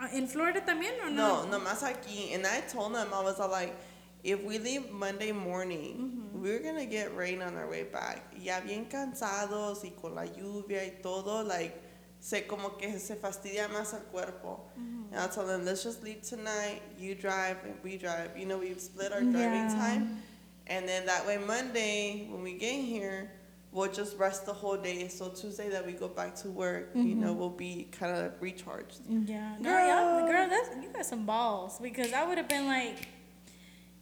uh, 0.00 0.08
in 0.14 0.26
Florida 0.26 0.62
también 0.62 0.96
or 1.04 1.10
No, 1.10 1.44
no? 1.44 1.58
no 1.58 1.60
más 1.60 1.82
aquí. 1.84 2.32
And 2.34 2.46
I 2.46 2.62
told 2.62 2.94
them 2.94 3.08
I 3.12 3.20
was 3.22 3.38
all 3.38 3.50
like, 3.50 3.76
if 4.24 4.42
we 4.42 4.58
leave 4.58 4.90
Monday 4.90 5.30
morning, 5.32 5.92
Mm-hmm. 6.00 6.40
we're 6.42 6.60
gonna 6.64 6.86
get 6.86 7.14
rain 7.14 7.42
on 7.42 7.54
our 7.56 7.68
way 7.68 7.84
back. 7.84 8.32
Ya 8.40 8.60
bien 8.60 8.86
cansados 8.86 9.84
y 9.84 9.92
con 10.00 10.14
la 10.14 10.24
lluvia 10.24 10.80
y 10.88 10.92
todo, 11.02 11.42
like 11.44 11.76
se 12.20 12.42
como 12.42 12.76
que 12.76 12.98
se 12.98 13.16
fastidia 13.16 13.68
más 13.68 13.94
el 13.94 14.00
cuerpo. 14.12 14.60
Mm-hmm. 14.78 15.14
And 15.14 15.20
I 15.20 15.26
told 15.26 15.48
them, 15.48 15.64
let's 15.64 15.82
just 15.82 16.02
leave 16.04 16.22
tonight. 16.22 16.82
You 16.98 17.14
drive 17.14 17.56
and 17.64 17.74
we 17.82 17.96
drive. 17.96 18.36
You 18.36 18.46
know, 18.46 18.58
we 18.58 18.74
split 18.74 19.12
our 19.12 19.20
driving 19.22 19.68
Yeah. 19.70 19.74
time. 19.74 20.22
And 20.66 20.86
then 20.88 21.06
that 21.06 21.26
way, 21.26 21.38
Monday, 21.38 22.28
when 22.30 22.42
we 22.42 22.52
get 22.54 22.74
here, 22.74 23.32
we'll 23.72 23.90
just 23.90 24.16
rest 24.18 24.46
the 24.46 24.52
whole 24.52 24.76
day. 24.76 25.08
So 25.08 25.28
Tuesday 25.30 25.68
that 25.70 25.84
we 25.84 25.92
go 25.94 26.06
back 26.08 26.34
to 26.42 26.48
work, 26.50 26.90
you 26.94 27.14
know, 27.16 27.32
we'll 27.32 27.48
be 27.50 27.88
kind 27.90 28.16
of 28.16 28.32
recharged. 28.40 29.00
Yeah, 29.08 29.56
girl, 29.62 29.88
y'all, 29.88 30.26
girl, 30.26 30.48
that's 30.48 30.70
you 30.80 30.90
got 30.92 31.06
some 31.06 31.26
balls 31.26 31.78
because 31.80 32.12
I 32.12 32.24
would 32.26 32.38
have 32.38 32.48
been 32.48 32.66
like, 32.66 33.08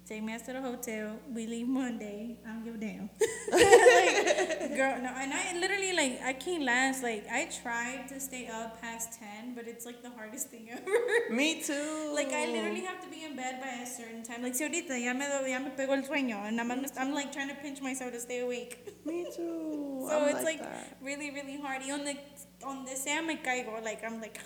take 0.08 0.22
me 0.22 0.32
out 0.32 0.44
to 0.46 0.52
the 0.54 0.60
hotel. 0.62 1.18
We 1.34 1.46
leave 1.46 1.68
Monday. 1.68 2.38
I 2.46 2.52
don't 2.52 2.64
give 2.64 2.76
a 2.76 2.78
damn. 2.78 3.10
like, 3.52 4.74
girl, 4.74 4.96
no, 5.02 5.12
and 5.12 5.32
I 5.34 5.58
literally 5.60 5.92
like 5.92 6.20
I 6.24 6.32
can't 6.32 6.64
last. 6.64 7.02
Like 7.02 7.26
I 7.30 7.44
tried 7.62 8.08
to 8.08 8.18
stay 8.18 8.48
up 8.48 8.80
past 8.80 9.18
ten, 9.20 9.54
but 9.54 9.68
it's 9.68 9.84
like 9.84 10.02
the 10.02 10.10
hardest 10.10 10.48
thing 10.48 10.70
ever. 10.72 11.34
Me 11.34 11.60
too. 11.62 12.12
Like 12.14 12.32
I 12.32 12.46
literally 12.46 12.80
have 12.80 13.02
to 13.04 13.10
be 13.10 13.24
in 13.24 13.36
bed 13.36 13.60
by 13.60 13.82
a 13.82 13.86
certain 13.86 14.22
time. 14.22 14.42
Like 14.42 14.54
si 14.54 14.64
ahorita 14.64 14.96
ya 14.96 15.12
me 15.12 15.26
do, 15.28 15.46
ya 15.46 15.58
me 15.58 15.70
pegó 15.76 15.92
el 15.92 16.02
sueño, 16.02 16.40
and 16.48 16.58
I'm, 16.58 16.70
I'm 16.70 17.12
like 17.12 17.30
trying 17.30 17.48
to 17.48 17.54
pinch 17.56 17.82
myself 17.82 18.12
to 18.12 18.20
stay 18.20 18.40
awake. 18.40 19.04
Me 19.04 19.26
too. 19.36 19.76
So 20.08 20.16
I'm 20.16 20.34
it's 20.34 20.44
like, 20.44 20.60
that. 20.60 20.96
really, 21.02 21.30
really 21.30 21.60
hard. 21.60 21.82
Y 21.82 21.88
donde, 21.88 22.16
donde 22.60 22.96
sea 22.96 23.20
me 23.20 23.36
caigo, 23.36 23.82
like 23.84 24.02
I'm 24.02 24.20
like. 24.20 24.40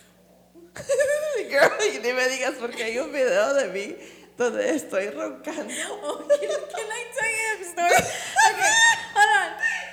Girl, 0.75 1.71
y 1.81 1.99
ni 2.03 2.13
me 2.13 2.29
digas 2.29 2.55
porque 2.59 2.83
hay 2.83 2.99
un 2.99 3.13
video 3.13 3.55
de 3.55 3.69
mí 3.73 3.97
donde 4.37 4.61
estoy 4.61 5.11
roncando. 5.15 5.73
Oh, 6.03 6.25
can, 6.29 6.39
can 6.39 6.89
I 6.91 7.05
tell 7.17 7.31
you 7.31 7.49
a 7.61 7.65
story? 7.65 8.13
Okay, 8.51 8.73
hold 9.15 9.31
on. 9.41 9.51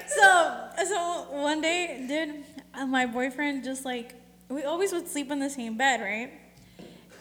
So, 0.08 0.86
so 0.86 1.42
one 1.42 1.62
day, 1.62 2.06
dude, 2.08 2.44
uh, 2.74 2.86
my 2.86 3.06
boyfriend 3.06 3.64
just 3.64 3.86
like 3.86 4.16
we 4.50 4.64
always 4.64 4.92
would 4.92 5.08
sleep 5.08 5.32
in 5.32 5.40
the 5.40 5.50
same 5.50 5.78
bed, 5.78 6.02
right? 6.02 6.32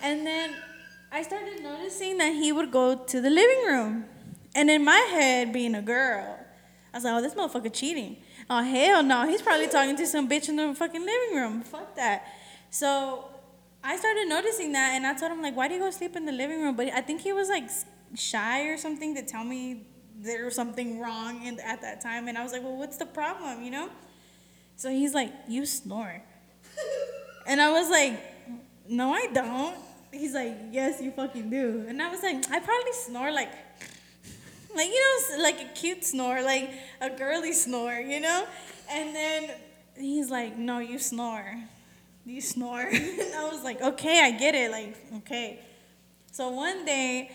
And 0.03 0.27
then 0.27 0.55
I 1.13 1.23
started 1.23 1.63
noticing 1.63 2.19
that 2.19 2.33
he 2.33 2.53
would 2.53 2.71
go 2.71 2.95
to 2.97 3.21
the 3.21 3.31
living 3.31 3.65
room, 3.67 4.05
and 4.55 4.71
in 4.71 4.85
my 4.85 4.99
head, 5.11 5.53
being 5.53 5.75
a 5.75 5.83
girl, 5.83 6.39
I 6.93 6.97
was 6.97 7.05
like, 7.05 7.15
"Oh, 7.15 7.23
this 7.23 7.35
motherfucker 7.35 7.73
cheating." 7.73 8.17
Oh 8.51 8.63
hell 8.63 9.03
no, 9.03 9.27
he's 9.29 9.43
probably 9.43 9.69
talking 9.69 9.97
to 9.97 10.07
some 10.07 10.29
bitch 10.29 10.49
in 10.49 10.57
the 10.57 10.75
fucking 10.75 11.05
living 11.05 11.37
room. 11.37 11.61
Fuck 11.63 11.97
that. 11.97 12.33
So 12.71 13.29
I 13.89 13.97
started 13.97 14.29
noticing 14.29 14.73
that, 14.73 14.93
and 14.97 15.07
I 15.07 15.15
told 15.15 15.33
him 15.33 15.41
like, 15.41 15.57
why 15.57 15.67
do 15.67 15.73
you 15.73 15.81
go 15.81 15.91
sleep 15.91 16.15
in 16.15 16.27
the 16.27 16.33
living 16.33 16.61
room? 16.61 16.77
But 16.77 16.89
I 16.93 17.01
think 17.01 17.23
he 17.23 17.33
was 17.33 17.49
like 17.49 17.71
shy 18.15 18.67
or 18.67 18.77
something 18.77 19.15
to 19.15 19.23
tell 19.23 19.45
me 19.45 19.87
there 20.15 20.45
was 20.45 20.55
something 20.55 21.01
wrong 21.01 21.47
in, 21.47 21.59
at 21.61 21.81
that 21.81 22.03
time, 22.03 22.29
and 22.29 22.37
I 22.37 22.43
was 22.43 22.53
like, 22.53 22.63
well, 22.63 22.77
what's 22.77 22.99
the 22.99 23.07
problem, 23.07 23.63
you 23.63 23.71
know? 23.71 23.89
So 24.77 24.91
he's 24.91 25.15
like, 25.15 25.33
you 25.49 25.65
snore, 25.65 26.23
and 27.47 27.63
I 27.63 27.71
was 27.71 27.89
like, 27.89 28.21
no, 28.91 29.11
I 29.11 29.27
don't. 29.33 29.75
He's 30.13 30.35
like, 30.35 30.55
yes, 30.71 31.01
you 31.01 31.11
fucking 31.11 31.49
do, 31.49 31.87
and 31.89 32.03
I 32.03 32.11
was 32.11 32.23
like, 32.23 32.45
I 32.51 32.61
probably 32.61 32.93
snore 32.93 33.33
like 33.33 33.53
like 34.77 34.89
you 34.89 35.01
know 35.01 35.43
like 35.43 35.61
a 35.63 35.73
cute 35.75 36.05
snore 36.05 36.43
like 36.43 36.71
a 37.01 37.09
girly 37.09 37.55
snore 37.55 37.95
you 37.95 38.21
know 38.21 38.47
and 38.91 39.17
then 39.17 39.51
he's 39.97 40.31
like 40.31 40.59
no 40.59 40.79
you 40.79 40.99
snore 40.99 41.57
you 42.29 42.41
snore 42.41 42.81
and 42.81 43.35
i 43.37 43.49
was 43.51 43.63
like 43.65 43.81
okay 43.81 44.23
i 44.23 44.31
get 44.31 44.55
it 44.55 44.71
like 44.71 44.97
okay 45.17 45.61
so 46.31 46.49
one 46.51 46.85
day 46.85 47.31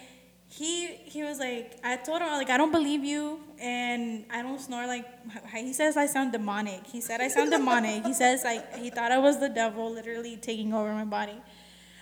he 0.47 0.88
he 1.06 1.23
was 1.23 1.39
like 1.39 1.79
i 1.84 1.95
told 1.95 2.21
him 2.21 2.27
like 2.32 2.49
i 2.49 2.58
don't 2.58 2.71
believe 2.71 3.03
you 3.03 3.39
and 3.60 4.25
i 4.29 4.41
don't 4.41 4.60
snore 4.60 4.86
like 4.86 5.06
he 5.51 5.73
says 5.73 5.97
i 5.97 6.06
sound 6.06 6.32
demonic 6.32 6.86
he 6.88 7.01
said 7.01 7.21
i 7.21 7.27
sound 7.27 7.51
demonic 7.51 8.03
he 8.06 8.13
says 8.13 8.43
like 8.43 8.75
he 8.75 8.89
thought 8.89 9.12
i 9.12 9.17
was 9.17 9.39
the 9.39 9.49
devil 9.49 9.91
literally 9.91 10.38
taking 10.38 10.73
over 10.73 10.93
my 10.93 11.06
body 11.06 11.38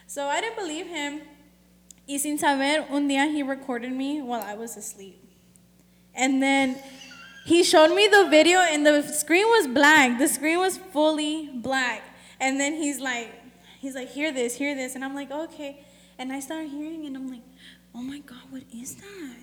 so 0.07 0.27
i 0.27 0.41
didn't 0.41 0.57
believe 0.57 0.87
him 0.87 1.21
Y 2.11 2.17
sin 2.17 2.37
saber, 2.37 2.85
un 2.89 3.07
día 3.07 3.31
he 3.31 3.43
recorded 3.43 3.91
me 3.91 4.21
while 4.21 4.41
I 4.41 4.55
was 4.55 4.75
asleep. 4.75 5.17
And 6.13 6.41
then 6.41 6.77
he 7.45 7.63
showed 7.63 7.95
me 7.95 8.07
the 8.07 8.27
video, 8.29 8.59
and 8.59 8.85
the 8.85 9.01
screen 9.03 9.45
was 9.45 9.67
black. 9.67 10.19
The 10.19 10.27
screen 10.27 10.59
was 10.59 10.77
fully 10.77 11.49
black. 11.53 12.03
And 12.41 12.59
then 12.59 12.73
he's 12.73 12.99
like, 12.99 13.29
he's 13.79 13.93
like, 13.93 14.09
hear 14.09 14.33
this, 14.33 14.55
hear 14.55 14.73
this. 14.75 14.95
And 14.95 15.05
I'm 15.05 15.13
like, 15.13 15.29
okay. 15.31 15.85
And 16.17 16.33
I 16.33 16.39
start 16.39 16.67
hearing, 16.67 17.05
and 17.05 17.15
I'm 17.15 17.29
like, 17.29 17.43
oh 17.95 18.01
my 18.01 18.17
God, 18.19 18.41
what 18.49 18.63
is 18.73 18.95
that? 18.95 19.37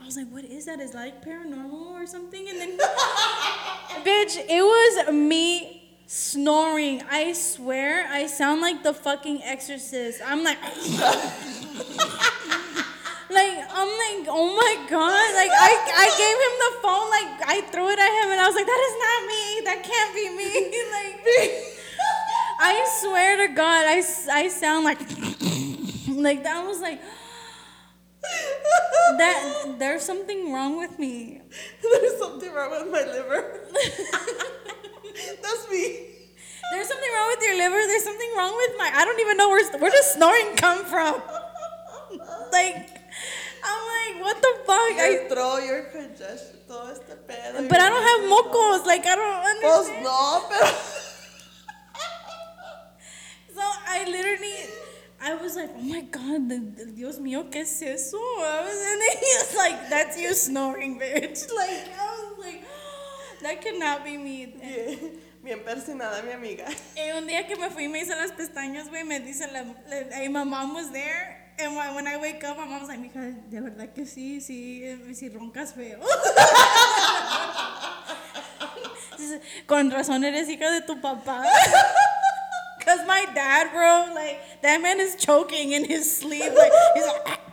I 0.00 0.04
was 0.04 0.16
like, 0.16 0.28
what 0.28 0.44
is 0.44 0.66
that? 0.66 0.78
Is 0.80 0.92
that 0.92 0.98
like 0.98 1.24
paranormal 1.24 1.72
or 1.72 2.06
something? 2.06 2.48
And 2.48 2.60
then, 2.60 2.78
bitch, 4.04 4.38
it 4.48 4.62
was 4.62 5.08
me 5.12 5.98
snoring. 6.06 7.02
I 7.10 7.32
swear, 7.32 8.06
I 8.08 8.26
sound 8.26 8.60
like 8.60 8.84
the 8.84 8.94
fucking 8.94 9.42
exorcist. 9.42 10.22
I'm 10.24 10.44
like, 10.44 10.62
like 10.62 10.70
I'm 13.74 13.90
like, 13.90 14.28
oh 14.30 14.54
my 14.54 14.76
god! 14.88 15.34
Like 15.34 15.50
I, 15.50 15.74
I 15.98 16.10
gave 16.14 16.38
him 16.46 16.54
the 16.62 16.78
phone. 16.82 17.10
Like 17.10 17.42
I 17.48 17.60
threw 17.72 17.88
it 17.88 17.98
at 17.98 18.22
him, 18.22 18.30
and 18.30 18.40
I 18.40 18.46
was 18.46 18.54
like, 18.54 18.66
that 18.66 18.80
is 18.86 18.96
not 19.02 19.26
me. 19.26 19.60
That 19.66 19.82
can't 19.82 20.14
be 20.14 20.30
me. 20.30 20.86
like 20.92 21.26
swear 23.36 23.48
to 23.48 23.54
God, 23.54 23.84
I, 23.86 24.02
I 24.32 24.48
sound 24.48 24.84
like 24.84 25.00
like 26.08 26.42
that 26.42 26.64
was 26.66 26.80
like 26.80 27.00
that. 29.18 29.76
There's 29.78 30.02
something 30.02 30.52
wrong 30.52 30.78
with 30.78 30.98
me. 30.98 31.42
There's 31.82 32.18
something 32.18 32.52
wrong 32.52 32.70
with 32.70 32.90
my 32.90 33.04
liver. 33.04 33.60
That's 35.42 35.70
me. 35.70 36.06
There's 36.72 36.88
something 36.88 37.10
wrong 37.14 37.28
with 37.36 37.42
your 37.42 37.56
liver. 37.56 37.86
There's 37.86 38.04
something 38.04 38.30
wrong 38.36 38.56
with 38.56 38.78
my. 38.78 38.90
I 38.94 39.04
don't 39.04 39.20
even 39.20 39.36
know 39.36 39.48
where 39.48 39.64
where 39.78 39.90
does 39.90 40.10
snoring 40.12 40.56
come 40.56 40.84
from. 40.84 41.22
Like 42.52 42.90
I'm 43.64 43.82
like, 43.94 44.24
what 44.24 44.40
the 44.40 44.52
fuck? 44.66 44.96
Your 44.96 45.28
throw 45.28 45.58
your 45.58 45.82
congestion, 45.84 46.56
todo 46.66 46.90
este 46.90 47.16
pedo. 47.26 47.68
But 47.68 47.80
I 47.80 47.88
don't 47.88 48.02
have 48.02 48.20
mocos. 48.30 48.86
Like, 48.86 49.06
I 49.06 49.14
don't 49.14 49.44
understand. 49.44 49.62
Pues 49.62 50.02
no, 50.02 50.44
pero. 50.48 50.95
I 53.96 54.04
literally, 54.04 54.56
I 55.22 55.34
was 55.36 55.56
like, 55.56 55.70
oh 55.74 55.80
my 55.80 56.02
god, 56.02 56.48
Dios 56.94 57.18
mío, 57.18 57.50
¿qué 57.50 57.62
es 57.62 57.80
eso? 57.80 58.18
I 58.18 58.60
was, 58.60 58.76
and 58.76 59.00
then 59.00 59.16
he 59.24 59.32
was 59.40 59.54
like, 59.56 59.88
that's 59.88 60.20
you 60.20 60.34
snoring, 60.34 61.00
bitch. 61.00 61.48
Like, 61.56 61.88
I 61.96 62.06
was 62.12 62.36
like, 62.38 62.62
that 63.42 63.62
cannot 63.62 64.04
be 64.04 64.18
me. 64.18 64.52
Bien, 64.52 65.18
bien 65.44 65.60
persinada, 65.60 66.22
mi 66.22 66.32
amiga. 66.32 66.66
Y 66.94 67.10
un 67.16 67.26
día 67.26 67.46
que 67.46 67.56
me 67.56 67.70
fui 67.70 67.84
y 67.84 67.88
me 67.88 68.00
hice 68.02 68.14
las 68.14 68.32
pestañas, 68.32 68.90
güey, 68.90 69.04
me 69.04 69.18
dice 69.20 69.50
la, 69.50 69.62
la, 69.62 70.02
hey, 70.12 70.28
my 70.28 70.44
mom 70.44 70.74
was 70.74 70.90
there. 70.92 71.54
And 71.58 71.74
when, 71.74 71.94
when 71.94 72.06
I 72.06 72.18
wake 72.18 72.44
up, 72.44 72.58
my 72.58 72.66
mom's 72.66 72.88
like, 72.88 73.00
mija, 73.00 73.34
de 73.48 73.60
verdad 73.62 73.94
que 73.94 74.04
sí, 74.04 74.42
sí, 74.42 74.84
eh, 74.84 74.98
sí 75.14 75.30
roncas 75.30 75.72
feo. 75.72 76.00
Con 79.66 79.90
razón 79.90 80.22
eres 80.22 80.50
hija 80.50 80.70
de 80.70 80.82
tu 80.82 81.00
papá. 81.00 81.42
Cause 82.86 83.00
my 83.04 83.26
dad, 83.34 83.72
bro, 83.72 84.14
like 84.14 84.62
that 84.62 84.80
man 84.80 85.00
is 85.00 85.16
choking 85.16 85.72
in 85.72 85.84
his 85.84 86.16
sleep, 86.16 86.52
like 86.56 86.70
he's 86.94 87.04
like, 87.04 87.26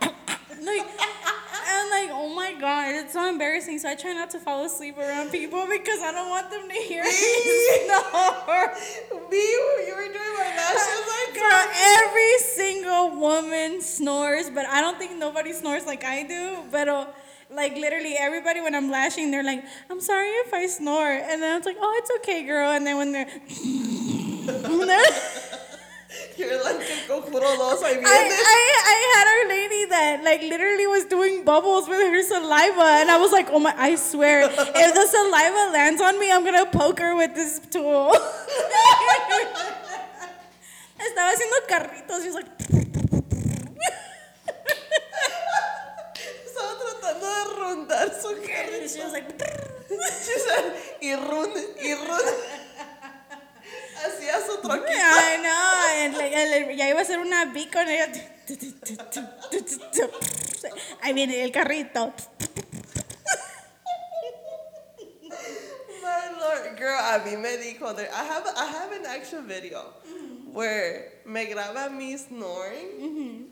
like, 0.62 0.86
and 1.66 1.90
like, 1.90 2.10
oh 2.12 2.32
my 2.36 2.54
god, 2.60 2.94
it's 2.94 3.14
so 3.14 3.28
embarrassing. 3.28 3.80
So 3.80 3.88
I 3.88 3.96
try 3.96 4.12
not 4.12 4.30
to 4.30 4.38
fall 4.38 4.64
asleep 4.64 4.96
around 4.96 5.32
people 5.32 5.66
because 5.68 6.00
I 6.02 6.12
don't 6.12 6.28
want 6.30 6.52
them 6.52 6.68
to 6.68 6.74
hear 6.74 7.02
me. 7.02 7.10
Me, 9.28 9.42
you 9.42 9.94
were 9.96 10.06
doing 10.06 10.34
my 10.38 10.54
lashes 10.56 11.02
like 11.08 11.34
Girl, 11.34 11.66
every 11.98 12.38
single 12.38 13.18
woman 13.18 13.80
snores, 13.82 14.50
but 14.50 14.66
I 14.66 14.80
don't 14.80 14.98
think 14.98 15.18
nobody 15.18 15.52
snores 15.52 15.84
like 15.84 16.04
I 16.04 16.22
do. 16.22 16.58
But 16.70 16.88
uh, 16.88 17.06
like 17.50 17.74
literally 17.74 18.14
everybody, 18.16 18.60
when 18.60 18.76
I'm 18.76 18.88
lashing, 18.88 19.32
they're 19.32 19.42
like, 19.42 19.64
"I'm 19.90 20.00
sorry 20.00 20.28
if 20.28 20.54
I 20.54 20.66
snore," 20.68 21.10
and 21.10 21.42
then 21.42 21.56
it's 21.56 21.66
like, 21.66 21.78
"Oh, 21.80 21.94
it's 21.98 22.10
okay, 22.22 22.44
girl." 22.46 22.70
And 22.70 22.86
then 22.86 22.96
when 22.98 23.10
they're 23.10 23.26
You're 26.36 26.62
like 26.62 26.76
el 26.76 27.20
conjuro 27.22 27.56
dos, 27.56 27.82
ahí 27.82 27.96
I. 27.96 28.00
I, 28.04 28.82
I 28.92 28.96
had 29.14 29.26
our 29.28 29.44
lady 29.48 29.84
that 29.86 30.22
like 30.24 30.42
literally 30.42 30.86
was 30.86 31.04
doing 31.06 31.44
bubbles 31.44 31.88
with 31.88 31.98
her 31.98 32.22
saliva, 32.22 33.00
and 33.00 33.10
I 33.10 33.16
was 33.18 33.32
like, 33.32 33.48
"Oh 33.50 33.58
my! 33.58 33.74
I 33.76 33.94
swear, 33.96 34.42
if 34.42 34.50
the 34.94 35.06
saliva 35.06 35.70
lands 35.72 36.00
on 36.02 36.18
me, 36.20 36.30
I'm 36.32 36.44
gonna 36.44 36.66
poke 36.66 36.98
her 37.00 37.16
with 37.16 37.34
this 37.34 37.60
tool." 37.70 38.12
Estaba 40.98 41.30
haciendo 41.30 41.66
carritos. 41.68 42.20
She 42.22 42.28
was 42.28 42.34
like. 42.34 42.48
Estaba 46.46 46.78
tratando 46.78 47.26
de 47.26 47.44
rondar 47.60 48.10
su 48.20 48.28
carrito. 48.46 48.88
She 48.88 49.02
was 49.02 49.12
like. 49.12 49.28
Y 51.00 51.14
run, 51.14 51.50
y 51.80 51.94
run. 51.94 52.24
Ya 56.12 56.88
iba 56.88 57.00
a 57.00 57.04
ser 57.04 57.18
una 57.18 57.46
beat 57.46 57.72
con 57.72 57.88
ella. 57.88 58.10
Ahí 61.02 61.12
viene 61.12 61.42
el 61.44 61.52
carrito. 61.52 62.12
My 66.02 66.28
lord, 66.38 66.76
girl, 66.76 66.98
a 66.98 67.18
mí 67.24 67.36
me 67.36 67.56
dijo, 67.56 67.86
I 67.98 68.04
have, 68.04 68.46
I 68.56 68.66
have 68.66 68.92
an 68.92 69.06
actual 69.06 69.42
video 69.42 69.94
where 70.52 71.22
me 71.24 71.46
graba 71.46 71.90
me 71.90 72.16
snoring 72.16 73.50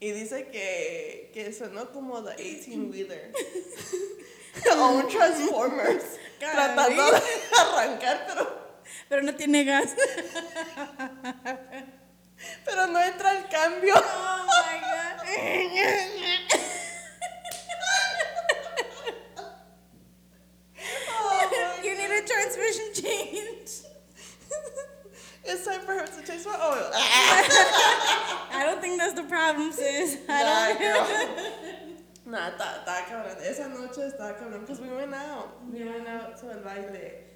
y 0.00 0.10
dice 0.10 0.48
que, 0.50 1.30
que 1.32 1.52
sonó 1.52 1.92
como 1.92 2.22
the 2.22 2.34
18 2.36 2.90
wheeler 2.90 3.32
o 4.76 4.88
un 4.90 5.08
Transformers 5.08 6.04
tratando 6.38 7.10
de 7.10 7.22
arrancar, 7.58 8.26
pero, 8.26 8.53
Pero 9.08 9.22
no 9.22 9.34
tiene 9.34 9.64
gas. 9.64 9.94
pero 12.64 12.86
no 12.86 13.00
entra 13.00 13.32
el 13.38 13.48
cambio. 13.48 13.94
Oh 13.96 14.46
my 14.46 14.80
god. 14.80 15.20
Oh 21.08 21.50
my 21.50 21.82
you 21.84 21.94
need 21.96 22.10
a 22.10 22.22
transmission 22.26 22.92
change. 22.94 23.70
It's 25.46 25.66
time 25.66 25.80
for 25.82 25.92
her 25.92 26.06
to 26.06 26.26
change 26.26 26.46
my 26.46 26.56
oil. 26.56 26.90
I 26.94 28.62
don't 28.64 28.80
think 28.80 28.98
that's 28.98 29.12
the 29.14 29.24
problem, 29.24 29.72
sis. 29.72 30.16
I 30.28 30.42
Nah, 30.42 30.68
don't. 30.78 31.36
Nah, 32.26 32.48
está, 32.48 32.80
está 32.80 33.04
cabrón. 33.04 33.36
Esa 33.42 33.68
noche 33.68 34.06
está 34.08 34.34
cabrón. 34.38 34.60
Because 34.62 34.80
we 34.80 34.88
went 34.88 35.12
out. 35.14 35.62
We 35.70 35.84
went 35.84 36.08
out 36.08 36.38
to 36.40 36.50
el 36.50 36.60
baile. 36.62 37.33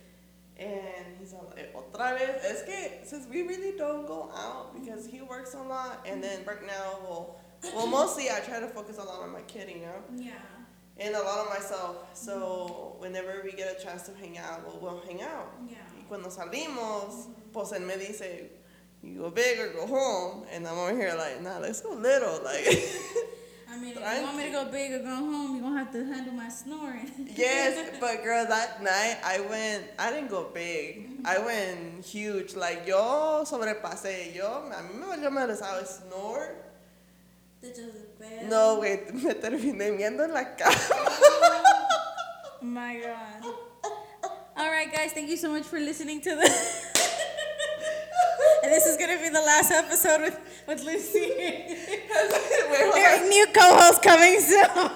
And 0.58 1.16
he's 1.20 1.32
all 1.34 1.52
like, 1.54 1.72
otra 1.72 2.18
vez. 2.18 2.44
Es 2.44 2.62
que, 2.62 3.04
since 3.04 3.26
we 3.28 3.42
really 3.42 3.76
don't 3.78 4.06
go 4.06 4.30
out 4.34 4.74
because 4.74 5.06
he 5.06 5.20
works 5.22 5.54
a 5.54 5.62
lot. 5.62 6.04
And 6.04 6.22
then 6.22 6.44
right 6.44 6.66
now, 6.66 6.98
well, 7.02 7.40
well, 7.74 7.86
mostly 7.86 8.30
I 8.30 8.40
try 8.40 8.60
to 8.60 8.68
focus 8.68 8.98
a 8.98 9.04
lot 9.04 9.20
on 9.22 9.32
my 9.32 9.42
kid, 9.42 9.68
you 9.68 9.82
know? 9.82 10.02
Yeah. 10.16 10.32
And 10.98 11.14
a 11.14 11.20
lot 11.20 11.46
on 11.46 11.48
myself. 11.48 12.08
So 12.12 12.96
whenever 12.98 13.40
we 13.44 13.52
get 13.52 13.78
a 13.78 13.82
chance 13.82 14.02
to 14.04 14.12
hang 14.14 14.36
out, 14.38 14.66
well, 14.66 14.78
we'll 14.80 15.02
hang 15.06 15.22
out. 15.22 15.52
Yeah. 15.68 15.76
Y 15.96 16.04
cuando 16.08 16.28
salimos, 16.28 17.28
pues 17.52 17.72
él 17.72 17.86
me 17.86 17.94
dice, 17.94 18.50
you 19.02 19.18
go 19.18 19.30
big 19.30 19.60
or 19.60 19.72
go 19.72 19.86
home. 19.86 20.44
And 20.52 20.66
I'm 20.66 20.76
over 20.76 20.92
here 20.92 21.14
like, 21.16 21.40
nah, 21.40 21.58
let's 21.58 21.80
go 21.80 21.94
little. 21.94 22.42
Like, 22.42 22.66
I 23.70 23.76
mean, 23.76 23.90
if 23.90 23.96
you 23.98 24.22
want 24.22 24.36
me 24.38 24.44
to 24.44 24.50
go 24.50 24.64
big 24.70 24.92
or 24.92 25.00
go 25.00 25.14
home, 25.14 25.52
you're 25.56 25.62
gonna 25.62 25.78
have 25.78 25.92
to 25.92 26.04
handle 26.04 26.32
my 26.32 26.48
snoring. 26.48 27.10
Yes, 27.36 27.98
but 28.00 28.24
girl, 28.24 28.46
that 28.46 28.82
night 28.82 29.18
I 29.22 29.40
went, 29.40 29.84
I 29.98 30.10
didn't 30.10 30.30
go 30.30 30.44
big. 30.52 31.20
I 31.24 31.38
went 31.38 32.04
huge. 32.04 32.54
Like, 32.56 32.86
yo 32.86 33.44
sobrepasé. 33.44 34.34
Yo, 34.34 34.46
a 34.46 34.82
mí 34.82 34.94
me 34.98 35.06
valió 35.06 35.30
madre, 35.30 35.54
¿sabes? 35.54 36.00
Snore. 36.00 36.56
That 37.60 37.74
just 37.76 38.18
bad. 38.18 38.48
No, 38.48 38.76
güey, 38.76 39.12
me 39.12 39.34
terminé 39.34 39.90
viendo 39.96 40.24
en 40.24 40.32
la 40.32 40.44
cama. 40.56 40.74
Oh 42.60 42.64
my 42.64 43.00
God. 43.00 43.44
All 44.56 44.70
right, 44.70 44.90
guys. 44.90 45.12
Thank 45.12 45.28
you 45.28 45.36
so 45.36 45.50
much 45.50 45.64
for 45.64 45.78
listening 45.78 46.20
to 46.22 46.30
the. 46.34 46.42
and 48.62 48.72
this 48.72 48.86
is 48.86 48.96
gonna 48.96 49.18
be 49.18 49.28
the 49.28 49.42
last 49.42 49.70
episode 49.70 50.22
with 50.22 50.38
with 50.68 50.84
Lucy. 50.84 51.18
There's 52.94 53.22
on. 53.22 53.28
new 53.28 53.46
co-host 53.46 54.02
coming 54.02 54.38
soon. 54.38 54.90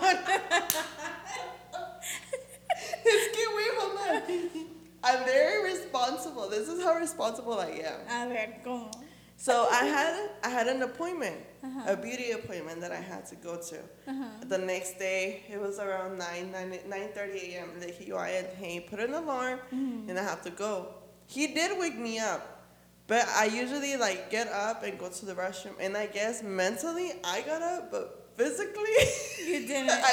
Es 3.04 3.28
que, 3.34 3.44
wait, 3.56 3.72
hold 3.78 3.98
on. 3.98 4.66
I'm 5.02 5.24
very 5.24 5.64
responsible. 5.72 6.48
This 6.48 6.68
is 6.68 6.84
how 6.84 6.94
responsible 6.94 7.58
I 7.58 7.82
am. 7.84 8.00
A 8.08 8.28
ver, 8.28 8.60
¿cómo? 8.64 8.92
So 9.36 9.66
I 9.72 9.84
had 9.84 10.30
I 10.44 10.48
had 10.50 10.68
an 10.68 10.82
appointment, 10.82 11.38
uh-huh. 11.64 11.94
a 11.94 11.96
beauty 11.96 12.30
appointment 12.30 12.80
that 12.80 12.92
I 12.92 13.00
had 13.00 13.26
to 13.26 13.34
go 13.34 13.56
to. 13.56 13.78
Uh-huh. 14.06 14.24
The 14.46 14.58
next 14.58 15.00
day, 15.00 15.42
it 15.50 15.60
was 15.60 15.80
around 15.80 16.16
9, 16.18 16.52
9, 16.52 16.78
9.30 16.88 17.54
a.m. 17.54 17.70
Le 17.80 17.86
dije 17.86 18.06
yo 18.06 18.18
a 18.18 18.28
él, 18.28 18.54
hey, 18.54 18.86
put 18.88 19.00
an 19.00 19.14
alarm 19.14 19.58
mm-hmm. 19.74 20.08
and 20.08 20.16
I 20.16 20.22
have 20.22 20.42
to 20.42 20.50
go. 20.50 20.94
He 21.26 21.48
did 21.48 21.76
wake 21.76 21.98
me 21.98 22.20
up, 22.20 22.61
but 23.06 23.26
I 23.36 23.46
usually 23.46 23.96
like 23.96 24.30
get 24.30 24.48
up 24.48 24.82
and 24.84 24.98
go 24.98 25.08
to 25.08 25.26
the 25.26 25.34
restroom. 25.34 25.74
And 25.80 25.96
I 25.96 26.06
guess 26.06 26.42
mentally 26.42 27.12
I 27.24 27.42
got 27.42 27.62
up, 27.62 27.90
but 27.90 28.30
physically 28.36 28.96
You 29.46 29.66
didn't. 29.66 29.90
I 29.90 30.12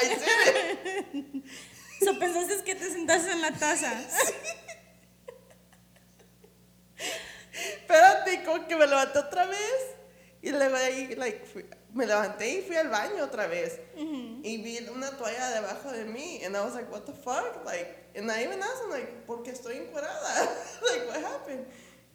didn't. 1.12 1.44
So 2.02 2.14
pensaste 2.14 2.64
que 2.64 2.74
te 2.74 2.88
sentaste 2.88 3.30
en 3.30 3.42
la 3.42 3.50
taza. 3.50 3.92
Espérate, 7.52 8.42
como 8.44 8.66
que 8.66 8.76
me 8.76 8.86
levanté 8.86 9.18
otra 9.18 9.46
vez. 9.46 9.96
Y 10.42 10.50
luego 10.50 10.78
de 10.78 10.84
ahí, 10.84 11.14
like, 11.16 11.44
fui- 11.44 11.66
me 11.92 12.06
levanté 12.06 12.48
y 12.48 12.62
fui 12.62 12.76
al 12.76 12.88
baño 12.88 13.22
otra 13.24 13.46
vez. 13.46 13.78
Y 13.98 14.62
vi 14.62 14.78
una 14.88 15.10
toalla 15.16 15.50
debajo 15.50 15.92
de 15.92 16.04
mí. 16.06 16.42
And 16.44 16.56
I 16.56 16.60
was 16.62 16.74
like, 16.74 16.90
what 16.90 17.04
the 17.04 17.12
fuck? 17.12 17.64
Like, 17.66 18.08
and 18.16 18.30
I 18.30 18.44
even 18.44 18.62
asked 18.62 18.84
him, 18.84 18.90
like, 18.90 19.26
¿por 19.26 19.42
qué 19.42 19.50
estoy 19.52 19.76
encuerada? 19.76 20.48
like, 20.90 21.06
what 21.06 21.20
happened? 21.22 21.66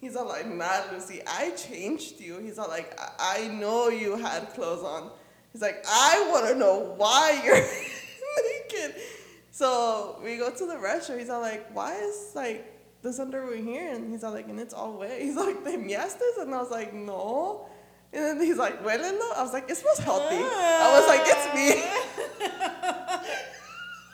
He's 0.06 0.16
all 0.16 0.28
like, 0.28 0.46
nah, 0.46 0.82
Lucy, 0.92 1.24
I 1.26 1.50
changed 1.50 2.22
you. 2.22 2.38
He's 2.38 2.60
all 2.60 2.68
like, 2.68 2.96
I, 3.02 3.40
I 3.40 3.48
know 3.48 3.90
you 3.90 4.16
had 4.18 4.54
clothes 4.54 4.84
on. 4.84 5.10
He's 5.52 5.64
like, 5.64 5.84
I 5.90 6.30
want 6.32 6.48
to 6.48 6.54
know 6.54 6.94
why 6.96 7.42
you're 7.44 7.56
naked. 8.86 9.02
So 9.50 10.20
we 10.24 10.38
go 10.38 10.52
to 10.52 10.66
the 10.68 10.76
restroom. 10.76 11.18
He's 11.18 11.32
all 11.32 11.42
like, 11.42 11.74
why 11.74 11.96
is 11.96 12.34
like 12.36 12.72
this 13.02 13.18
underwear 13.18 13.58
here? 13.58 13.92
And 13.96 14.12
he's 14.12 14.24
all 14.24 14.32
like, 14.32 14.48
and 14.48 14.60
it's 14.60 14.76
all 14.76 14.94
wet. 15.00 15.20
He's 15.24 15.36
like, 15.36 15.66
¿te 15.66 15.76
miaste? 15.76 16.22
And 16.40 16.54
I 16.54 16.62
was 16.62 16.70
like, 16.70 16.94
no. 16.94 17.68
And 18.14 18.40
then 18.40 18.46
he's 18.46 18.58
like, 18.58 18.84
huélelo. 18.84 19.34
I 19.36 19.42
was 19.42 19.54
like, 19.54 19.68
it 19.72 19.76
smells 19.76 19.98
healthy. 19.98 20.38
I 20.38 21.00
was 21.00 21.08
like, 21.08 21.22
it's 21.26 21.48
me. 21.56 21.82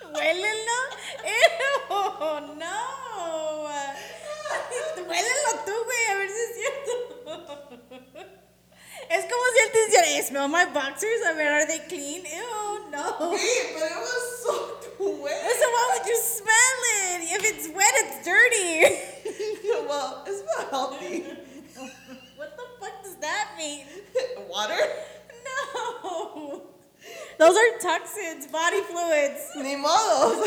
Huélelo. 0.14 0.80
Ew, 1.26 2.56
no. 2.58 2.92
Huélelo 5.08 5.52
tú, 5.66 5.74
güey, 5.86 6.06
a 6.12 6.16
ver 6.16 6.30
si 6.30 6.42
es 6.42 6.56
cierto. 6.56 6.92
Es 9.10 9.26
como 9.26 9.44
si 9.54 9.60
él 9.60 9.72
te 9.74 9.98
"Hey, 10.06 10.24
smell 10.24 10.48
my 10.48 10.66
boxers, 10.68 11.22
a 11.28 11.34
ver, 11.34 11.52
are 11.52 11.66
they 11.66 11.80
clean? 11.80 12.24
Ew, 12.26 12.90
no. 12.92 13.32
Wait, 13.32 13.74
but 13.74 13.84
it 13.84 13.98
was 13.98 14.42
so 14.42 14.54
wet. 15.00 15.52
So 15.60 15.70
why 15.70 15.98
would 15.98 16.08
you 16.08 16.18
smell 16.18 16.80
it? 16.96 17.22
If 17.36 17.44
it's 17.44 17.68
wet, 17.76 17.94
it's 17.96 18.24
dirty. 18.24 19.84
well, 19.90 20.24
it's 20.26 20.42
smells 20.42 20.70
healthy. 20.70 21.26
what 22.38 22.56
the 22.56 22.64
fuck 22.80 23.04
does 23.04 23.16
that 23.18 23.50
mean? 23.58 23.86
Water? 24.48 24.80
No. 25.44 26.62
Those 27.38 27.58
are 27.58 27.80
toxins, 27.82 28.48
body 28.48 28.82
fluids. 28.82 29.50
Ni 29.58 29.76
modo. 29.76 30.42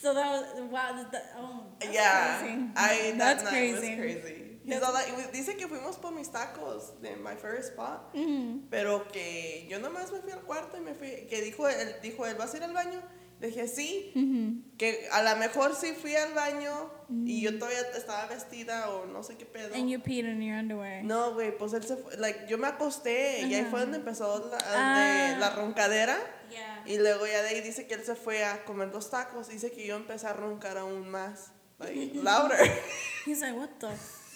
So 0.00 0.14
that 0.14 0.30
was 0.30 0.44
wow. 0.70 1.04
That, 1.12 1.32
oh, 1.36 1.62
that's 1.78 1.92
yeah, 1.92 2.38
crazy. 2.40 2.56
I 2.76 3.10
that 3.12 3.18
that's 3.18 3.44
night 3.44 3.50
crazy. 3.52 3.74
was 3.74 3.98
crazy. 3.98 4.46
That's- 4.66 4.82
all 4.86 4.92
like, 4.94 5.32
dice 5.32 5.56
que 5.56 5.66
fuimos 5.68 6.00
por 6.00 6.12
mis 6.12 6.28
tacos 6.30 7.00
de 7.02 7.16
my 7.16 7.34
first 7.34 7.72
spot, 7.72 8.14
Mm-hmm. 8.14 8.68
pero 8.70 9.06
que 9.12 9.66
yo 9.68 9.78
nomás 9.78 10.12
me 10.12 10.20
fui 10.20 10.32
al 10.32 10.42
cuarto 10.42 10.76
y 10.76 10.80
me 10.80 10.94
fui, 10.94 11.26
que 11.28 11.42
dijo 11.42 11.66
él, 11.68 11.96
dijo 12.02 12.24
él, 12.26 12.36
¿vas 12.36 12.54
a 12.54 12.56
ir 12.58 12.62
al 12.64 12.72
baño? 12.72 13.00
Dije, 13.40 13.66
sí, 13.68 14.12
Mm-hmm. 14.14 14.76
que 14.76 15.08
a 15.10 15.22
lo 15.22 15.36
mejor 15.36 15.74
sí 15.74 15.92
fui 15.94 16.14
al 16.14 16.34
baño 16.34 16.90
y 17.24 17.40
yo 17.40 17.58
todavía 17.58 17.80
estaba 17.96 18.26
vestida 18.26 18.90
o 18.90 19.06
no 19.06 19.22
sé 19.22 19.36
qué 19.36 19.46
pedo. 19.46 19.74
And 19.74 19.88
you 19.88 19.98
peed 20.00 20.26
in 20.26 20.42
your 20.42 20.58
underwear. 20.58 21.02
No, 21.04 21.32
güey, 21.34 21.56
pues 21.56 21.72
él 21.72 21.82
se 21.84 21.96
fue, 21.96 22.16
like, 22.18 22.46
yo 22.48 22.58
me 22.58 22.66
acosté 22.66 23.40
y 23.42 23.54
ahí 23.54 23.64
fue 23.70 23.80
donde 23.80 23.96
empezó 23.98 24.50
la, 24.50 24.58
Ah. 24.66 25.36
la 25.40 25.50
roncadera. 25.50 26.16
Yeah. 26.50 26.82
Y 26.86 26.98
luego 26.98 27.26
ya 27.26 27.42
de 27.42 27.48
ahí 27.50 27.60
dice 27.62 27.86
que 27.86 27.94
él 27.94 28.04
se 28.04 28.14
fue 28.14 28.44
a 28.44 28.64
comer 28.64 28.88
los 28.88 29.08
tacos. 29.10 29.48
Dice 29.48 29.72
que 29.72 29.86
yo 29.86 29.96
empecé 29.96 30.26
a 30.26 30.32
roncar 30.34 30.76
aún 30.78 31.08
más. 31.08 31.52
Like, 31.78 32.12
louder. 32.22 32.70
He's 33.26 33.40
like, 33.40 33.56
what 33.56 33.70
the 33.78 33.88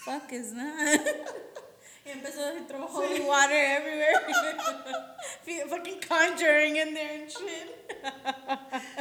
fuck 0.04 0.32
is 0.32 0.54
that? 0.54 1.00
y 2.04 2.10
empezó 2.12 2.66
throw 2.68 2.86
holy 2.86 3.20
water 3.20 3.54
everywhere. 3.54 4.14
Fucking 5.68 6.00
conjuring 6.00 6.76
in 6.76 6.94
there 6.94 7.22
and 7.22 7.30
shit. 7.30 7.96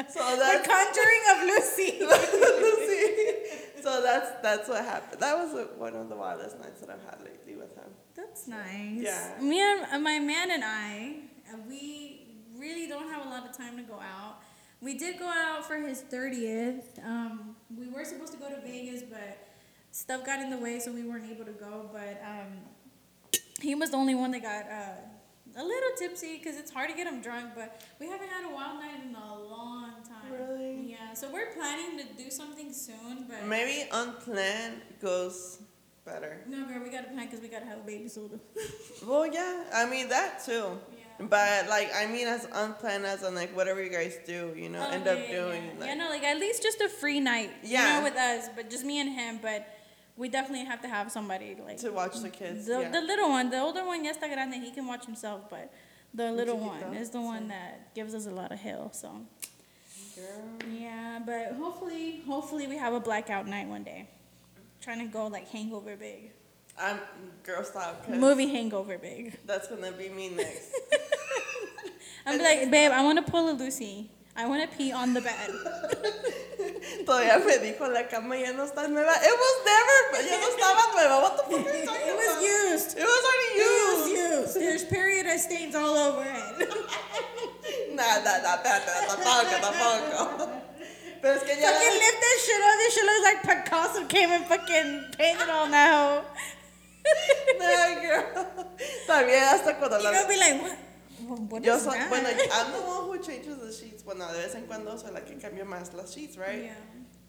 So 0.09 0.19
the 0.19 0.37
that's, 0.37 0.67
conjuring 0.67 1.23
of 1.31 1.37
Lucy. 1.51 1.99
so 3.81 4.01
that's 4.01 4.41
that's 4.41 4.69
what 4.69 4.83
happened. 4.85 5.21
That 5.21 5.37
was 5.37 5.67
one 5.77 5.95
of 5.95 6.09
the 6.09 6.15
wildest 6.15 6.59
nights 6.59 6.81
that 6.81 6.89
I've 6.89 7.03
had 7.03 7.21
lately 7.23 7.55
with 7.55 7.75
him. 7.75 7.91
That's 8.15 8.47
nice. 8.47 9.01
Yeah. 9.01 9.37
Me 9.41 9.59
and 9.59 9.85
uh, 9.91 9.99
my 9.99 10.19
man 10.19 10.51
and 10.51 10.63
I, 10.63 11.15
uh, 11.51 11.57
we 11.67 12.27
really 12.57 12.87
don't 12.87 13.09
have 13.09 13.25
a 13.25 13.29
lot 13.29 13.47
of 13.49 13.55
time 13.55 13.77
to 13.77 13.83
go 13.83 13.95
out. 13.95 14.39
We 14.81 14.97
did 14.97 15.17
go 15.17 15.27
out 15.27 15.65
for 15.65 15.77
his 15.77 16.01
30th. 16.01 17.03
Um, 17.05 17.55
we 17.75 17.87
were 17.87 18.03
supposed 18.03 18.33
to 18.33 18.39
go 18.39 18.49
to 18.49 18.59
Vegas, 18.61 19.01
but 19.01 19.37
stuff 19.91 20.25
got 20.25 20.41
in 20.41 20.49
the 20.49 20.57
way, 20.57 20.79
so 20.79 20.91
we 20.91 21.03
weren't 21.03 21.29
able 21.29 21.45
to 21.45 21.53
go. 21.53 21.89
But 21.91 22.21
um, 22.25 22.59
he 23.63 23.75
was 23.75 23.89
the 23.91 23.97
only 23.97 24.15
one 24.15 24.31
that 24.31 24.41
got 24.43 24.65
uh, 24.69 25.61
a 25.61 25.63
little 25.63 25.89
tipsy 25.97 26.37
because 26.37 26.57
it's 26.57 26.71
hard 26.71 26.89
to 26.89 26.95
get 26.95 27.07
him 27.07 27.21
drunk. 27.21 27.51
But 27.55 27.81
we 27.99 28.07
haven't 28.07 28.29
had 28.29 28.43
a 28.49 28.53
wild 28.53 28.79
night 28.79 28.99
in 29.07 29.15
a 29.15 29.39
long 29.55 29.93
time. 30.07 30.31
Really? 30.31 30.91
Yeah. 30.91 31.13
So 31.13 31.31
we're 31.31 31.51
planning 31.53 31.97
to 31.99 32.05
do 32.23 32.29
something 32.29 32.71
soon, 32.73 33.25
but 33.29 33.45
Maybe 33.45 33.87
unplanned 33.91 34.81
goes 35.01 35.59
better. 36.05 36.41
no, 36.47 36.65
girl, 36.65 36.81
we 36.83 36.89
got 36.89 37.05
to 37.07 37.11
plan 37.13 37.25
because 37.27 37.39
we 37.39 37.47
got 37.47 37.59
to 37.59 37.65
have 37.65 37.79
a 37.79 37.87
baby 37.93 38.07
soon. 38.09 38.39
Well, 39.07 39.25
yeah, 39.27 39.63
I 39.73 39.85
mean 39.89 40.09
that 40.09 40.43
too. 40.45 40.65
Yeah. 40.95 41.25
But 41.35 41.67
like, 41.69 41.91
I 41.95 42.07
mean, 42.07 42.27
as 42.27 42.47
unplanned 42.53 43.05
as 43.05 43.23
in 43.23 43.35
like 43.35 43.55
whatever 43.55 43.83
you 43.83 43.89
guys 43.89 44.17
do, 44.25 44.53
you 44.55 44.69
know, 44.69 44.85
Oh, 44.85 44.91
end 44.91 45.05
yeah, 45.05 45.11
up 45.13 45.19
yeah, 45.19 45.35
doing. 45.39 45.63
Yeah. 45.65 45.79
Like, 45.79 45.87
yeah, 45.89 45.93
no, 45.95 46.09
like 46.09 46.23
at 46.23 46.37
least 46.39 46.63
just 46.63 46.81
a 46.81 46.89
free 46.89 47.19
night. 47.19 47.51
Yeah. 47.63 47.81
You 47.83 47.97
know, 47.99 48.03
with 48.09 48.17
us, 48.17 48.49
but 48.55 48.69
just 48.69 48.83
me 48.85 48.99
and 48.99 49.09
him. 49.09 49.39
But 49.41 49.67
we 50.15 50.29
definitely 50.29 50.65
have 50.65 50.81
to 50.81 50.87
have 50.87 51.11
somebody 51.11 51.55
like 51.65 51.77
to 51.77 51.91
watch 51.91 52.19
the 52.19 52.29
kids. 52.29 52.67
the, 52.67 52.81
yeah. 52.81 52.89
the 52.89 53.01
little 53.01 53.29
one. 53.29 53.49
The 53.49 53.59
older 53.59 53.85
one, 53.85 54.03
ya 54.03 54.11
está 54.11 54.31
grande, 54.31 54.55
he 54.55 54.71
can 54.71 54.85
watch 54.85 55.05
himself, 55.05 55.49
but 55.49 55.73
the 56.13 56.31
little 56.31 56.59
one 56.59 56.93
is 56.93 57.09
the 57.09 57.21
one 57.21 57.47
that 57.47 57.93
gives 57.95 58.13
us 58.13 58.27
a 58.27 58.31
lot 58.31 58.51
of 58.51 58.59
hell. 58.59 58.91
So 58.93 59.21
Girl. 60.15 60.69
yeah, 60.71 61.19
but 61.25 61.53
hopefully, 61.53 62.21
hopefully 62.27 62.67
we 62.67 62.77
have 62.77 62.93
a 62.93 62.99
blackout 62.99 63.47
night 63.47 63.67
one 63.67 63.83
day. 63.83 64.07
Trying 64.81 64.99
to 64.99 65.05
go 65.05 65.27
like 65.27 65.47
hangover 65.49 65.95
big, 65.95 66.31
I'm 66.79 66.99
girl 67.43 67.63
stop. 67.63 68.07
movie 68.09 68.49
hangover 68.49 68.97
big. 68.97 69.37
That's 69.45 69.67
gonna 69.67 69.91
be 69.91 70.09
me 70.09 70.29
next. 70.29 70.71
I'm 72.25 72.39
like, 72.39 72.69
babe, 72.69 72.91
I 72.91 73.03
want 73.03 73.25
to 73.25 73.31
pull 73.31 73.49
a 73.49 73.53
Lucy. 73.53 74.11
I 74.35 74.47
want 74.47 74.69
to 74.69 74.77
pee 74.77 74.91
on 74.91 75.13
the 75.13 75.21
bed. 75.21 75.49
Todavía 77.05 77.37
me 77.45 77.57
dijo 77.59 77.87
la 77.91 78.07
cama 78.07 78.35
ya 78.35 78.51
no 78.53 78.63
está 78.65 78.87
nueva. 78.89 79.13
It 79.21 79.35
was 79.37 79.55
never, 79.65 80.27
ya 80.27 80.37
no 80.39 80.47
estaba 80.49 80.93
nueva. 80.93 81.21
What 81.21 81.37
the 81.37 81.43
fuck 81.43 81.67
are 81.67 81.77
you 81.77 81.85
talking 81.85 82.07
It 82.07 82.15
was 82.15 82.31
about? 82.31 82.41
used. 82.41 82.97
It 82.97 83.03
was 83.05 83.23
already 83.29 83.49
It 83.53 83.67
was 83.67 84.09
used. 84.09 84.17
used. 84.17 84.53
There's 84.59 84.83
period 84.85 85.39
stains 85.39 85.75
all 85.75 85.95
over 85.95 86.23
it. 86.25 86.69
Nah, 87.93 88.03
nah, 88.25 88.41
nah, 88.41 88.57
espérate, 88.57 88.89
tampoco, 89.07 89.55
tampoco. 89.61 90.49
Pero 91.21 91.33
es 91.35 91.43
que 91.43 91.55
ya. 91.61 91.69
fucking 91.69 91.93
lift 91.93 92.19
that 92.21 92.37
shit 92.43 92.61
up. 92.61 92.75
This 92.81 92.93
shit 92.95 93.05
looks 93.05 93.23
like 93.23 93.39
Picasso 93.43 94.05
came 94.07 94.29
and 94.31 94.45
fucking 94.45 95.05
painted 95.15 95.49
on 95.49 95.69
that 95.71 95.93
hoe. 95.93 96.25
Nah, 97.59 98.01
girl. 98.01 98.25
También 99.07 99.43
hasta 99.43 99.75
cuando 99.77 99.99
You're 100.01 100.11
gonna 100.11 100.27
be 100.27 100.37
like, 100.37 100.61
what? 100.61 101.39
What- 101.51 101.63
Yo 101.63 101.77
soy, 101.77 101.93
that? 101.97 102.09
bueno, 102.09 102.29
I'm 102.29 102.71
the 102.73 102.81
one 102.81 103.02
who 103.02 103.02
changes 103.23 103.57
the 103.57 103.71
sheets. 103.71 104.03
Bueno, 104.03 104.27
de 104.31 104.39
vez 104.39 104.55
en 104.55 104.65
cuando 104.65 104.97
soy 104.97 105.11
la 105.11 105.21
que 105.21 105.35
cambia 105.35 105.65
más 105.65 105.93
las 105.93 106.13
sheets, 106.13 106.37
right? 106.37 106.63
Yeah. 106.63 106.75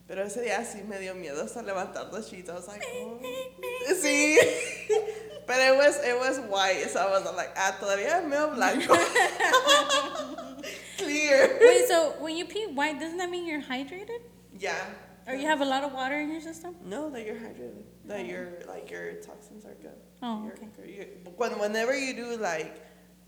Pero 0.07 0.23
ese 0.23 0.43
día 0.43 0.65
sí 0.65 0.83
me 0.87 0.99
dio 0.99 1.15
miedo 1.15 1.43
hasta 1.43 1.63
levantar 1.63 2.13
los 2.13 2.31
sheets. 2.31 2.51
I 2.51 2.55
was 2.55 2.69
like, 2.69 2.83
oh. 2.95 3.19
Sí. 3.95 4.39
But 5.47 5.57
it 5.57 5.77
was, 5.77 6.03
it 6.03 6.19
was 6.19 6.41
white, 6.49 6.89
so 6.91 7.01
I 7.01 7.11
was 7.11 7.25
like, 7.37 7.51
ah, 7.55 7.77
todavía 7.79 8.27
medio 8.27 8.55
blanco. 8.55 8.97
Clean. 10.97 11.25
here. 11.25 11.59
Wait, 11.61 11.87
so 11.87 12.15
when 12.19 12.37
you 12.37 12.45
pee 12.47 12.67
white, 12.67 12.99
doesn't 13.01 13.19
that 13.19 13.31
mean 13.31 13.47
you're 13.47 13.63
hydrated? 13.63 14.21
Yeah. 14.59 14.87
Or 15.27 15.35
you 15.35 15.47
have 15.47 15.61
a 15.61 15.65
lot 15.65 15.85
of 15.85 15.93
water 15.93 16.21
in 16.21 16.31
your 16.31 16.41
system? 16.41 16.77
No, 16.85 17.09
that 17.11 17.25
you're 17.25 17.37
hydrated. 17.37 17.83
That 18.05 18.27
your 18.27 18.59
like 18.69 18.91
your 18.91 19.15
toxins 19.15 19.65
are 19.65 19.75
good. 19.81 19.97
Oh, 20.23 20.51
okay. 20.53 21.09
when 21.37 21.53
whenever 21.59 21.97
you 21.97 22.15
do 22.15 22.37
like 22.37 22.84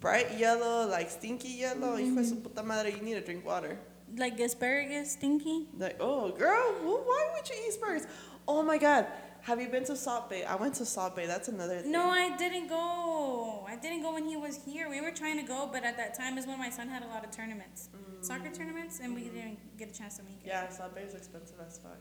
bright 0.06 0.38
yellow, 0.38 0.86
like 0.88 1.10
stinky 1.10 1.48
yellow, 1.48 1.96
hijo 1.96 2.14
de 2.14 2.20
Mm-hmm. 2.22 2.24
su 2.24 2.36
puta 2.36 2.62
madre, 2.62 2.90
you 2.96 3.02
need 3.02 3.14
to 3.14 3.20
drink 3.28 3.44
water. 3.44 3.76
Like 4.16 4.38
asparagus, 4.38 5.12
stinky? 5.12 5.66
Like, 5.76 5.96
oh 6.00 6.30
girl, 6.30 6.66
wh- 6.86 7.02
why 7.08 7.22
would 7.34 7.48
you 7.50 7.56
eat 7.64 7.70
asparagus? 7.70 8.06
Oh 8.46 8.62
my 8.62 8.78
god, 8.78 9.06
have 9.42 9.60
you 9.60 9.68
been 9.68 9.84
to 9.86 9.96
Salt 9.96 10.30
Bae? 10.30 10.44
I 10.48 10.54
went 10.54 10.74
to 10.74 10.86
Salt 10.86 11.16
Bae. 11.16 11.26
That's 11.26 11.48
another 11.48 11.78
thing. 11.80 11.90
No, 11.90 12.04
I 12.24 12.36
didn't 12.36 12.68
go. 12.68 13.66
I 13.68 13.74
didn't 13.84 14.02
go 14.02 14.12
when 14.14 14.26
he 14.32 14.36
was 14.36 14.54
here. 14.64 14.88
We 14.88 15.00
were 15.00 15.10
trying 15.10 15.38
to 15.42 15.46
go, 15.54 15.68
but 15.72 15.82
at 15.84 15.96
that 15.96 16.14
time 16.16 16.38
is 16.38 16.46
when 16.46 16.58
my 16.66 16.70
son 16.70 16.86
had 16.88 17.02
a 17.02 17.08
lot 17.14 17.24
of 17.24 17.30
tournaments, 17.32 17.88
soccer 18.20 18.50
tournaments, 18.58 19.00
and 19.02 19.12
we 19.12 19.22
didn't 19.36 19.58
get 19.76 19.90
a 19.90 19.94
chance 20.00 20.16
to 20.18 20.22
make 20.22 20.38
it. 20.44 20.46
Yeah, 20.46 20.68
Salt 20.68 20.94
Bae 20.94 21.02
is 21.02 21.14
expensive 21.14 21.58
as 21.66 21.78
fuck. 21.78 21.98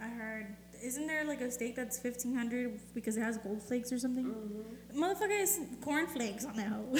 I 0.00 0.08
heard. 0.08 0.46
Isn't 0.82 1.06
there 1.06 1.24
like 1.24 1.40
a 1.40 1.50
steak 1.50 1.76
that's 1.76 1.98
fifteen 1.98 2.34
hundred 2.34 2.78
because 2.94 3.16
it 3.16 3.22
has 3.22 3.38
gold 3.38 3.62
flakes 3.62 3.92
or 3.92 3.98
something? 3.98 4.26
Mm-hmm. 4.26 5.02
Motherfucker 5.02 5.42
is 5.42 5.60
corn 5.82 6.06
flakes 6.06 6.44
on 6.44 6.56
that 6.56 6.68
hoe. 6.68 6.92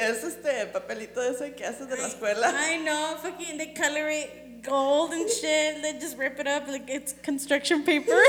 es 0.00 0.24
este 0.24 0.72
papelito 0.72 1.18
ese 1.18 1.54
que 1.56 1.64
haces 1.66 1.88
de 1.88 1.96
la 1.96 2.08
escuela. 2.08 2.52
I 2.54 2.78
know, 2.84 3.16
fucking 3.22 3.58
they 3.58 3.72
color 3.74 4.08
it 4.08 4.62
gold 4.62 5.12
and 5.12 5.28
shit. 5.30 5.82
They 5.82 5.98
just 6.00 6.16
rip 6.18 6.38
it 6.38 6.46
up 6.46 6.68
like 6.68 6.88
it's 6.88 7.14
construction 7.22 7.82
paper. 7.84 8.12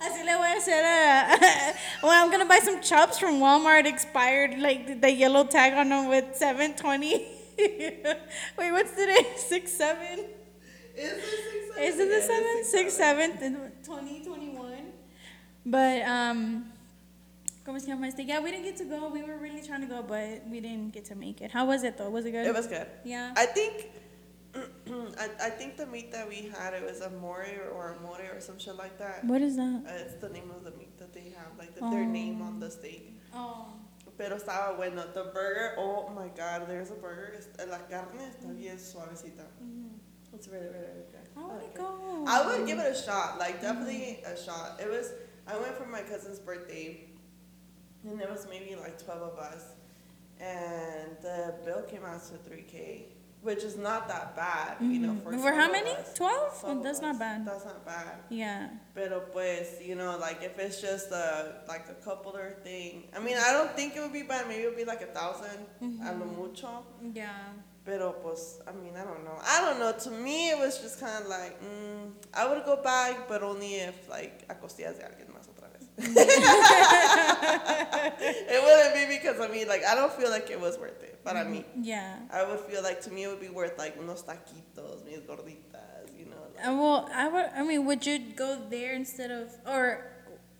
Así 0.00 0.24
le 0.24 0.36
voy 0.36 0.46
a 0.46 0.56
hacer 0.56 0.82
a. 0.82 1.74
Well, 2.02 2.24
I'm 2.24 2.30
gonna 2.32 2.46
buy 2.46 2.58
some 2.58 2.80
chops 2.80 3.18
from 3.18 3.40
Walmart 3.40 3.86
expired, 3.86 4.58
like 4.58 5.00
the, 5.00 5.12
yellow 5.12 5.44
tag 5.44 5.74
on 5.74 5.90
them 5.90 6.08
with 6.08 6.34
720. 6.34 7.26
Wait, 7.58 8.72
what's 8.72 8.90
today? 8.96 9.26
Six 9.36 9.70
seven. 9.70 10.24
Is 10.96 11.12
it 11.12 11.20
six 11.20 11.78
Is 11.78 12.00
it 12.00 12.08
the 12.08 12.20
seven? 12.20 12.64
Six 12.64 12.94
seventh 12.94 13.42
and 13.42 13.56
2021. 13.84 14.92
But 15.66 16.02
um. 16.02 16.72
¿Cómo 17.64 17.80
se 17.80 17.86
llama 17.86 18.08
este? 18.08 18.24
Yeah, 18.24 18.40
we 18.40 18.50
didn't 18.50 18.64
get 18.64 18.76
to 18.78 18.84
go. 18.84 19.08
We 19.08 19.22
were 19.22 19.36
really 19.36 19.62
trying 19.62 19.82
to 19.82 19.86
go, 19.86 20.02
but 20.02 20.42
we 20.50 20.60
didn't 20.60 20.92
get 20.92 21.04
to 21.06 21.14
make 21.14 21.40
it. 21.40 21.52
How 21.52 21.64
was 21.64 21.84
it 21.84 21.96
though? 21.96 22.10
Was 22.10 22.24
it 22.26 22.32
good? 22.32 22.46
It 22.46 22.54
was 22.54 22.66
good. 22.66 22.86
Yeah. 23.04 23.32
I 23.36 23.46
think. 23.46 23.90
I, 24.54 25.46
I 25.46 25.48
think 25.48 25.78
the 25.78 25.86
meat 25.86 26.12
that 26.12 26.28
we 26.28 26.52
had 26.58 26.74
it 26.74 26.84
was 26.84 27.00
a 27.00 27.08
more 27.08 27.46
or 27.72 27.96
a 27.98 28.02
more 28.02 28.18
or 28.34 28.40
some 28.40 28.58
shit 28.58 28.76
like 28.76 28.98
that. 28.98 29.24
What 29.24 29.40
is 29.40 29.56
that? 29.56 29.84
Uh, 29.86 29.92
it's 29.92 30.20
the 30.20 30.28
name 30.28 30.50
of 30.50 30.64
the 30.64 30.72
meat 30.72 30.98
that 30.98 31.14
they 31.14 31.32
have, 31.36 31.56
like 31.58 31.74
the, 31.74 31.88
their 31.88 32.04
name 32.04 32.42
on 32.42 32.60
the 32.60 32.70
steak. 32.70 33.18
Oh. 33.32 33.68
Pero 34.18 34.36
estaba 34.36 34.76
bueno. 34.76 35.04
The 35.14 35.30
burger, 35.32 35.74
oh 35.78 36.10
my 36.14 36.28
god, 36.36 36.68
there's 36.68 36.90
a 36.90 36.94
burger. 36.94 37.40
La 37.70 37.78
carne 37.88 38.28
está 38.28 38.54
bien 38.54 38.76
suavecita. 38.76 39.46
It's 40.34 40.48
really, 40.48 40.66
really, 40.66 40.78
really 40.78 41.06
good. 41.10 41.28
I 41.36 41.40
want 41.40 41.54
like 41.54 41.74
to 41.74 41.80
it. 41.80 41.84
go. 41.84 42.24
I 42.26 42.46
would 42.46 42.66
give 42.66 42.78
it 42.78 42.90
a 42.90 43.00
shot, 43.00 43.38
like 43.38 43.60
definitely 43.60 44.22
a 44.26 44.36
shot. 44.36 44.80
It 44.80 44.88
was. 44.88 45.12
I 45.46 45.58
went 45.58 45.76
for 45.76 45.86
my 45.86 46.00
cousin's 46.02 46.38
birthday, 46.38 47.04
and 48.04 48.18
there 48.18 48.30
was 48.30 48.46
maybe 48.48 48.74
like 48.76 49.02
twelve 49.02 49.22
of 49.22 49.38
us, 49.38 49.64
and 50.40 51.16
the 51.20 51.54
bill 51.64 51.82
came 51.82 52.04
out 52.04 52.22
to 52.28 52.36
three 52.48 52.62
k, 52.62 53.06
which 53.42 53.64
is 53.64 53.76
not 53.76 54.08
that 54.08 54.34
bad, 54.36 54.76
you 54.80 55.00
know. 55.00 55.12
Mm-hmm. 55.12 55.38
For, 55.42 55.50
For 55.50 55.52
how 55.52 55.70
many? 55.70 55.90
us. 55.90 56.14
12? 56.14 56.60
12 56.60 56.76
of 56.78 56.82
that's 56.82 56.98
us. 56.98 57.02
not 57.02 57.18
bad. 57.18 57.46
That's 57.46 57.64
not 57.64 57.84
bad. 57.84 58.20
Yeah. 58.30 58.68
Pero 58.94 59.20
pues, 59.32 59.80
you 59.84 59.96
know, 59.96 60.16
like 60.18 60.42
if 60.42 60.58
it's 60.58 60.80
just 60.80 61.10
a 61.10 61.62
like 61.68 61.86
a 61.90 61.94
coupler 62.04 62.56
thing. 62.62 63.04
I 63.14 63.20
mean, 63.20 63.36
I 63.36 63.52
don't 63.52 63.72
think 63.72 63.96
it 63.96 64.00
would 64.00 64.12
be 64.12 64.22
bad. 64.22 64.48
Maybe 64.48 64.62
it 64.62 64.68
would 64.68 64.76
be 64.76 64.84
like 64.84 65.02
a 65.02 65.06
1000 65.12 65.44
a 65.44 65.84
lo 65.84 66.24
mm-hmm. 66.24 66.36
mucho. 66.40 66.84
Yeah. 67.12 67.52
Pero 67.84 68.12
pues, 68.22 68.60
I 68.68 68.72
mean, 68.72 68.94
I 68.96 69.02
don't 69.02 69.24
know. 69.24 69.36
I 69.42 69.60
don't 69.60 69.80
know. 69.80 69.92
To 69.92 70.10
me, 70.10 70.50
it 70.50 70.58
was 70.58 70.78
just 70.78 71.00
kind 71.00 71.20
of 71.24 71.28
like, 71.28 71.60
mm, 71.60 72.12
I 72.32 72.46
would 72.48 72.64
go 72.64 72.76
back, 72.82 73.26
but 73.28 73.42
only 73.42 73.74
if 73.74 74.08
like 74.08 74.44
a 74.48 74.54
costillas 74.54 74.98
de 74.98 75.04
alguien 75.04 75.26
más 75.34 75.48
otra 75.50 75.68
vez. 75.72 75.82
it 78.50 78.62
wouldn't 78.62 78.94
be 78.94 79.16
because 79.16 79.40
I 79.40 79.48
mean, 79.52 79.66
like, 79.68 79.84
I 79.84 79.94
don't 79.94 80.12
feel 80.12 80.30
like 80.30 80.50
it 80.50 80.60
was 80.60 80.78
worth 80.78 81.02
it. 81.02 81.18
But 81.24 81.36
I 81.36 81.44
mean, 81.44 81.64
Yeah. 81.80 82.18
I 82.32 82.44
would 82.44 82.60
feel 82.60 82.82
like 82.82 83.00
to 83.02 83.10
me 83.10 83.24
it 83.24 83.28
would 83.28 83.40
be 83.40 83.48
worth 83.48 83.76
like 83.78 83.98
unos 83.98 84.24
taquitos, 84.24 85.04
mis 85.04 85.20
gorditas, 85.20 86.16
you 86.16 86.26
know. 86.26 86.36
Like, 86.54 86.66
Uh, 86.66 86.72
well, 86.74 87.08
I 87.12 87.28
would. 87.28 87.46
I 87.56 87.62
mean, 87.64 87.84
would 87.86 88.06
you 88.06 88.18
go 88.36 88.58
there 88.70 88.94
instead 88.94 89.30
of, 89.30 89.48
or 89.66 90.06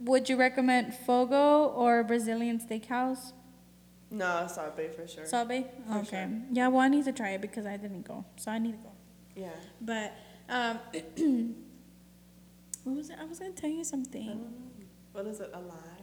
would 0.01 0.29
you 0.29 0.37
recommend 0.37 0.95
Fogo 1.07 1.69
or 1.69 2.03
Brazilian 2.05 2.59
Steakhouse? 2.59 3.33
No, 4.13 4.47
Sabe 4.49 4.93
for 4.95 5.07
sure. 5.09 5.27
Sabe? 5.27 5.65
For 5.89 5.99
Okay. 5.99 6.11
sure. 6.29 6.31
Yeah. 6.53 6.69
Well, 6.69 6.81
I 6.81 6.89
need 6.89 7.05
to 7.07 7.13
try 7.13 7.31
it 7.31 7.41
because 7.41 7.67
I 7.67 7.77
didn't 7.77 8.03
go, 8.07 8.25
so 8.37 8.51
I 8.53 8.59
need 8.59 8.73
to 8.79 8.83
go. 8.89 8.93
yeah. 9.35 9.51
But 9.81 10.13
um, 10.49 10.79
what 12.85 12.97
was 12.97 13.11
it? 13.11 13.17
I 13.21 13.25
was 13.25 13.39
gonna 13.39 13.53
tell 13.53 13.71
you 13.71 13.85
something. 13.85 14.41
What 15.13 15.27
is 15.27 15.41
it? 15.41 15.51
A 15.53 15.61
lie? 15.61 16.03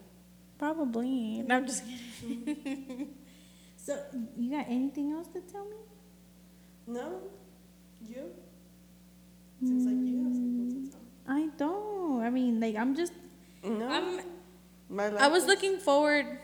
Probably. 0.57 1.41
No, 1.47 1.55
I'm 1.57 1.65
just 1.65 1.83
kidding. 1.85 3.09
so, 3.77 3.97
you 4.37 4.51
got 4.51 4.65
anything 4.67 5.11
else 5.11 5.27
to 5.29 5.41
tell 5.41 5.65
me? 5.65 5.77
No. 6.87 7.21
You? 8.07 8.31
Seems 9.63 9.85
like 9.85 9.95
you 10.07 10.23
have 10.23 10.33
something 10.33 10.85
to 10.85 10.91
tell. 10.91 11.01
I 11.27 11.47
don't. 11.57 12.21
I 12.23 12.29
mean, 12.29 12.59
like, 12.59 12.75
I'm 12.75 12.95
just. 12.95 13.13
No. 13.63 13.87
I'm. 13.87 14.19
My 14.89 15.09
life 15.09 15.21
I 15.21 15.27
was 15.27 15.43
is- 15.43 15.49
looking 15.49 15.77
forward 15.79 16.39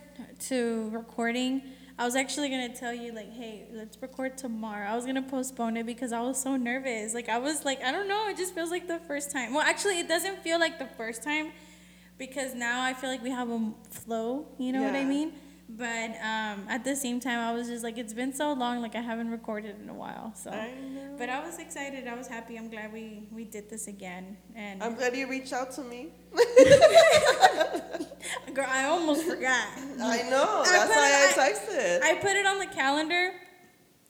to 0.48 0.90
recording. 0.92 1.62
I 1.98 2.04
was 2.04 2.16
actually 2.16 2.50
gonna 2.50 2.76
tell 2.76 2.94
you 2.94 3.14
like, 3.14 3.32
hey, 3.32 3.68
let's 3.72 4.02
record 4.02 4.38
tomorrow. 4.38 4.86
I 4.88 4.96
was 4.96 5.06
gonna 5.06 5.22
postpone 5.22 5.78
it 5.78 5.86
because 5.86 6.12
I 6.12 6.22
was 6.22 6.42
so 6.42 6.58
nervous. 6.58 7.14
Like 7.14 7.30
I 7.30 7.38
was 7.38 7.64
like, 7.64 7.82
I 7.84 7.92
don't 7.92 8.08
know. 8.08 8.28
It 8.28 8.38
just 8.38 8.54
feels 8.54 8.70
like 8.70 8.88
the 8.88 9.00
first 9.00 9.32
time. 9.32 9.54
Well, 9.54 9.64
actually, 9.66 10.00
it 10.00 10.08
doesn't 10.08 10.40
feel 10.40 10.60
like 10.60 10.78
the 10.78 10.88
first 10.98 11.24
time 11.24 11.52
because 12.18 12.54
now 12.54 12.82
I 12.82 12.94
feel 12.94 13.10
like 13.10 13.24
we 13.24 13.32
have 13.32 13.50
a 13.50 13.72
flow. 13.90 14.48
You 14.58 14.74
know 14.74 14.84
what 14.84 14.96
I 14.96 15.06
mean? 15.06 15.34
But 15.68 16.12
um, 16.22 16.68
at 16.70 16.84
the 16.84 16.96
same 16.96 17.20
time, 17.20 17.40
I 17.40 17.52
was 17.52 17.68
just 17.68 17.84
like, 17.84 17.98
it's 17.98 18.14
been 18.14 18.34
so 18.34 18.54
long. 18.54 18.82
Like 18.82 18.96
I 18.96 19.02
haven't 19.02 19.32
recorded 19.32 19.80
in 19.82 19.90
a 19.90 19.94
while. 19.94 20.32
So. 20.36 20.52
I. 20.52 20.72
But 21.18 21.30
I 21.30 21.44
was 21.46 21.58
excited. 21.60 22.08
I 22.08 22.16
was 22.16 22.28
happy. 22.28 22.58
I'm 22.58 22.70
glad 22.70 22.94
we 22.94 23.28
we 23.32 23.46
did 23.46 23.70
this 23.70 23.88
again. 23.88 24.38
And 24.54 24.84
I'm 24.84 24.96
glad 24.96 25.16
you 25.16 25.28
reached 25.30 25.54
out 25.54 25.72
to 25.74 25.82
me. 25.82 26.10
girl, 28.54 28.68
I 28.70 28.86
almost 28.86 29.24
forgot. 29.24 29.68
I 29.78 30.24
know. 30.30 30.64
I 30.66 30.70
That's 30.72 30.90
why 30.96 31.12
I 31.26 31.50
texted. 31.50 32.02
I 32.04 32.16
put 32.16 32.36
it 32.36 32.46
on 32.46 32.60
the 32.60 32.68
calendar. 32.68 33.34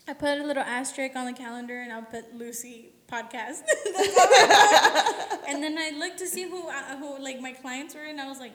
I 0.07 0.13
put 0.13 0.37
a 0.39 0.43
little 0.43 0.63
asterisk 0.63 1.15
on 1.15 1.25
the 1.25 1.33
calendar, 1.33 1.81
and 1.81 1.91
I'll 1.91 2.03
put 2.03 2.35
Lucy 2.35 2.93
podcast. 3.07 3.63
and 5.47 5.63
then 5.63 5.77
I 5.77 5.91
looked 5.97 6.19
to 6.19 6.27
see 6.27 6.43
who 6.49 6.67
uh, 6.67 6.97
who 6.97 7.17
like 7.19 7.39
my 7.39 7.53
clients 7.53 7.95
were, 7.95 8.03
and 8.03 8.19
I 8.19 8.27
was 8.27 8.39
like, 8.39 8.53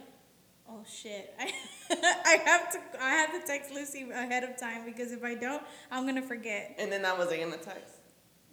oh 0.70 0.82
shit, 0.86 1.34
I 1.38 1.52
I 2.24 2.38
have 2.44 2.70
to 2.72 2.78
I 3.02 3.10
have 3.10 3.32
to 3.32 3.46
text 3.46 3.72
Lucy 3.72 4.08
ahead 4.10 4.44
of 4.44 4.56
time 4.58 4.84
because 4.84 5.12
if 5.12 5.22
I 5.24 5.34
don't, 5.34 5.62
I'm 5.90 6.06
gonna 6.06 6.22
forget. 6.22 6.76
and 6.78 6.90
then 6.90 7.04
I 7.04 7.12
wasn't 7.16 7.40
gonna 7.42 7.56
text. 7.56 7.94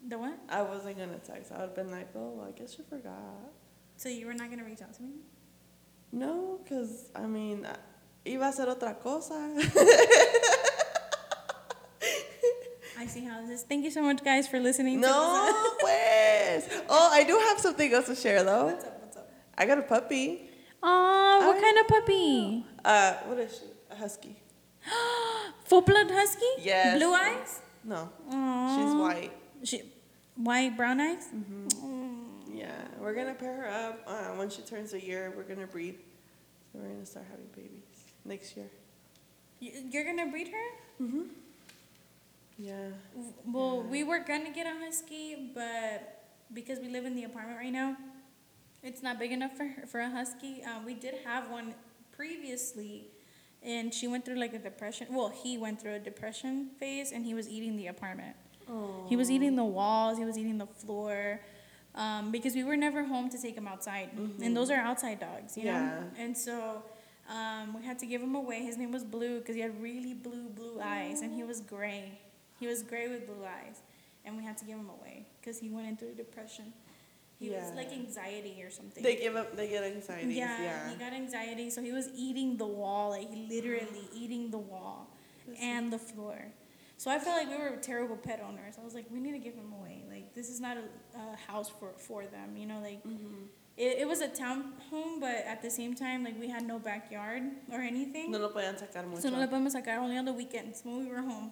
The 0.07 0.17
what? 0.17 0.37
I 0.49 0.61
wasn't 0.61 0.97
gonna 0.97 1.19
text. 1.19 1.51
I 1.51 1.55
would 1.59 1.69
have 1.69 1.75
been 1.75 1.91
like, 1.91 2.09
oh, 2.15 2.43
I 2.47 2.51
guess 2.51 2.77
you 2.77 2.85
forgot. 2.89 3.51
So 3.97 4.09
you 4.09 4.25
were 4.27 4.33
not 4.33 4.49
gonna 4.49 4.63
reach 4.63 4.81
out 4.81 4.93
to 4.95 5.01
me? 5.03 5.13
No, 6.11 6.59
because, 6.63 7.09
I 7.15 7.25
mean, 7.25 7.67
iba 8.25 8.47
a 8.47 8.53
ser 8.53 8.67
otra 8.67 8.97
cosa. 8.99 9.33
I 12.99 13.05
see 13.05 13.25
how 13.25 13.41
this 13.41 13.61
is. 13.61 13.63
Thank 13.63 13.83
you 13.83 13.91
so 13.91 14.01
much, 14.01 14.23
guys, 14.23 14.47
for 14.47 14.59
listening. 14.59 15.01
to 15.01 15.07
no, 15.07 15.75
pues. 15.81 16.67
Oh, 16.89 17.09
I 17.11 17.23
do 17.23 17.37
have 17.37 17.59
something 17.59 17.93
else 17.93 18.07
to 18.07 18.15
share, 18.15 18.43
though. 18.43 18.65
What's 18.65 18.85
up? 18.85 18.99
What's 19.01 19.17
up? 19.17 19.29
I 19.57 19.65
got 19.65 19.77
a 19.77 19.83
puppy. 19.83 20.46
Aw, 20.83 21.47
what 21.47 21.57
I- 21.57 21.61
kind 21.61 21.77
of 21.79 21.87
puppy? 21.87 22.65
Uh, 22.85 23.13
what 23.25 23.37
is 23.39 23.51
she? 23.57 23.65
A 23.91 23.95
husky. 23.95 24.35
Full 25.65 25.81
blood 25.81 26.09
husky? 26.11 26.45
Yes. 26.61 26.97
Blue 26.97 27.13
eyes? 27.13 27.61
No, 27.83 28.09
Aww. 28.29 28.75
she's 28.75 28.95
white. 28.95 29.31
She, 29.63 29.81
white, 30.35 30.75
brown 30.77 30.99
eyes? 31.01 31.27
Mhm. 31.33 32.23
Yeah, 32.53 32.71
we're 32.99 33.13
gonna 33.13 33.33
pair 33.33 33.55
her 33.55 33.67
up. 33.69 34.03
Uh, 34.07 34.35
when 34.37 34.49
she 34.49 34.61
turns 34.61 34.93
a 34.93 35.01
year, 35.03 35.33
we're 35.35 35.43
gonna 35.43 35.67
breed. 35.67 35.95
So 36.71 36.79
we're 36.79 36.89
gonna 36.89 37.05
start 37.05 37.25
having 37.29 37.47
babies 37.55 37.83
next 38.25 38.55
year. 38.57 38.69
You- 39.59 39.87
You're 39.91 40.03
gonna 40.05 40.27
breed 40.27 40.49
her? 40.49 40.67
Mhm. 41.03 41.29
Yeah. 42.57 42.89
Well, 43.45 43.83
we 43.83 44.03
were 44.03 44.19
gonna 44.19 44.51
get 44.51 44.65
a 44.67 44.77
husky, 44.83 45.51
but 45.53 46.23
because 46.53 46.79
we 46.79 46.89
live 46.89 47.05
in 47.05 47.15
the 47.15 47.23
apartment 47.25 47.57
right 47.57 47.71
now, 47.71 47.95
it's 48.87 49.03
not 49.07 49.15
big 49.19 49.31
enough 49.31 49.53
for 49.59 49.67
for 49.91 49.99
a 49.99 50.09
husky. 50.09 50.53
Um, 50.69 50.85
we 50.85 50.93
did 51.05 51.15
have 51.25 51.43
one 51.57 51.67
previously, 52.15 53.07
and 53.63 53.93
she 53.93 54.07
went 54.07 54.25
through 54.25 54.39
like 54.45 54.53
a 54.53 54.59
depression. 54.69 55.07
Well, 55.11 55.29
he 55.43 55.57
went 55.57 55.81
through 55.81 55.95
a 55.95 55.99
depression 56.11 56.53
phase, 56.79 57.11
and 57.11 57.25
he 57.29 57.33
was 57.39 57.47
eating 57.55 57.73
the 57.81 57.87
apartment. 57.87 58.35
He 59.07 59.15
was 59.15 59.29
eating 59.31 59.55
the 59.55 59.63
walls. 59.79 60.17
He 60.17 60.25
was 60.25 60.37
eating 60.37 60.57
the 60.57 60.67
floor. 60.81 61.39
Um, 61.95 62.31
because 62.31 62.53
we 62.53 62.63
were 62.63 62.77
never 62.77 63.03
home 63.13 63.27
to 63.29 63.41
take 63.41 63.55
him 63.57 63.67
outside, 63.67 64.09
and 64.43 64.55
those 64.55 64.69
are 64.69 64.81
outside 64.89 65.19
dogs, 65.19 65.57
you 65.57 65.65
know. 65.65 65.71
Yeah. 65.71 66.23
And 66.23 66.37
so, 66.37 66.83
Um, 67.37 67.65
we 67.77 67.81
had 67.89 67.97
to 68.03 68.05
give 68.11 68.21
him 68.27 68.35
away. 68.43 68.59
His 68.69 68.77
name 68.81 68.91
was 68.97 69.03
Blue 69.03 69.39
because 69.39 69.55
he 69.59 69.61
had 69.67 69.73
really 69.89 70.13
blue, 70.13 70.47
blue 70.59 70.77
eyes, 70.79 71.17
and 71.23 71.29
he 71.39 71.43
was 71.51 71.59
gray. 71.75 72.03
He 72.61 72.65
was 72.71 72.79
gray 72.91 73.07
with 73.13 73.21
blue 73.31 73.43
eyes, 73.59 73.77
and 74.23 74.29
we 74.39 74.43
had 74.49 74.55
to 74.61 74.65
give 74.69 74.77
him 74.83 74.89
away 74.97 75.15
because 75.39 75.57
he 75.63 75.67
went 75.75 75.87
into 75.91 76.05
a 76.13 76.15
depression. 76.23 76.67
He 77.39 77.49
was 77.49 77.69
Yeah. 77.69 77.75
like 77.75 77.91
anxiety 77.93 78.63
or 78.63 78.69
something. 78.71 79.03
They 79.03 79.15
give 79.15 79.35
up. 79.35 79.55
They 79.55 79.67
get 79.69 79.83
anxiety. 79.83 80.33
yeah, 80.33 80.61
Yeah. 80.61 80.89
he 80.89 80.95
got 80.95 81.13
anxiety, 81.13 81.69
so 81.69 81.81
he 81.83 81.91
was 81.91 82.09
eating 82.15 82.57
the 82.57 82.65
wall, 82.65 83.09
like 83.11 83.29
he 83.31 83.47
literally 83.47 84.07
eating 84.13 84.49
the 84.49 84.57
wall 84.57 85.07
and 85.61 85.91
the 85.93 85.99
floor. 85.99 86.37
So 86.97 87.11
I 87.11 87.19
felt 87.19 87.37
like 87.37 87.47
we 87.49 87.57
were 87.63 87.77
terrible 87.77 88.17
pet 88.17 88.41
owners. 88.47 88.75
I 88.81 88.83
was 88.83 88.95
like, 88.95 89.05
we 89.11 89.19
need 89.19 89.33
to 89.33 89.39
give 89.39 89.53
him 89.53 89.71
away. 89.79 90.03
Like 90.09 90.33
this 90.33 90.49
is 90.49 90.59
not 90.59 90.77
a, 90.77 90.85
a 91.17 91.35
house 91.51 91.69
for 91.69 91.93
for 91.97 92.25
them, 92.25 92.57
you 92.57 92.65
know. 92.65 92.79
Like 92.81 93.03
Mm-hmm. 93.05 93.43
it, 93.77 93.99
it 94.01 94.07
was 94.07 94.21
a 94.21 94.27
town 94.29 94.73
home, 94.89 95.19
but 95.19 95.45
at 95.45 95.61
the 95.61 95.69
same 95.69 95.93
time, 95.93 96.23
like 96.23 96.39
we 96.39 96.49
had 96.49 96.63
no 96.65 96.79
backyard 96.79 97.43
or 97.71 97.81
anything. 97.81 98.31
No 98.31 98.39
lo 98.39 98.49
podían 98.49 98.79
sacar 98.81 99.05
mucho. 99.07 99.21
So 99.21 99.29
no 99.29 99.37
le 99.37 99.47
podemos 99.47 99.73
sacar 99.75 99.97
only 99.99 100.17
on 100.17 100.25
the 100.25 100.33
weekends 100.33 100.81
when 100.83 100.97
we 100.97 101.07
were 101.07 101.21
home. 101.21 101.51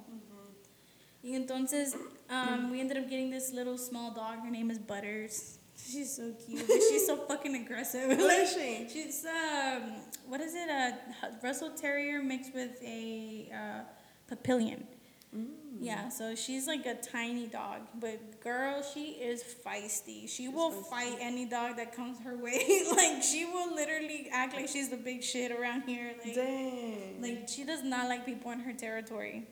Y 1.23 1.31
entonces, 1.36 1.95
um, 2.29 2.69
we 2.71 2.79
ended 2.79 2.97
up 2.97 3.07
getting 3.09 3.29
this 3.29 3.51
little 3.53 3.77
small 3.77 4.11
dog. 4.11 4.39
Her 4.43 4.49
name 4.51 4.69
is 4.71 4.79
Butters. 4.79 5.59
She's 5.78 6.15
so 6.15 6.34
cute, 6.45 6.65
but 6.67 6.76
she's 6.89 7.05
so 7.05 7.17
fucking 7.28 7.55
aggressive. 7.55 8.07
What 8.07 8.19
Like, 8.19 8.39
is 8.43 8.53
she? 8.53 8.88
She's 8.93 9.26
um, 9.26 9.93
what 10.28 10.39
is 10.41 10.55
it? 10.55 10.69
A 10.69 10.97
Russell 11.43 11.71
Terrier 11.71 12.21
mixed 12.23 12.53
with 12.53 12.82
a 12.84 13.49
uh, 13.53 13.80
Papillon. 14.28 14.88
Mm. 15.36 15.47
Yeah, 15.82 16.07
so 16.07 16.34
she's 16.36 16.65
like 16.67 16.86
a 16.86 16.95
tiny 16.95 17.47
dog, 17.47 17.82
but 17.99 18.39
girl, 18.41 18.82
she 18.82 19.07
is 19.19 19.43
feisty. 19.43 20.30
She 20.30 20.47
will 20.47 20.71
feisty. 20.71 20.86
fight 20.89 21.17
any 21.19 21.43
dog 21.45 21.76
that 21.76 21.93
comes 21.93 22.17
her 22.21 22.38
way. 22.38 22.84
like 22.95 23.21
she 23.21 23.43
will 23.45 23.76
literally 23.76 24.30
act 24.32 24.55
like 24.55 24.69
she's 24.69 24.88
the 24.89 24.95
big 24.95 25.21
shit 25.21 25.51
around 25.51 25.82
here. 25.82 26.13
Like, 26.23 26.36
Dang. 26.36 27.21
like 27.21 27.49
she 27.49 27.65
does 27.65 27.84
not 27.84 28.07
like 28.07 28.26
people 28.26 28.51
in 28.51 28.61
her 28.61 28.71
territory. 28.73 29.47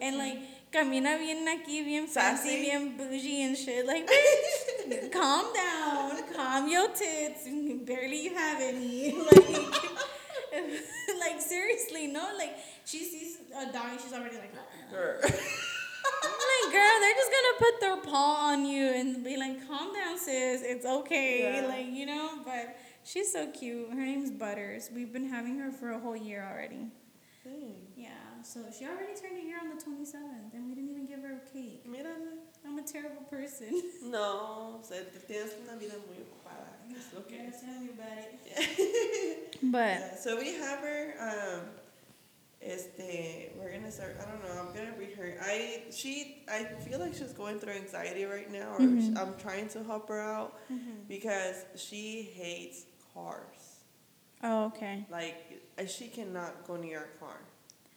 And 0.00 0.18
like 0.18 0.38
camina 0.72 1.18
bien 1.18 1.46
aquí, 1.48 1.84
bien 1.84 2.08
fancy, 2.08 2.48
Sassy. 2.48 2.60
bien 2.62 2.96
bougie 2.96 3.42
and 3.42 3.56
shit. 3.56 3.86
Like, 3.86 4.08
bitch, 4.88 5.12
calm 5.12 5.52
down, 5.54 6.22
calm 6.34 6.68
your 6.68 6.88
tits. 6.88 7.46
Barely 7.84 8.24
you 8.24 8.34
have 8.34 8.60
any. 8.60 9.14
Like, 10.52 10.68
like 11.20 11.40
seriously, 11.40 12.08
no. 12.08 12.28
Like 12.36 12.56
she 12.84 12.98
sees 12.98 13.38
a 13.56 13.72
dog 13.72 13.98
she's 14.02 14.12
already 14.12 14.36
like. 14.36 14.52
Grr. 14.92 15.24
I'm 15.24 16.30
like, 16.30 16.72
girl, 16.72 16.94
they're 17.00 17.14
just 17.14 17.30
gonna 17.30 17.58
put 17.58 17.80
their 17.80 17.96
paw 18.02 18.48
on 18.50 18.66
you 18.66 18.84
and 18.84 19.24
be 19.24 19.38
like, 19.38 19.66
calm 19.66 19.94
down, 19.94 20.18
sis. 20.18 20.60
It's 20.62 20.84
okay. 20.84 21.60
Yeah. 21.62 21.68
Like, 21.68 21.86
you 21.86 22.04
know, 22.04 22.30
but 22.44 22.76
she's 23.02 23.32
so 23.32 23.46
cute. 23.50 23.88
Her 23.90 24.04
name's 24.04 24.30
Butters. 24.30 24.90
We've 24.94 25.12
been 25.12 25.28
having 25.28 25.58
her 25.58 25.70
for 25.70 25.90
a 25.92 25.98
whole 25.98 26.16
year 26.16 26.46
already. 26.46 26.90
Dang. 27.44 27.74
Yeah, 27.96 28.10
so 28.44 28.60
she 28.76 28.84
already 28.86 29.14
turned 29.20 29.36
a 29.36 29.44
year 29.44 29.58
on 29.60 29.68
the 29.70 29.82
27th, 29.82 30.54
and 30.54 30.68
we 30.68 30.74
didn't 30.74 30.90
even 30.90 31.06
give 31.06 31.20
her 31.22 31.42
a 31.44 31.52
cake. 31.52 31.84
Mírala. 31.90 32.38
I'm 32.64 32.78
a 32.78 32.82
terrible 32.82 33.22
person. 33.28 33.82
No, 34.04 34.78
o 34.78 34.82
sea, 34.82 35.00
tienes 35.28 35.54
una 35.64 35.76
vida 35.78 35.94
muy 36.06 36.18
ocupada. 36.22 36.68
Es 36.96 37.12
lo 37.14 37.22
que 37.22 37.36
Yeah, 37.36 37.50
tell 37.50 37.80
me 37.80 37.90
about 37.90 38.18
it. 38.18 38.38
Yeah. 39.62 39.70
But 39.70 39.78
Yeah, 40.00 40.14
so 40.16 40.36
we 40.38 40.54
have 40.54 40.78
her. 40.80 41.14
Um, 41.18 41.60
este, 42.60 43.50
we're 43.58 43.72
gonna 43.72 43.90
start. 43.90 44.16
I 44.20 44.30
don't 44.30 44.42
know. 44.44 44.60
I'm 44.60 44.72
gonna 44.74 44.96
read 44.98 45.14
her. 45.16 45.36
I 45.42 45.82
she. 45.90 46.44
I 46.48 46.64
feel 46.84 47.00
like 47.00 47.14
she's 47.14 47.32
going 47.32 47.58
through 47.58 47.72
anxiety 47.72 48.24
right 48.24 48.50
now, 48.52 48.74
or 48.76 48.80
Mhm. 48.80 49.16
I'm 49.18 49.34
trying 49.38 49.68
to 49.70 49.82
help 49.82 50.08
her 50.08 50.20
out 50.20 50.54
Mhm. 50.70 51.08
because 51.08 51.64
she 51.76 52.22
hates 52.34 52.84
cars. 53.14 53.80
oh, 54.44 54.66
okay. 54.66 55.06
Like 55.10 55.61
she 55.88 56.08
cannot 56.08 56.66
go 56.66 56.76
near 56.76 57.00
a 57.14 57.18
car. 57.24 57.36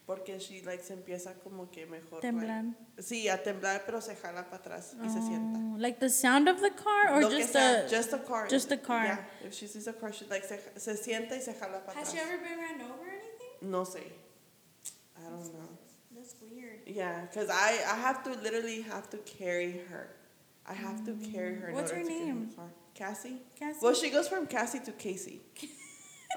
Porque 0.07 0.39
she 0.39 0.61
like 0.65 0.83
se 0.83 0.93
empieza 0.95 1.33
como 1.43 1.65
que 1.71 1.85
mejor. 1.87 2.21
Temblar. 2.21 2.63
Like, 2.63 3.01
sí, 3.01 3.27
a 3.27 3.37
temblar, 3.41 3.81
pero 3.87 3.99
se 3.99 4.13
jala 4.15 4.45
para 4.45 4.57
atrás 4.61 4.93
y 5.03 5.09
se 5.09 5.19
sienta. 5.19 5.57
Oh, 5.59 5.77
like 5.79 5.99
the 5.99 6.09
sound 6.09 6.47
of 6.47 6.61
the 6.61 6.69
car, 6.69 7.11
or 7.11 7.21
Lo 7.23 7.29
just 7.31 7.53
the. 7.53 7.87
just 7.89 8.13
a 8.13 8.19
car. 8.19 8.47
just 8.47 8.69
the 8.69 8.77
car. 8.77 9.05
Yeah, 9.05 9.17
if 9.43 9.53
she 9.55 9.65
sees 9.65 9.87
a 9.87 9.93
car, 9.93 10.13
she 10.13 10.25
like 10.29 10.43
se, 10.43 10.59
se 10.77 10.93
sienta 10.93 11.31
y 11.31 11.39
se 11.39 11.53
jala 11.53 11.83
para 11.83 11.97
Has 11.97 12.11
she 12.11 12.19
ever 12.19 12.37
been 12.37 12.59
ran 12.59 12.81
over 12.81 13.01
or 13.01 13.09
anything? 13.09 13.71
No 13.71 13.83
sé. 13.83 14.03
I 15.17 15.23
don't 15.29 15.53
know. 15.53 15.69
That's 16.15 16.35
weird. 16.39 16.81
Yeah, 16.85 17.21
because 17.21 17.49
I, 17.49 17.79
I 17.91 17.95
have 17.95 18.23
to 18.25 18.31
literally 18.43 18.81
have 18.83 19.09
to 19.09 19.17
carry 19.19 19.81
her. 19.89 20.09
I 20.67 20.73
have 20.73 21.03
to 21.05 21.13
carry 21.31 21.55
her. 21.55 21.69
in 21.69 21.75
What's 21.75 21.91
order 21.91 22.03
her 22.03 22.07
to 22.07 22.13
get 22.13 22.21
in 22.21 22.27
name? 22.27 22.49
the 22.49 22.55
car. 22.55 22.69
Cassie. 22.93 23.37
Cassie. 23.59 23.79
Well, 23.81 23.95
she 23.95 24.11
goes 24.11 24.27
from 24.27 24.45
Cassie 24.45 24.79
to 24.81 24.91
Casey. 24.91 25.41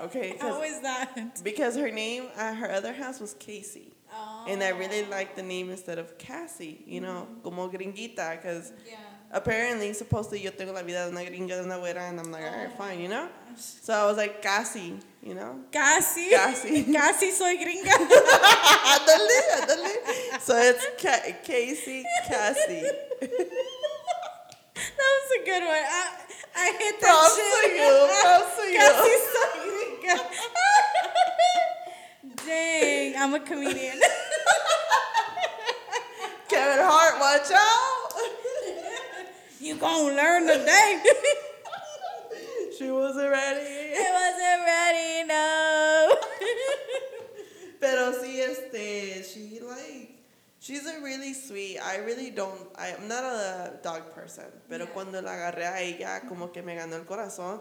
Okay, 0.03 0.37
How 0.41 0.63
is 0.63 0.81
that? 0.81 1.43
because 1.43 1.77
her 1.77 1.91
name 1.91 2.29
at 2.37 2.55
her 2.57 2.71
other 2.71 2.93
house 2.93 3.21
was 3.21 3.35
Casey, 3.35 3.93
Oh. 4.13 4.47
and 4.49 4.63
I 4.63 4.71
really 4.71 5.05
oh. 5.07 5.11
like 5.11 5.37
the 5.37 5.43
name 5.43 5.71
instead 5.71 5.99
of 5.99 6.17
Cassie. 6.19 6.83
You 6.87 7.01
know, 7.01 7.27
mm-hmm. 7.29 7.43
como 7.43 7.69
gringuita, 7.69 8.41
because 8.41 8.73
Yeah. 8.89 8.97
apparently 9.33 9.93
supposedly 9.93 10.41
yo 10.43 10.51
tengo 10.51 10.73
la 10.73 10.83
vida 10.83 11.05
de 11.05 11.11
una 11.11 11.25
gringa 11.25 11.49
de 11.59 11.65
una 11.65 11.77
güera, 11.79 12.09
and 12.09 12.19
I'm 12.21 12.31
like, 12.33 12.45
Oh 12.45 12.71
fine, 12.79 13.01
you 13.01 13.09
know. 13.09 13.29
Oh. 13.29 13.55
So 13.57 13.93
I 13.93 14.07
was 14.07 14.17
like 14.17 14.41
Cassie, 14.41 14.99
you 15.23 15.35
know. 15.35 15.61
Casi. 15.73 16.31
Casi. 16.31 16.85
Casi 16.93 17.31
soy 17.33 17.57
gringa. 17.57 17.93
ándale, 18.95 19.39
ándale. 19.61 20.41
So 20.41 20.57
it's 20.57 20.87
Ca- 21.03 21.37
Casey, 21.43 22.05
Cassie. 22.27 22.89
That 24.79 25.11
was 25.19 25.31
a 25.43 25.45
good 25.45 25.63
one. 25.63 25.75
I, 25.75 26.07
I 26.55 26.67
hit 26.79 27.01
that 27.01 27.11
Props 27.11 27.35
shit. 27.35 27.51
to 27.51 27.71
you, 27.75 27.93
props 28.23 28.57
to 28.57 28.63
you. 28.63 28.79
Casi 28.79 29.15
soy. 29.35 29.68
Dang, 32.47 33.15
I'm 33.17 33.35
a 33.35 33.41
comedian. 33.41 34.01
Kevin 36.49 36.85
Hart, 36.85 37.19
watch 37.21 37.51
out. 37.53 38.13
you 39.61 39.75
gonna 39.77 40.15
learn 40.15 40.47
today. 40.47 41.03
she 42.79 42.91
wasn't 42.91 43.31
ready. 43.31 43.95
I 43.95 44.11
wasn't 44.17 44.63
ready, 44.65 45.25
no. 45.29 46.15
Pero 47.81 48.13
sí, 48.21 48.41
este, 48.41 49.23
she 49.25 49.61
like, 49.61 50.11
she's 50.59 50.87
a 50.87 51.01
really 51.01 51.33
sweet. 51.35 51.79
I 51.79 51.99
really 51.99 52.31
don't, 52.31 52.59
I, 52.77 52.95
I'm 52.99 53.07
not 53.09 53.23
a 53.25 53.79
dog 53.83 54.13
person. 54.15 54.45
Pero 54.69 54.87
Yeah. 54.87 54.93
cuando 54.95 55.21
la 55.23 55.33
agarré 55.33 55.67
a 55.67 55.81
ella, 55.83 56.21
como 56.29 56.51
que 56.51 56.63
me 56.63 56.75
ganó 56.77 56.97
el 56.97 57.05
corazón. 57.05 57.61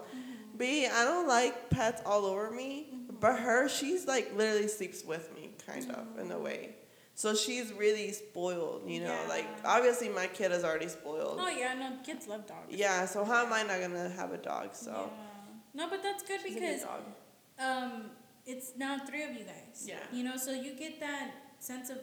B, 0.58 0.86
I 0.86 1.04
don't 1.04 1.28
like 1.28 1.70
pets 1.70 2.02
all 2.04 2.26
over 2.26 2.50
me. 2.50 2.86
But 3.20 3.40
her, 3.40 3.68
she's 3.68 4.06
like 4.06 4.36
literally 4.36 4.68
sleeps 4.68 5.04
with 5.04 5.34
me, 5.34 5.50
kind 5.66 5.90
of, 5.90 6.18
in 6.20 6.30
a 6.30 6.38
way. 6.38 6.76
So 7.14 7.34
she's 7.34 7.72
really 7.72 8.12
spoiled, 8.12 8.88
you 8.88 9.00
know. 9.00 9.18
Like, 9.28 9.46
obviously, 9.64 10.08
my 10.08 10.28
kid 10.28 10.52
is 10.52 10.62
already 10.62 10.86
spoiled. 10.86 11.38
oh 11.40 11.48
yeah, 11.48 11.74
no, 11.74 11.96
kids 12.04 12.28
love 12.28 12.46
dogs. 12.46 12.68
Yeah, 12.70 13.06
so 13.06 13.24
how 13.24 13.44
am 13.44 13.52
I 13.52 13.64
not 13.64 13.80
gonna 13.80 14.08
have 14.10 14.32
a 14.32 14.36
dog? 14.36 14.68
So 14.72 14.90
Yeah. 14.92 15.24
No, 15.74 15.88
but 15.90 16.02
that's 16.02 16.22
good 16.22 16.40
because 16.44 16.84
um, 17.58 18.10
it's 18.46 18.72
now 18.76 18.98
three 18.98 19.22
of 19.24 19.30
you 19.30 19.44
guys. 19.44 19.84
Yeah. 19.84 19.96
You 20.12 20.24
know, 20.24 20.36
so 20.36 20.52
you 20.52 20.74
get 20.74 21.00
that 21.00 21.30
sense 21.58 21.90
of 21.90 21.98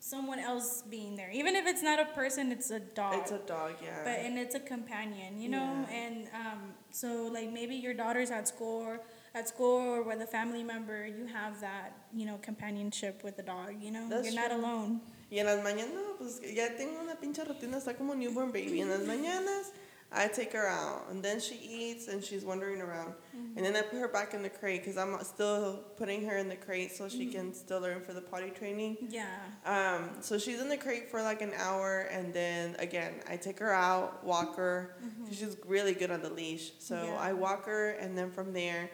someone 0.00 0.38
else 0.38 0.82
being 0.90 1.14
there, 1.14 1.30
even 1.30 1.54
if 1.54 1.66
it's 1.66 1.82
not 1.82 2.00
a 2.00 2.06
person, 2.06 2.50
it's 2.50 2.70
a 2.70 2.80
dog. 2.80 3.14
It's 3.20 3.30
a 3.32 3.38
dog, 3.38 3.72
yeah. 3.82 4.00
but 4.02 4.18
and 4.18 4.38
it's 4.38 4.54
a 4.54 4.60
companion, 4.60 5.38
you 5.40 5.48
know, 5.50 5.84
Yeah. 5.88 5.94
and 6.02 6.28
um, 6.34 6.74
so 6.90 7.28
like 7.32 7.52
maybe 7.52 7.74
your 7.76 7.92
daughter's 7.94 8.30
at 8.30 8.48
school, 8.48 8.80
or 8.82 9.00
at 9.34 9.46
school, 9.46 9.78
or 9.78 10.02
with 10.02 10.20
a 10.22 10.26
family 10.26 10.64
member, 10.64 11.06
you 11.06 11.26
have 11.26 11.60
that, 11.60 11.92
you 12.14 12.24
know, 12.26 12.38
companionship 12.42 13.22
with 13.22 13.36
the 13.36 13.42
dog. 13.44 13.74
You 13.80 13.90
know, 13.92 14.08
That's 14.08 14.32
you're 14.32 14.40
not 14.42 14.52
alone. 14.52 15.00
y 15.30 15.38
en 15.38 15.46
las 15.46 15.62
mañanas, 15.62 16.16
pues 16.18 16.40
ya 16.40 16.68
tengo 16.76 16.98
una 17.00 17.14
pinche 17.14 17.44
rutina, 17.44 17.76
está 17.76 17.94
como 17.96 18.14
newborn 18.14 18.50
baby. 18.52 18.80
En 18.80 18.88
las 18.88 19.02
mañanas, 19.06 19.70
I 20.12 20.26
take 20.26 20.52
her 20.54 20.66
out, 20.66 21.06
and 21.10 21.22
then 21.22 21.38
she 21.38 21.54
eats, 21.54 22.08
and 22.08 22.22
she's 22.22 22.44
wandering 22.44 22.80
around. 22.80 23.14
Mm-hmm. 23.36 23.56
And 23.56 23.64
then 23.64 23.76
I 23.76 23.82
put 23.82 24.00
her 24.00 24.08
back 24.08 24.34
in 24.34 24.42
the 24.42 24.50
crate, 24.50 24.82
because 24.82 24.98
I'm 24.98 25.16
still 25.22 25.84
putting 25.96 26.26
her 26.26 26.36
in 26.36 26.48
the 26.48 26.56
crate 26.56 26.92
so 26.92 27.08
she 27.08 27.26
mm-hmm. 27.26 27.32
can 27.32 27.54
still 27.54 27.80
learn 27.80 28.00
for 28.00 28.12
the 28.12 28.20
potty 28.20 28.50
training. 28.50 28.96
Yeah. 29.08 29.28
Um, 29.64 30.10
so 30.20 30.36
she's 30.36 30.60
in 30.60 30.68
the 30.68 30.76
crate 30.76 31.10
for 31.10 31.22
like 31.22 31.42
an 31.42 31.52
hour, 31.56 32.08
and 32.10 32.34
then 32.34 32.74
again, 32.80 33.14
I 33.28 33.36
take 33.36 33.60
her 33.60 33.72
out, 33.72 34.24
walk 34.24 34.56
her. 34.56 34.96
Mm-hmm. 35.04 35.32
She's 35.32 35.56
really 35.64 35.94
good 35.94 36.10
on 36.10 36.22
the 36.22 36.30
leash. 36.30 36.72
So 36.80 37.00
Yeah. 37.04 37.16
I 37.16 37.32
walk 37.32 37.66
her, 37.66 37.90
and 37.90 38.18
then 38.18 38.32
from 38.32 38.52
there, 38.52 38.90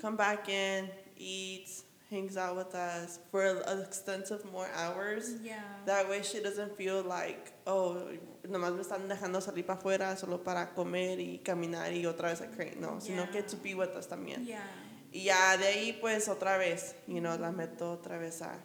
come 0.00 0.16
back 0.16 0.48
in, 0.48 0.88
eats, 1.16 1.84
hangs 2.14 2.36
out 2.36 2.56
with 2.56 2.74
us 2.74 3.18
for 3.30 3.44
an 3.44 3.82
extensive 3.82 4.44
more 4.52 4.68
hours. 4.76 5.34
Yeah. 5.42 5.58
That 5.86 6.08
way 6.08 6.22
she 6.22 6.40
doesn't 6.40 6.76
feel 6.76 7.02
like, 7.02 7.52
oh, 7.66 8.08
nomás 8.48 8.74
me 8.74 8.82
están 8.82 9.08
dejando 9.08 9.40
salir 9.40 9.66
para 9.66 9.78
afuera 9.78 10.16
solo 10.16 10.38
para 10.38 10.74
comer 10.74 11.18
y 11.18 11.40
caminar 11.44 11.92
y 11.92 12.06
otra 12.06 12.30
vez 12.30 12.40
a 12.40 12.46
crate. 12.46 12.76
No, 12.78 13.00
sino 13.00 13.30
que 13.30 13.42
to 13.42 13.56
be 13.56 13.74
with 13.74 13.96
us 13.96 14.06
también. 14.06 14.46
yeah. 14.46 14.62
Y 15.12 15.24
ya 15.24 15.56
de 15.56 15.66
ahí, 15.66 15.92
pues 16.00 16.28
otra 16.28 16.58
vez, 16.58 16.96
you 17.06 17.20
know, 17.20 17.36
la 17.38 17.52
meto 17.52 17.92
otra 17.92 18.18
vez 18.18 18.42
a, 18.42 18.58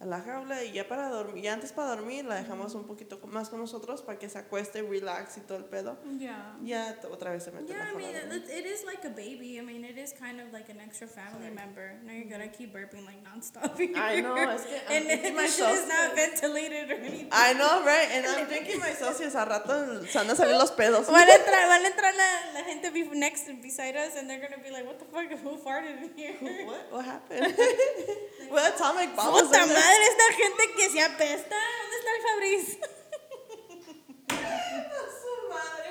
a 0.00 0.06
la 0.06 0.20
jaula 0.20 0.62
y 0.62 0.72
ya 0.72 0.86
para 0.86 1.08
dormir, 1.08 1.42
ya 1.42 1.52
antes 1.52 1.72
para 1.72 1.88
dormir 1.96 2.24
la 2.24 2.36
dejamos 2.36 2.74
un 2.74 2.86
poquito 2.86 3.18
más 3.26 3.48
con 3.48 3.58
nosotros 3.58 4.02
para 4.02 4.18
que 4.18 4.28
se 4.28 4.38
acueste, 4.38 4.82
relax 4.82 5.38
y 5.38 5.40
todo 5.40 5.58
el 5.58 5.64
pedo. 5.64 5.98
Yeah. 6.18 6.56
Ya 6.62 6.96
otra 7.10 7.32
vez 7.32 7.42
se 7.42 7.50
mete 7.50 7.72
Yeah, 7.72 7.84
la 7.84 7.90
I 7.90 7.96
mean, 7.96 8.14
it, 8.14 8.48
it 8.48 8.66
is 8.66 8.84
like 8.84 9.04
a 9.04 9.10
baby. 9.10 9.58
I 9.58 9.62
mean, 9.62 9.84
it 9.84 9.98
is 9.98 10.12
kind 10.12 10.40
of 10.40 10.52
like 10.52 10.68
an 10.70 10.80
extra 10.80 11.08
family 11.08 11.50
member. 11.50 11.98
No, 12.04 12.12
you're. 12.12 12.38
I 12.38 12.46
keep 12.46 12.72
burping 12.72 13.04
like 13.04 13.24
nonstop. 13.24 13.74
I 13.96 14.20
know, 14.20 14.36
here. 14.36 14.50
es 14.50 14.64
que 14.64 14.78
I'm 14.88 15.10
and 15.10 15.36
this 15.36 15.56
shit 15.56 15.68
is 15.68 15.88
not 15.88 16.14
ventilated 16.14 16.90
or 16.90 17.00
anything. 17.02 17.28
I 17.32 17.52
know, 17.54 17.84
right? 17.84 18.08
And 18.12 18.26
I'm 18.26 18.46
drinking 18.52 18.78
my 18.78 18.92
Celsius 18.92 19.34
a 19.34 19.44
rato 19.44 20.06
se 20.06 20.18
van 20.18 20.30
a 20.30 20.36
salir 20.36 20.56
los 20.56 20.70
pedos. 20.70 21.10
Van 21.10 21.28
a 21.28 21.34
entrar, 21.34 21.68
van 21.68 21.84
a 21.84 21.88
entrar 21.88 22.14
la, 22.14 22.60
la 22.60 22.64
gente 22.64 22.92
next 23.14 23.48
beside 23.60 23.96
us, 23.96 24.14
and 24.16 24.30
they're 24.30 24.40
gonna 24.40 24.62
be 24.62 24.70
like, 24.70 24.86
"What 24.86 24.98
the 24.98 25.06
fuck? 25.06 25.26
Who 25.42 25.56
farted 25.58 26.02
in 26.02 26.10
here?" 26.16 26.36
What? 26.66 26.92
What 26.92 27.04
happened? 27.04 27.54
what 28.48 28.74
atomic 28.74 29.16
bomb 29.16 29.32
was 29.32 29.50
in 29.50 29.68
there? 29.68 29.87
Madre, 29.88 30.04
esta 30.04 30.32
gente 30.34 30.62
que 30.76 30.90
se 30.90 31.00
apesta. 31.00 31.56
¿Dónde 31.80 31.96
está 31.96 32.10
el 32.14 32.22
Febreze? 32.28 32.78
Su 35.22 35.34
madre. 35.48 35.90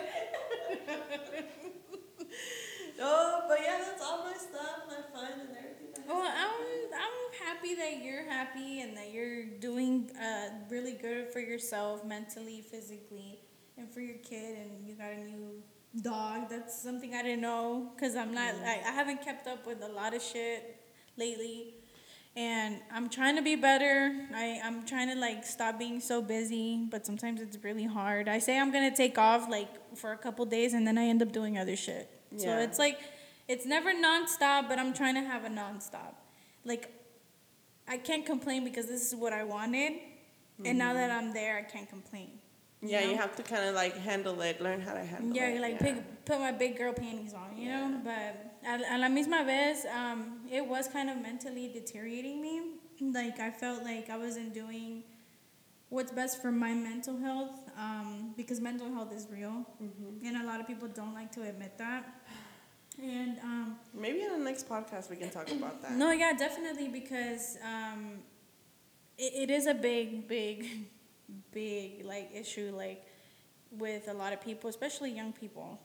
oh, 3.01 3.45
but 3.47 3.59
yeah, 3.59 3.77
that's 3.79 4.01
all 4.03 4.23
my 4.23 4.37
stuff, 4.37 4.85
my 4.87 5.01
fun 5.11 5.39
and 5.39 5.49
everything. 5.57 6.03
Well, 6.07 6.21
I'm 6.21 6.93
I'm 6.93 7.17
happy 7.43 7.73
that 7.73 8.03
you're 8.03 8.29
happy 8.29 8.81
and 8.81 8.95
that 8.97 9.11
you're 9.11 9.45
doing 9.59 10.11
uh, 10.15 10.49
really 10.69 10.93
good 10.93 11.33
for 11.33 11.39
yourself 11.39 12.05
mentally, 12.05 12.61
physically, 12.61 13.39
and 13.79 13.91
for 13.91 14.01
your 14.01 14.17
kid. 14.17 14.57
And 14.59 14.87
you 14.87 14.93
got 14.93 15.11
a 15.11 15.23
new 15.23 15.63
dog. 16.03 16.49
That's 16.51 16.79
something 16.79 17.15
I 17.15 17.23
didn't 17.23 17.41
know 17.41 17.93
because 17.95 18.15
I'm 18.15 18.31
not. 18.31 18.53
I, 18.63 18.79
I 18.85 18.91
haven't 18.91 19.23
kept 19.23 19.47
up 19.47 19.65
with 19.65 19.81
a 19.81 19.89
lot 19.89 20.13
of 20.13 20.21
shit 20.21 20.83
lately. 21.17 21.76
And 22.37 22.81
I'm 22.93 23.09
trying 23.09 23.35
to 23.37 23.41
be 23.41 23.55
better. 23.55 24.15
I, 24.31 24.61
I'm 24.63 24.85
trying 24.85 25.09
to 25.09 25.15
like 25.15 25.43
stop 25.43 25.79
being 25.79 25.99
so 25.99 26.21
busy, 26.21 26.85
but 26.87 27.03
sometimes 27.03 27.41
it's 27.41 27.57
really 27.63 27.85
hard. 27.85 28.29
I 28.29 28.37
say 28.37 28.59
I'm 28.59 28.71
gonna 28.71 28.95
take 28.95 29.17
off 29.17 29.49
like 29.49 29.97
for 29.97 30.11
a 30.11 30.17
couple 30.17 30.45
days 30.45 30.75
and 30.75 30.85
then 30.85 30.99
I 30.99 31.05
end 31.05 31.23
up 31.23 31.31
doing 31.31 31.57
other 31.57 31.75
shit. 31.75 32.07
Yeah. 32.31 32.43
So 32.43 32.57
it's 32.59 32.77
like 32.77 32.99
it's 33.47 33.65
never 33.65 33.91
nonstop, 33.91 34.69
but 34.69 34.77
I'm 34.77 34.93
trying 34.93 35.15
to 35.15 35.21
have 35.21 35.45
a 35.45 35.49
nonstop. 35.49 36.13
Like 36.63 36.93
I 37.87 37.97
can't 37.97 38.23
complain 38.23 38.63
because 38.63 38.85
this 38.85 39.07
is 39.07 39.15
what 39.15 39.33
I 39.33 39.43
wanted. 39.43 39.93
And 40.63 40.77
now 40.77 40.93
that 40.93 41.09
mm-hmm. 41.09 41.27
I'm 41.27 41.33
there, 41.33 41.57
I 41.57 41.63
can't 41.63 41.89
complain. 41.89 42.31
Yeah, 42.81 43.01
know? 43.01 43.11
you 43.11 43.17
have 43.17 43.35
to 43.37 43.43
kind 43.43 43.67
of 43.67 43.73
like 43.73 43.97
handle 43.97 44.39
it, 44.41 44.61
learn 44.61 44.81
how 44.81 44.93
to 44.93 45.03
handle 45.03 45.35
Yeah, 45.35 45.49
it. 45.49 45.61
like 45.61 45.81
yeah. 45.81 45.93
Pick, 45.93 46.25
put 46.25 46.39
my 46.39 46.51
big 46.51 46.77
girl 46.77 46.93
panties 46.93 47.33
on, 47.33 47.57
you 47.57 47.69
know. 47.69 47.99
But 48.03 48.46
a, 48.67 48.95
a 48.95 48.97
la 48.97 49.07
misma 49.07 49.45
vez, 49.45 49.85
um, 49.99 50.19
it 50.51 50.65
was 50.65 50.87
kind 50.87 51.09
of 51.09 51.17
mentally 51.21 51.67
deteriorating 51.73 52.41
me. 52.41 52.55
Like 52.99 53.39
I 53.39 53.51
felt 53.51 53.83
like 53.83 54.09
I 54.09 54.17
wasn't 54.17 54.53
doing 54.53 55.03
what's 55.89 56.11
best 56.11 56.41
for 56.41 56.51
my 56.51 56.73
mental 56.73 57.17
health, 57.17 57.57
um, 57.77 58.33
because 58.35 58.59
mental 58.59 58.91
health 58.93 59.13
is 59.13 59.27
real, 59.31 59.65
Mm-hmm. 59.81 60.25
and 60.25 60.37
a 60.37 60.45
lot 60.45 60.59
of 60.59 60.67
people 60.67 60.87
don't 60.89 61.13
like 61.13 61.31
to 61.33 61.43
admit 61.43 61.77
that. 61.77 62.03
And 63.01 63.37
um, 63.43 63.75
Maybe 63.93 64.21
in 64.23 64.31
the 64.37 64.43
next 64.49 64.67
podcast 64.67 65.09
we 65.09 65.15
can 65.17 65.29
talk 65.29 65.49
about 65.51 65.81
that. 65.83 65.91
no, 65.91 66.11
yeah, 66.11 66.33
definitely 66.33 66.87
because 66.89 67.57
um, 67.63 68.01
it, 69.17 69.49
it 69.49 69.49
is 69.51 69.67
a 69.67 69.73
big, 69.75 70.27
big, 70.27 70.87
big 71.53 72.03
like 72.05 72.31
issue 72.33 72.73
like 72.75 73.05
with 73.71 74.07
a 74.07 74.13
lot 74.13 74.33
of 74.33 74.41
people, 74.41 74.69
especially 74.69 75.11
young 75.11 75.31
people. 75.31 75.79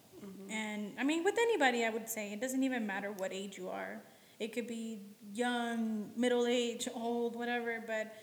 And 0.50 0.92
I 0.98 1.04
mean, 1.04 1.24
with 1.24 1.36
anybody, 1.38 1.84
I 1.84 1.90
would 1.90 2.08
say 2.08 2.32
it 2.32 2.40
doesn't 2.40 2.62
even 2.62 2.86
matter 2.86 3.12
what 3.12 3.32
age 3.32 3.56
you 3.58 3.68
are. 3.68 4.00
It 4.38 4.52
could 4.52 4.66
be 4.66 5.00
young, 5.32 6.10
middle 6.16 6.46
age, 6.46 6.88
old, 6.94 7.36
whatever. 7.36 7.82
But 7.86 8.14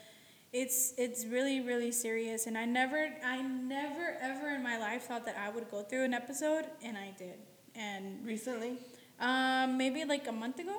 it's 0.52 0.94
it's 0.98 1.26
really 1.26 1.62
really 1.62 1.92
serious. 1.92 2.48
And 2.48 2.58
I 2.58 2.66
never, 2.66 3.10
I 3.24 3.42
never 3.42 4.18
ever 4.22 4.50
in 4.50 4.64
my 4.64 4.78
life 4.78 5.04
thought 5.04 5.26
that 5.26 5.38
I 5.38 5.50
would 5.50 5.70
go 5.70 5.84
through 5.84 6.04
an 6.06 6.14
episode, 6.14 6.66
and 6.84 6.98
I 6.98 7.14
did. 7.18 7.40
And 7.76 8.26
Recently? 8.26 8.78
um, 9.20 9.78
maybe 9.78 10.04
like 10.06 10.28
a 10.28 10.32
month 10.32 10.60
ago. 10.60 10.78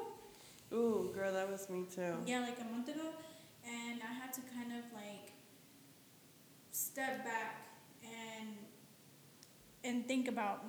Ooh, 0.73 1.11
girl, 1.15 1.33
that 1.33 1.51
was 1.51 1.69
me 1.69 1.85
too. 1.95 2.15
Yeah, 2.27 2.41
like 2.41 2.59
a 2.61 2.65
month 2.73 2.89
ago, 2.89 3.09
and 3.65 4.01
I 4.03 4.13
had 4.13 4.33
to 4.35 4.41
kind 4.55 4.73
of 4.73 4.85
like 4.95 5.33
step 6.71 7.25
back 7.25 7.67
and 8.05 8.49
and 9.85 10.07
think 10.07 10.29
about 10.29 10.65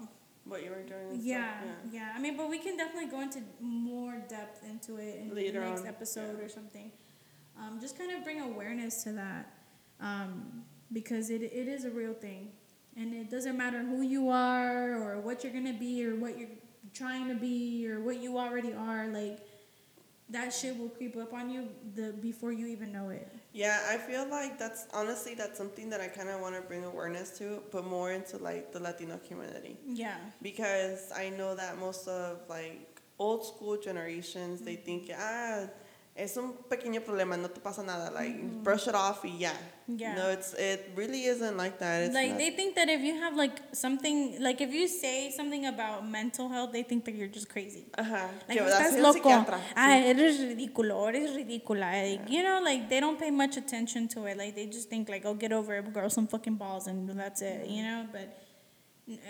What 0.46 0.64
you 0.64 0.72
were 0.72 0.82
doing. 0.82 1.20
yeah, 1.22 1.62
stuff, 1.62 1.70
yeah. 1.92 2.14
I 2.16 2.20
mean, 2.20 2.36
but 2.36 2.50
we 2.50 2.58
can 2.58 2.76
definitely 2.76 3.10
go 3.10 3.22
into 3.22 3.42
more 3.60 4.18
depth 4.28 4.64
into 4.64 4.98
it 4.98 5.20
in 5.22 5.36
Later 5.36 5.60
the 5.60 5.68
next 5.68 5.82
on, 5.82 5.88
episode 5.88 6.38
yeah. 6.40 6.46
or 6.46 6.50
something. 6.50 6.92
Um, 7.60 7.80
just 7.80 7.98
kind 7.98 8.12
of 8.12 8.24
bring 8.24 8.42
awareness 8.42 9.04
to 9.04 9.12
that 9.14 9.54
um, 10.00 10.64
because 10.92 11.30
it, 11.30 11.44
it 11.44 11.68
is 11.68 11.86
a 11.86 11.92
real 11.92 12.14
thing. 12.14 12.50
And 12.98 13.14
it 13.14 13.30
doesn't 13.30 13.56
matter 13.56 13.80
who 13.84 14.02
you 14.02 14.30
are 14.30 14.96
or 14.96 15.20
what 15.22 15.44
you're 15.44 15.54
going 15.54 15.72
to 15.72 15.80
be 15.80 16.06
or 16.06 16.16
what 16.16 16.38
you're 16.38 16.50
trying 16.94 17.28
to 17.30 17.36
be 17.36 17.88
or 17.88 18.02
what 18.02 18.22
you 18.22 18.38
already 18.38 18.74
are. 18.74 19.08
Like, 19.08 19.40
that 20.32 20.54
shit 20.54 20.78
will 20.78 20.90
creep 20.90 21.16
up 21.18 21.34
on 21.34 21.50
you 21.50 21.68
the 21.96 22.14
before 22.14 22.52
you 22.52 22.68
even 22.68 22.92
know 22.92 23.10
it. 23.10 23.28
Yeah, 23.54 23.78
I 23.90 23.98
feel 23.98 24.26
like 24.30 24.58
that's 24.58 24.88
honestly 24.94 25.34
that's 25.36 25.58
something 25.58 25.90
that 25.90 26.00
I 26.02 26.08
kind 26.08 26.30
of 26.30 26.40
want 26.42 26.56
to 26.56 26.62
bring 26.62 26.84
awareness 26.86 27.38
to, 27.40 27.62
but 27.72 27.86
more 27.86 28.12
into 28.14 28.38
like 28.38 28.72
the 28.72 28.80
Latino 28.80 29.20
community 29.28 29.78
Yeah. 29.86 30.16
because 30.42 31.12
I 31.12 31.30
know 31.30 31.54
that 31.56 31.78
most 31.78 32.08
of 32.08 32.40
like 32.50 33.02
old 33.20 33.46
school 33.46 33.78
generations 33.78 34.62
they 34.62 34.76
think 34.78 35.12
ah 35.18 35.66
es 36.16 36.36
un 36.36 36.54
pequeño 36.70 37.02
problema 37.02 37.38
no 37.38 37.50
te 37.50 37.62
pasa 37.62 37.84
nada 37.84 38.12
like 38.12 38.38
brush 38.64 38.88
it 38.88 38.96
off 38.96 39.24
y 39.24 39.38
ya. 39.40 39.54
Yeah. 39.88 40.16
No, 40.16 40.30
it's 40.30 40.54
it 40.54 40.92
really 40.96 41.26
isn't 41.26 41.58
like 41.58 41.80
that. 41.80 42.04
It's 42.04 42.14
like 42.14 42.32
not- 42.32 42.38
they 42.38 42.52
think 42.52 42.76
that 42.76 42.90
if 42.90 43.02
you 43.02 43.16
have 43.20 43.36
like 43.36 43.62
something 43.74 44.42
like 44.42 44.62
if 44.62 44.74
you 44.74 44.88
say 44.88 45.32
something 45.32 45.66
about 45.66 46.08
mental 46.08 46.50
health 46.50 46.72
they 46.72 46.84
think 46.84 47.06
that 47.06 47.16
you're 47.16 47.28
just 47.28 47.50
crazy 47.50 47.88
Ajá. 47.98 48.30
like 48.48 48.58
que 48.58 48.66
estás 48.66 48.80
vas 48.80 48.94
a 48.94 48.96
un 48.96 49.02
loco 49.04 49.30
ah 49.76 49.98
eres 49.98 50.40
ridículo 50.40 51.08
eres 51.10 51.32
ridícula 51.34 51.92
like, 51.92 52.30
you 52.30 52.44
know 52.44 52.62
like 52.62 52.88
they 52.90 53.00
don't 53.00 53.20
pay 53.20 53.32
much 53.32 53.58
attention 53.58 54.08
to 54.08 54.26
it 54.28 54.38
like 54.38 54.54
they 54.56 54.68
just 54.68 54.90
think 54.90 55.10
like 55.10 55.26
oh 55.26 55.34
get 55.34 55.52
over 55.52 55.76
it 55.76 55.94
grow 55.94 56.08
some 56.08 56.28
fucking 56.28 56.56
balls 56.56 56.88
and 56.88 57.10
that's 57.10 57.42
it 57.42 57.68
you 57.68 57.84
know 57.84 58.08
but 58.12 58.38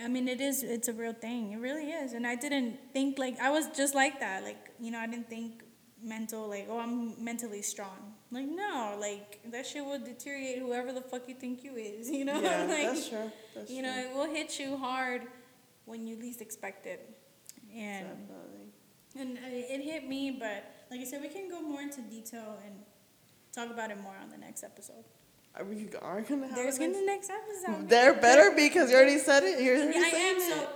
I 0.03 0.07
mean, 0.09 0.27
it 0.27 0.41
is. 0.41 0.63
It's 0.63 0.89
a 0.89 0.93
real 0.93 1.13
thing. 1.13 1.53
It 1.53 1.57
really 1.59 1.89
is. 1.91 2.13
And 2.13 2.27
I 2.27 2.35
didn't 2.35 2.77
think 2.93 3.17
like 3.17 3.39
I 3.39 3.49
was 3.49 3.67
just 3.75 3.95
like 3.95 4.19
that. 4.19 4.43
Like 4.43 4.69
you 4.79 4.91
know, 4.91 4.99
I 4.99 5.07
didn't 5.07 5.29
think 5.29 5.63
mental 6.03 6.47
like 6.47 6.67
oh 6.69 6.79
I'm 6.79 7.23
mentally 7.23 7.61
strong. 7.61 8.13
Like 8.31 8.45
no, 8.47 8.97
like 8.99 9.39
that 9.51 9.65
shit 9.65 9.83
will 9.85 9.99
deteriorate 9.99 10.59
whoever 10.59 10.91
the 10.93 11.01
fuck 11.01 11.27
you 11.27 11.35
think 11.35 11.63
you 11.63 11.75
is. 11.75 12.09
You 12.17 12.25
know, 12.25 12.39
Yeah, 12.41 12.65
like 12.65 12.87
that's 12.87 13.09
true. 13.09 13.31
That's 13.55 13.69
you 13.71 13.81
true. 13.81 13.91
know, 13.91 13.97
it 13.97 14.15
will 14.15 14.29
hit 14.33 14.59
you 14.59 14.77
hard 14.77 15.23
when 15.85 16.07
you 16.07 16.15
least 16.17 16.41
expect 16.41 16.85
it. 16.85 17.01
And 17.75 18.07
Definitely. 18.07 18.67
and 19.19 19.37
uh, 19.37 19.73
it 19.75 19.81
hit 19.81 20.07
me, 20.07 20.31
but 20.31 20.59
like 20.89 20.99
I 20.99 21.03
said, 21.05 21.21
we 21.21 21.29
can 21.29 21.49
go 21.49 21.61
more 21.61 21.81
into 21.81 22.01
detail 22.01 22.57
and 22.65 22.73
talk 23.53 23.69
about 23.69 23.91
it 23.91 23.99
more 24.01 24.15
on 24.21 24.29
the 24.29 24.37
next 24.37 24.63
episode. 24.63 25.03
Are 25.55 25.65
we 25.65 25.87
are 26.01 26.21
gonna 26.21 26.47
have 26.47 26.55
There's 26.55 26.77
gonna 26.79 26.93
next- 27.05 27.29
next 27.29 27.31
episode. 27.39 27.89
There 27.95 28.13
better 28.13 28.51
be 28.55 28.67
because 28.69 28.89
you 28.89 28.95
already 28.97 29.17
said 29.19 29.43
it. 29.43 29.61
You're 29.61 29.77
already 29.77 29.99
Yeah, 29.99 30.05
I 30.05 30.19
am, 30.31 30.37
it. 30.37 30.41
So 30.49 30.69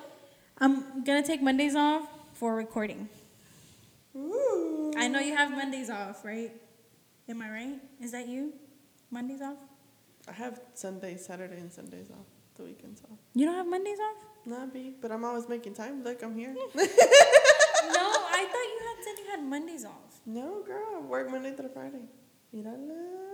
I'm 0.59 1.03
gonna 1.03 1.23
take 1.23 1.41
Mondays 1.41 1.75
off 1.75 2.03
for 2.33 2.55
recording. 2.55 3.07
Ooh. 4.15 4.54
I 4.95 5.07
know 5.07 5.19
you 5.19 5.35
have 5.35 5.51
Mondays 5.51 5.89
off, 5.89 6.23
right? 6.23 6.51
Am 7.27 7.41
I 7.41 7.49
right? 7.49 7.79
Is 8.01 8.11
that 8.11 8.27
you? 8.27 8.53
Mondays 9.11 9.41
off? 9.41 9.57
I 10.27 10.31
have 10.31 10.59
Sunday, 10.73 11.17
Saturday, 11.17 11.57
and 11.57 11.71
Sundays 11.71 12.09
off. 12.11 12.25
The 12.55 12.63
weekends 12.63 13.01
off. 13.03 13.17
You 13.33 13.45
don't 13.45 13.55
have 13.55 13.67
Mondays 13.67 13.99
off? 13.99 14.25
Not 14.45 14.73
be, 14.73 14.93
but 15.01 15.11
I'm 15.11 15.25
always 15.25 15.49
making 15.49 15.73
time. 15.73 16.03
Look, 16.03 16.23
I'm 16.23 16.35
here. 16.35 16.53
no, 16.75 16.83
I 16.83 18.47
thought 18.51 18.67
you 18.73 18.79
had 18.87 19.03
said 19.03 19.23
you 19.23 19.31
had 19.31 19.43
Mondays 19.43 19.85
off. 19.85 20.21
no, 20.25 20.63
girl, 20.63 20.85
I 20.95 20.99
work 21.01 21.29
Monday 21.29 21.53
through 21.55 21.69
Friday. 21.69 22.05
Mírala. 22.55 23.25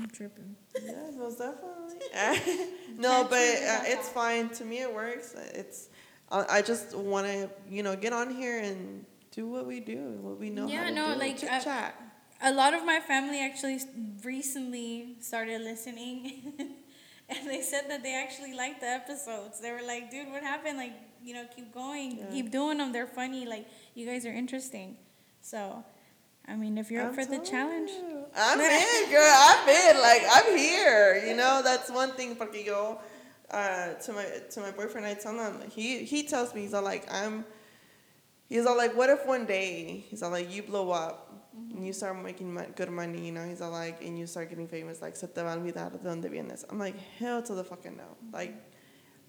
I'm 0.00 0.08
tripping. 0.10 0.56
Yeah, 0.82 1.10
most 1.16 1.38
definitely. 1.38 2.66
no, 2.98 3.24
but 3.24 3.38
uh, 3.38 3.82
it's 3.84 4.08
fine. 4.08 4.48
To 4.50 4.64
me, 4.64 4.80
it 4.80 4.92
works. 4.92 5.34
It's. 5.54 5.88
I 6.30 6.58
I 6.58 6.62
just 6.62 6.96
want 6.96 7.26
to, 7.26 7.50
you 7.70 7.82
know, 7.82 7.94
get 7.94 8.12
on 8.12 8.34
here 8.34 8.60
and 8.60 9.04
do 9.34 9.48
what 9.48 9.66
we 9.66 9.80
do, 9.80 10.18
what 10.20 10.38
we 10.38 10.50
know 10.50 10.66
how 10.66 10.72
Yeah, 10.72 10.84
to 10.88 10.94
no, 10.94 11.12
do. 11.14 11.18
like, 11.20 11.38
chit 11.38 11.50
I- 11.50 11.60
chat. 11.60 12.00
A 12.42 12.52
lot 12.52 12.74
of 12.74 12.84
my 12.84 13.00
family 13.00 13.40
actually 13.40 13.78
recently 14.22 15.16
started 15.20 15.60
listening. 15.62 16.52
and 17.28 17.48
they 17.48 17.62
said 17.62 17.84
that 17.88 18.02
they 18.02 18.14
actually 18.14 18.54
liked 18.54 18.80
the 18.80 18.88
episodes. 18.88 19.60
They 19.60 19.70
were 19.72 19.82
like, 19.86 20.10
dude, 20.10 20.30
what 20.30 20.42
happened? 20.42 20.76
Like, 20.78 20.92
you 21.22 21.32
know, 21.34 21.46
keep 21.54 21.72
going, 21.72 22.18
Yeah. 22.18 22.26
keep 22.30 22.50
doing 22.50 22.78
them. 22.78 22.92
They're 22.92 23.06
funny. 23.06 23.46
Like, 23.46 23.66
you 23.94 24.04
guys 24.06 24.26
are 24.26 24.32
interesting. 24.32 24.96
So, 25.40 25.84
I 26.46 26.56
mean, 26.56 26.76
if 26.76 26.90
you're 26.90 27.02
up 27.06 27.14
for 27.14 27.24
the 27.24 27.38
challenge, 27.38 27.90
you. 27.90 28.24
I'm 28.36 28.60
in, 28.60 29.10
girl. 29.10 29.34
I'm 29.48 29.68
in. 29.68 30.02
Like 30.02 30.22
I'm 30.30 30.56
here. 30.58 31.24
You 31.26 31.34
know, 31.36 31.62
that's 31.64 31.90
one 31.90 32.12
thing. 32.12 32.36
Porque 32.36 32.56
yo, 32.66 33.00
uh, 33.50 33.94
to 33.94 34.12
my 34.12 34.26
to 34.50 34.60
my 34.60 34.70
boyfriend, 34.70 35.06
I 35.06 35.14
tell 35.14 35.32
him 35.38 35.62
he 35.70 36.04
he 36.04 36.24
tells 36.24 36.54
me 36.54 36.62
he's 36.62 36.74
all 36.74 36.82
like 36.82 37.06
I'm. 37.10 37.46
He's 38.48 38.66
all 38.66 38.76
like, 38.76 38.96
what 38.96 39.10
if 39.10 39.26
one 39.26 39.46
day 39.46 40.04
he's 40.08 40.22
all 40.22 40.30
like 40.30 40.54
you 40.54 40.62
blow 40.62 40.90
up, 40.90 41.34
and 41.70 41.86
you 41.86 41.92
start 41.92 42.20
making 42.22 42.58
good 42.76 42.90
money, 42.90 43.26
you 43.26 43.32
know, 43.32 43.44
he's 43.44 43.60
all 43.60 43.70
like, 43.70 44.02
and 44.02 44.18
you 44.18 44.26
start 44.26 44.48
getting 44.48 44.66
famous, 44.66 45.00
like, 45.00 45.16
se 45.16 45.28
te 45.28 45.40
va 45.40 45.52
a 45.52 45.56
olvidar 45.56 45.92
de 45.92 45.98
dónde 45.98 46.30
vienes. 46.30 46.64
I'm 46.68 46.78
like, 46.78 46.96
hell 47.18 47.42
to 47.42 47.54
the 47.54 47.64
fucking 47.64 47.96
no. 47.96 48.16
Like, 48.32 48.54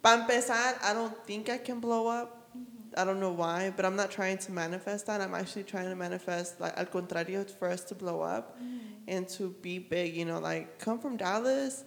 para 0.01 0.21
empezar, 0.21 0.75
I 0.83 0.93
don't 0.93 1.15
think 1.25 1.49
I 1.49 1.57
can 1.57 1.79
blow 1.79 2.07
up. 2.07 2.49
I 2.97 3.03
don't 3.03 3.19
know 3.19 3.31
why, 3.31 3.73
but 3.75 3.85
I'm 3.85 3.95
not 3.95 4.09
trying 4.09 4.37
to 4.39 4.51
manifest 4.51 5.07
that. 5.07 5.21
I'm 5.21 5.35
actually 5.35 5.63
trying 5.63 5.89
to 5.89 5.95
manifest, 5.95 6.61
like, 6.61 6.77
al 6.77 6.85
contrario, 6.85 7.49
for 7.49 7.69
us 7.69 7.83
to 7.85 7.95
blow 7.95 8.21
up 8.21 8.57
mm. 8.61 8.79
and 9.07 9.27
to 9.29 9.49
be 9.61 9.79
big, 9.79 10.15
you 10.15 10.25
know, 10.25 10.39
like, 10.39 10.79
come 10.79 10.99
from 10.99 11.17
Dallas 11.17 11.83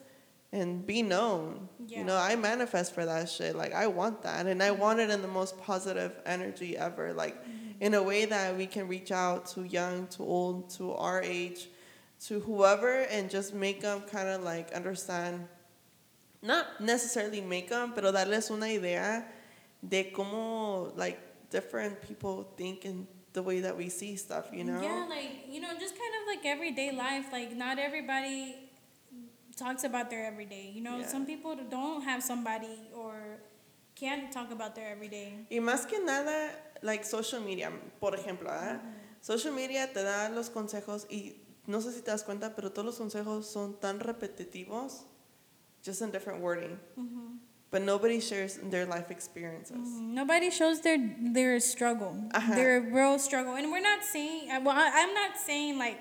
and 0.53 0.87
be 0.87 1.03
known. 1.03 1.69
Yeah. 1.87 1.99
You 1.99 2.05
know, 2.05 2.17
I 2.17 2.37
manifest 2.37 2.95
for 2.95 3.05
that 3.05 3.29
shit. 3.29 3.57
Like, 3.57 3.75
I 3.75 3.87
want 3.87 4.23
that. 4.23 4.47
And 4.47 4.63
I 4.63 4.71
want 4.71 5.01
it 5.01 5.11
in 5.11 5.23
the 5.23 5.29
most 5.29 5.61
positive 5.61 6.13
energy 6.25 6.77
ever. 6.77 7.13
Like, 7.13 7.37
mm-hmm. 7.43 7.83
in 7.83 7.95
a 7.95 8.03
way 8.03 8.25
that 8.25 8.57
we 8.57 8.67
can 8.67 8.89
reach 8.89 9.13
out 9.13 9.47
to 9.49 9.65
young, 9.65 10.07
to 10.09 10.23
old, 10.23 10.71
to 10.71 10.95
our 10.95 11.23
age, 11.23 11.69
to 12.27 12.41
whoever, 12.41 13.03
and 13.03 13.31
just 13.31 13.55
make 13.55 13.81
them 13.81 14.03
kind 14.11 14.29
of 14.29 14.43
like 14.43 14.73
understand, 14.73 15.47
not 16.43 16.81
necessarily 16.81 17.41
make 17.41 17.69
them, 17.69 17.93
pero 17.95 18.11
darles 18.13 18.51
una 18.51 18.67
idea 18.67 19.25
de 19.87 20.11
cómo, 20.13 20.97
like, 20.97 21.19
different 21.51 22.01
people 22.03 22.47
think 22.57 22.85
and 22.85 23.07
the 23.33 23.43
way 23.43 23.61
that 23.61 23.77
we 23.77 23.89
see 23.89 24.17
stuff, 24.17 24.47
you 24.53 24.65
know? 24.65 24.81
Yeah, 24.83 25.07
like 25.09 25.47
you 25.49 25.61
know, 25.61 25.69
just 25.79 25.95
kind 25.95 26.13
of 26.21 26.27
like 26.27 26.45
everyday 26.45 26.93
life. 26.93 27.27
Like 27.33 27.57
not 27.57 27.79
everybody 27.79 28.68
talks 29.59 29.85
about 29.85 30.09
their 30.11 30.25
everyday. 30.27 30.71
You 30.75 30.83
know, 30.83 30.99
Yeah. 30.99 31.09
some 31.09 31.27
people 31.27 31.57
don't 31.69 32.03
have 32.05 32.23
somebody 32.23 32.89
or 32.95 33.41
can't 33.95 34.31
talk 34.33 34.51
about 34.53 34.75
their 34.75 34.89
everyday. 34.91 35.47
Y 35.51 35.59
más 35.61 35.87
que 35.89 35.99
nada, 36.05 36.51
like 36.83 37.05
social 37.05 37.41
media, 37.41 37.71
por 38.01 38.13
ejemplo, 38.15 38.49
¿ah? 38.51 38.81
Social 39.21 39.53
media 39.53 39.89
te 39.93 40.03
da 40.03 40.29
los 40.29 40.49
consejos 40.51 41.07
y 41.11 41.35
no 41.67 41.79
sé 41.81 41.93
si 41.93 42.01
te 42.03 42.11
das 42.13 42.23
cuenta, 42.23 42.55
pero 42.55 42.71
todos 42.71 42.87
los 42.87 42.99
consejos 42.99 43.47
son 43.51 43.75
tan 43.81 43.99
repetitivos, 43.99 45.03
just 45.83 46.01
in 46.03 46.11
different 46.13 46.41
wording. 46.41 46.79
But 47.71 47.83
nobody 47.83 48.21
shares 48.21 48.59
their 48.71 48.87
life 48.87 49.11
experiences. 49.11 49.77
Nobody 50.01 50.51
shows 50.51 50.81
their 50.81 50.97
their 50.97 51.61
struggle, 51.61 52.15
Ajá. 52.33 52.55
their 52.55 52.81
real 52.81 53.19
struggle, 53.19 53.57
and 53.57 53.71
we're 53.71 53.83
not 53.83 54.03
saying. 54.05 54.49
Well, 54.65 54.75
I, 54.75 54.91
I'm 55.03 55.13
not 55.13 55.37
saying 55.37 55.77
like, 55.77 55.99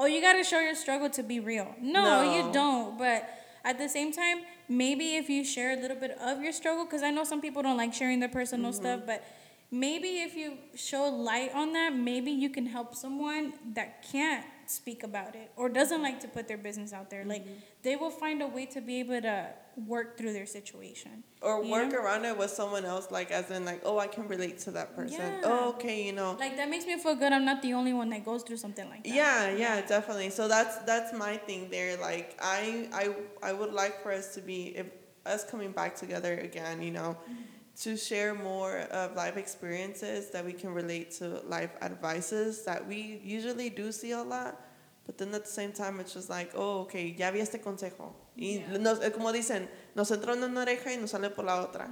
oh, 0.00 0.06
you 0.06 0.20
gotta 0.22 0.42
show 0.42 0.60
your 0.60 0.74
struggle 0.74 1.10
to 1.10 1.22
be 1.22 1.40
real. 1.40 1.74
No, 1.80 2.24
No. 2.24 2.34
you 2.34 2.52
don't. 2.52 2.98
But 2.98 3.28
at 3.64 3.76
the 3.78 3.88
same 3.88 4.12
time, 4.12 4.38
maybe 4.66 5.16
if 5.16 5.28
you 5.28 5.44
share 5.44 5.72
a 5.78 5.80
little 5.80 5.96
bit 5.96 6.12
of 6.18 6.40
your 6.40 6.52
struggle, 6.52 6.84
because 6.86 7.02
I 7.02 7.10
know 7.10 7.24
some 7.24 7.40
people 7.42 7.62
don't 7.62 7.76
like 7.76 7.92
sharing 7.92 8.18
their 8.18 8.30
personal 8.30 8.72
mm-hmm. 8.72 8.80
stuff, 8.80 9.00
but 9.04 9.22
maybe 9.70 10.22
if 10.22 10.34
you 10.34 10.56
show 10.74 11.04
light 11.04 11.54
on 11.54 11.74
that, 11.74 11.94
maybe 11.94 12.30
you 12.30 12.48
can 12.48 12.64
help 12.64 12.94
someone 12.94 13.52
that 13.74 14.02
can't 14.10 14.44
speak 14.70 15.02
about 15.02 15.34
it 15.34 15.50
or 15.56 15.68
doesn't 15.68 16.02
like 16.02 16.20
to 16.20 16.28
put 16.28 16.48
their 16.48 16.58
business 16.58 16.92
out 16.92 17.10
there. 17.10 17.24
Like 17.24 17.44
mm-hmm. 17.44 17.54
they 17.82 17.96
will 17.96 18.10
find 18.10 18.40
a 18.42 18.46
way 18.46 18.66
to 18.66 18.80
be 18.80 19.00
able 19.00 19.20
to 19.20 19.48
work 19.86 20.16
through 20.16 20.32
their 20.32 20.46
situation. 20.46 21.24
Or 21.42 21.64
work 21.64 21.92
know? 21.92 21.98
around 21.98 22.24
it 22.24 22.36
with 22.36 22.50
someone 22.50 22.84
else, 22.84 23.10
like 23.10 23.30
as 23.30 23.50
in 23.50 23.64
like, 23.64 23.82
oh, 23.84 23.98
I 23.98 24.06
can 24.06 24.28
relate 24.28 24.58
to 24.60 24.70
that 24.72 24.94
person. 24.94 25.18
Yeah. 25.18 25.40
Oh, 25.44 25.70
okay, 25.70 26.04
you 26.04 26.12
know. 26.12 26.36
Like 26.38 26.56
that 26.56 26.68
makes 26.68 26.86
me 26.86 26.98
feel 26.98 27.14
good. 27.14 27.32
I'm 27.32 27.44
not 27.44 27.62
the 27.62 27.72
only 27.74 27.92
one 27.92 28.10
that 28.10 28.24
goes 28.24 28.42
through 28.42 28.58
something 28.58 28.88
like 28.88 29.04
that. 29.04 29.14
Yeah, 29.14 29.50
yeah, 29.50 29.80
definitely. 29.82 30.30
So 30.30 30.48
that's 30.48 30.78
that's 30.78 31.12
my 31.12 31.36
thing 31.36 31.70
there. 31.70 31.96
Like 31.98 32.38
I 32.40 32.88
I 32.92 33.14
I 33.42 33.52
would 33.52 33.72
like 33.72 34.02
for 34.02 34.12
us 34.12 34.34
to 34.34 34.40
be 34.40 34.76
if 34.76 34.86
us 35.26 35.44
coming 35.44 35.72
back 35.72 35.96
together 35.96 36.38
again, 36.38 36.82
you 36.82 36.90
know, 36.90 37.16
mm-hmm. 37.22 37.42
To 37.84 37.96
share 37.96 38.34
more 38.34 38.80
of 38.90 39.14
life 39.16 39.36
experiences 39.36 40.30
that 40.30 40.44
we 40.44 40.52
can 40.52 40.74
relate 40.74 41.10
to 41.18 41.40
life 41.48 41.70
advices 41.80 42.64
that 42.64 42.86
we 42.86 43.20
usually 43.24 43.70
do 43.70 43.90
see 43.92 44.12
a 44.12 44.22
lot. 44.22 44.60
But 45.06 45.16
then 45.18 45.34
at 45.34 45.44
the 45.44 45.50
same 45.50 45.72
time, 45.72 45.98
it's 45.98 46.12
just 46.14 46.28
like, 46.30 46.50
oh, 46.54 46.82
okay, 46.82 47.14
ya 47.18 47.30
vi 47.30 47.40
este 47.40 47.60
consejo. 47.62 48.12
Y 48.36 48.58
Yeah. 48.68 48.78
nos, 48.78 49.00
es 49.00 49.10
como 49.12 49.32
dicen, 49.32 49.68
nos 49.94 50.10
entra 50.10 50.34
en 50.34 50.44
una 50.44 50.62
oreja 50.62 50.92
y 50.92 50.96
nos 50.98 51.10
sale 51.10 51.30
por 51.30 51.44
la 51.44 51.62
otra. 51.62 51.88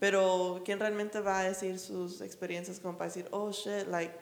Pero 0.00 0.62
¿quién 0.64 0.78
realmente 0.78 1.20
va 1.20 1.40
a 1.40 1.44
decir 1.44 1.78
sus 1.78 2.20
experiencias 2.20 2.78
como 2.80 2.96
para 2.96 3.08
decir, 3.10 3.26
oh, 3.32 3.50
shit, 3.52 3.86
like, 3.88 4.12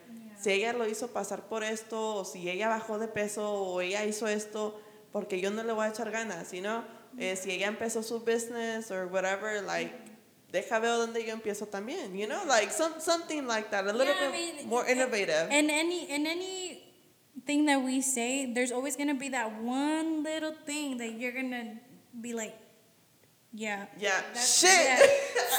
si 0.41 0.51
ella 0.51 0.73
lo 0.73 0.87
hizo 0.89 1.09
pasar 1.13 1.47
por 1.49 1.63
esto, 1.63 2.17
o 2.17 2.25
si 2.25 2.49
ella 2.49 2.69
bajó 2.69 2.99
de 2.99 3.07
peso, 3.09 3.49
o 3.53 3.81
ella 3.81 4.05
hizo 4.05 4.27
esto, 4.27 4.81
porque 5.13 5.41
yo 5.41 5.51
no 5.51 5.63
le 5.63 5.73
voy 5.73 5.87
a 5.87 5.89
echar 5.91 6.11
ganas, 6.11 6.53
you 6.53 6.61
know? 6.61 6.83
Eh, 7.19 7.37
si 7.37 7.51
ella 7.53 7.69
empezó 7.69 8.03
su 8.03 8.21
business 8.21 8.91
or 8.91 9.07
whatever, 9.07 9.63
like, 9.63 9.93
deja 10.53 10.78
ver 10.78 10.98
donde 10.98 11.24
yo 11.24 11.34
empiezo 11.34 11.66
también, 11.66 12.16
you 12.16 12.26
know? 12.28 12.44
Like, 12.46 12.70
some, 12.70 13.00
something 13.00 13.46
like 13.46 13.70
that, 13.70 13.86
a 13.86 13.92
little 13.92 14.14
Yeah, 14.14 14.28
I 14.28 14.30
bit 14.30 14.57
mean, 14.57 14.68
more 14.68 14.86
innovative. 14.86 15.48
And 15.50 15.70
any 15.70 16.09
and 16.11 16.26
any 16.26 16.82
thing 17.46 17.66
that 17.66 17.82
we 17.82 18.03
say, 18.03 18.53
there's 18.53 18.70
always 18.70 18.96
gonna 18.96 19.14
be 19.14 19.30
that 19.30 19.61
one 19.62 20.22
little 20.22 20.55
thing 20.66 20.98
that 20.98 21.18
you're 21.18 21.32
gonna 21.32 21.80
be 22.20 22.34
like, 22.34 22.55
yeah. 23.53 23.86
yeah, 23.98 24.20
shit! 24.34 24.70
yeah. 24.70 24.96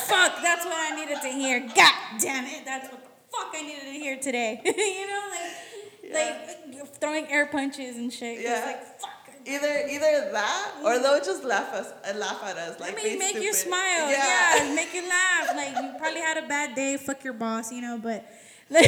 fuck, 0.06 0.42
that's 0.42 0.66
what 0.66 0.78
I 0.78 0.96
needed 0.96 1.22
to 1.22 1.30
hear. 1.30 1.60
God 1.60 1.94
damn 2.20 2.46
it, 2.46 2.64
that's 2.66 2.90
what 2.92 3.04
the 3.04 3.10
fuck 3.32 3.52
I 3.54 3.62
needed 3.62 3.84
to 3.84 3.92
hear 3.92 4.18
today. 4.18 4.62
you 4.66 5.08
know, 5.08 5.30
like 5.32 5.74
like 6.14 7.00
throwing 7.00 7.28
air 7.32 7.48
punches 7.48 7.98
and 7.98 8.12
shit. 8.14 8.42
Yeah. 8.42 8.64
like 8.66 9.00
fuck. 9.00 9.23
Either 9.46 9.88
either 9.90 10.30
that, 10.32 10.72
or 10.86 11.00
they'll 11.00 11.20
just 11.24 11.44
laugh 11.44 11.74
us 11.74 11.92
uh, 12.08 12.18
laugh 12.18 12.42
at 12.46 12.58
us, 12.58 12.80
like 12.80 12.98
I 12.98 13.04
mean, 13.04 13.20
make 13.20 13.36
you 13.36 13.54
smile. 13.54 14.10
Yeah. 14.10 14.56
Yeah. 14.64 14.74
make 14.76 14.94
you 14.94 15.02
laugh. 15.08 15.50
Like 15.56 15.76
you 15.76 15.92
probably 16.00 16.22
had 16.22 16.38
a 16.38 16.48
bad 16.48 16.76
day. 16.76 16.98
Fuck 16.98 17.24
your 17.24 17.34
boss, 17.34 17.72
you 17.72 17.82
know. 17.82 18.00
But, 18.02 18.26
but 18.70 18.82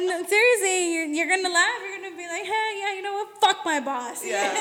no, 0.00 0.22
seriously, 0.26 0.94
you're, 0.94 1.06
you're 1.06 1.28
gonna 1.28 1.52
laugh. 1.52 1.78
You're 1.82 1.96
gonna 2.02 2.16
be 2.16 2.26
like, 2.26 2.44
hey, 2.44 2.78
yeah, 2.80 2.94
you 2.96 3.02
know 3.02 3.12
what? 3.12 3.28
Fuck 3.40 3.64
my 3.64 3.80
boss. 3.80 4.24
Yeah. 4.24 4.52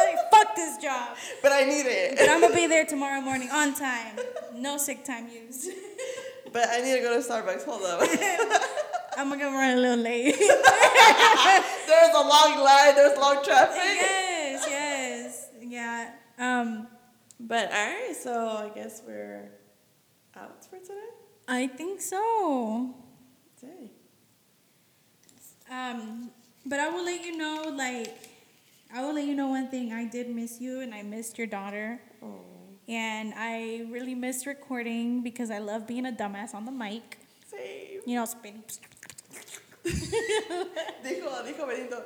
Like, 0.00 0.30
Fuck 0.30 0.56
this 0.56 0.76
job. 0.78 1.16
but 1.42 1.52
I 1.52 1.64
need 1.64 1.86
it. 1.86 2.16
But 2.18 2.28
I'm 2.28 2.40
gonna 2.40 2.54
be 2.54 2.66
there 2.66 2.84
tomorrow 2.84 3.20
morning 3.20 3.50
on 3.50 3.74
time. 3.74 4.18
No 4.54 4.76
sick 4.78 5.04
time 5.04 5.28
used. 5.28 5.68
But 6.52 6.68
I 6.68 6.80
need 6.80 6.96
to 6.96 7.00
go 7.00 7.20
to 7.20 7.26
Starbucks. 7.26 7.64
Hold 7.64 7.82
up. 7.84 8.86
I'm 9.20 9.28
gonna 9.28 9.50
run 9.50 9.76
a 9.76 9.80
little 9.80 9.98
late. 10.02 10.34
there's 10.38 12.14
a 12.14 12.24
long 12.34 12.58
line. 12.64 12.94
There's 12.94 13.18
long 13.18 13.44
traffic. 13.44 13.76
yes, 13.84 14.66
yes, 14.68 15.46
yeah. 15.62 16.10
Um, 16.38 16.86
But 17.38 17.66
all 17.72 17.86
right, 17.86 18.16
so 18.16 18.32
I 18.48 18.68
guess 18.74 19.02
we're 19.06 19.50
out 20.36 20.64
for 20.64 20.78
today. 20.78 21.12
I 21.48 21.66
think 21.66 22.00
so. 22.00 22.94
Dang. 23.60 23.90
Um, 25.70 26.30
but 26.66 26.80
I 26.80 26.88
will 26.88 27.04
let 27.04 27.24
you 27.24 27.36
know, 27.36 27.72
like, 27.76 28.14
I 28.94 29.02
will 29.04 29.14
let 29.14 29.24
you 29.24 29.34
know 29.34 29.48
one 29.48 29.68
thing. 29.68 29.92
I 29.92 30.04
did 30.04 30.28
miss 30.28 30.60
you, 30.60 30.80
and 30.80 30.94
I 30.94 31.02
missed 31.02 31.38
your 31.38 31.46
daughter, 31.46 32.00
Oh. 32.22 32.40
and 32.88 33.32
I 33.36 33.86
really 33.90 34.14
missed 34.14 34.46
recording 34.46 35.22
because 35.22 35.50
I 35.50 35.58
love 35.58 35.86
being 35.86 36.06
a 36.06 36.12
dumbass 36.12 36.54
on 36.54 36.64
the 36.64 36.72
mic. 36.72 37.18
Same. 37.46 38.00
You 38.06 38.16
know, 38.16 38.24
spinning. 38.26 38.64
Dijo, 41.02 41.42
dijo 41.44 41.66
Benito. 41.66 42.02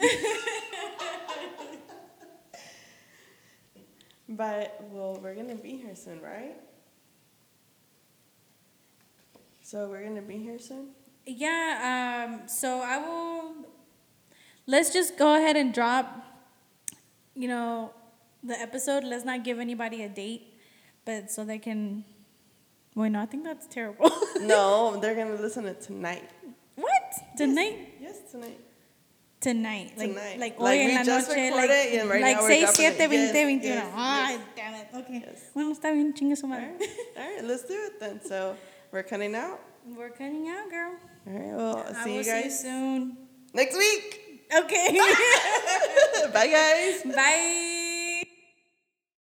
but 4.28 4.80
well, 4.90 5.18
we're 5.22 5.34
gonna 5.34 5.54
be 5.54 5.76
here 5.76 5.94
soon, 5.94 6.20
right? 6.20 6.56
So 9.62 9.88
we're 9.88 10.02
gonna 10.02 10.22
be 10.22 10.38
here 10.38 10.58
soon. 10.58 10.88
Yeah. 11.24 12.26
Um. 12.26 12.48
So 12.48 12.80
I 12.80 12.98
will. 12.98 13.54
Let's 14.66 14.92
just 14.92 15.16
go 15.16 15.36
ahead 15.36 15.56
and 15.56 15.72
drop. 15.72 16.24
You 17.34 17.48
know, 17.48 17.92
the 18.42 18.60
episode. 18.60 19.04
Let's 19.04 19.24
not 19.24 19.44
give 19.44 19.60
anybody 19.60 20.02
a 20.02 20.08
date, 20.08 20.52
but 21.04 21.30
so 21.30 21.44
they 21.44 21.58
can. 21.58 22.04
Wait, 22.96 23.10
no, 23.10 23.20
I 23.20 23.26
think 23.26 23.44
that's 23.44 23.66
terrible. 23.66 24.10
no, 24.40 24.98
they're 25.00 25.14
gonna 25.14 25.40
listen 25.40 25.64
to 25.64 25.70
it 25.70 25.80
tonight. 25.80 26.28
Tonight? 27.36 27.94
Yes, 28.00 28.16
tonight. 28.30 28.60
Tonight, 29.40 29.92
like 29.98 30.08
Tonight. 30.08 30.38
like, 30.40 30.56
Like, 30.56 30.56
hoy 30.58 30.78
we 30.78 30.90
en 30.92 30.94
la 30.96 31.04
just 31.04 31.28
noche, 31.28 31.36
recorded 31.36 31.68
like, 31.68 31.92
and 32.00 32.08
right 32.08 32.22
like 32.22 32.36
now 32.36 32.42
we're 32.44 32.66
6, 32.66 32.78
it. 32.80 32.96
7, 32.96 33.08
20, 33.08 33.12
Yes, 33.12 33.32
21. 33.32 33.62
yes, 33.62 33.92
Ay, 33.94 34.30
yes. 34.32 34.40
damn 34.56 34.74
it. 34.74 34.86
Okay. 34.94 35.22
Yes. 35.26 35.40
Bueno, 35.52 35.72
está 35.72 35.92
bien, 35.92 36.14
chingue 36.14 36.36
su 36.36 36.46
All 36.46 36.50
madre. 36.50 36.70
right, 36.80 36.88
all 37.18 37.34
right, 37.34 37.44
let's 37.44 37.64
do 37.64 37.74
it 37.74 38.00
then. 38.00 38.20
So 38.24 38.56
we're 38.90 39.02
cutting 39.02 39.34
out. 39.34 39.60
We're 39.84 40.08
cutting 40.08 40.48
out, 40.48 40.70
girl. 40.70 40.92
All 41.26 41.32
right, 41.34 41.54
well, 41.56 41.84
I 41.90 42.04
see 42.04 42.16
you 42.16 42.22
see 42.24 42.30
you 42.30 42.42
guys 42.42 42.60
soon. 42.60 43.16
next 43.52 43.76
week. 43.76 44.46
Okay. 44.54 44.98
Bye, 46.32 46.46
guys. 46.48 47.02
Bye. 47.14 47.90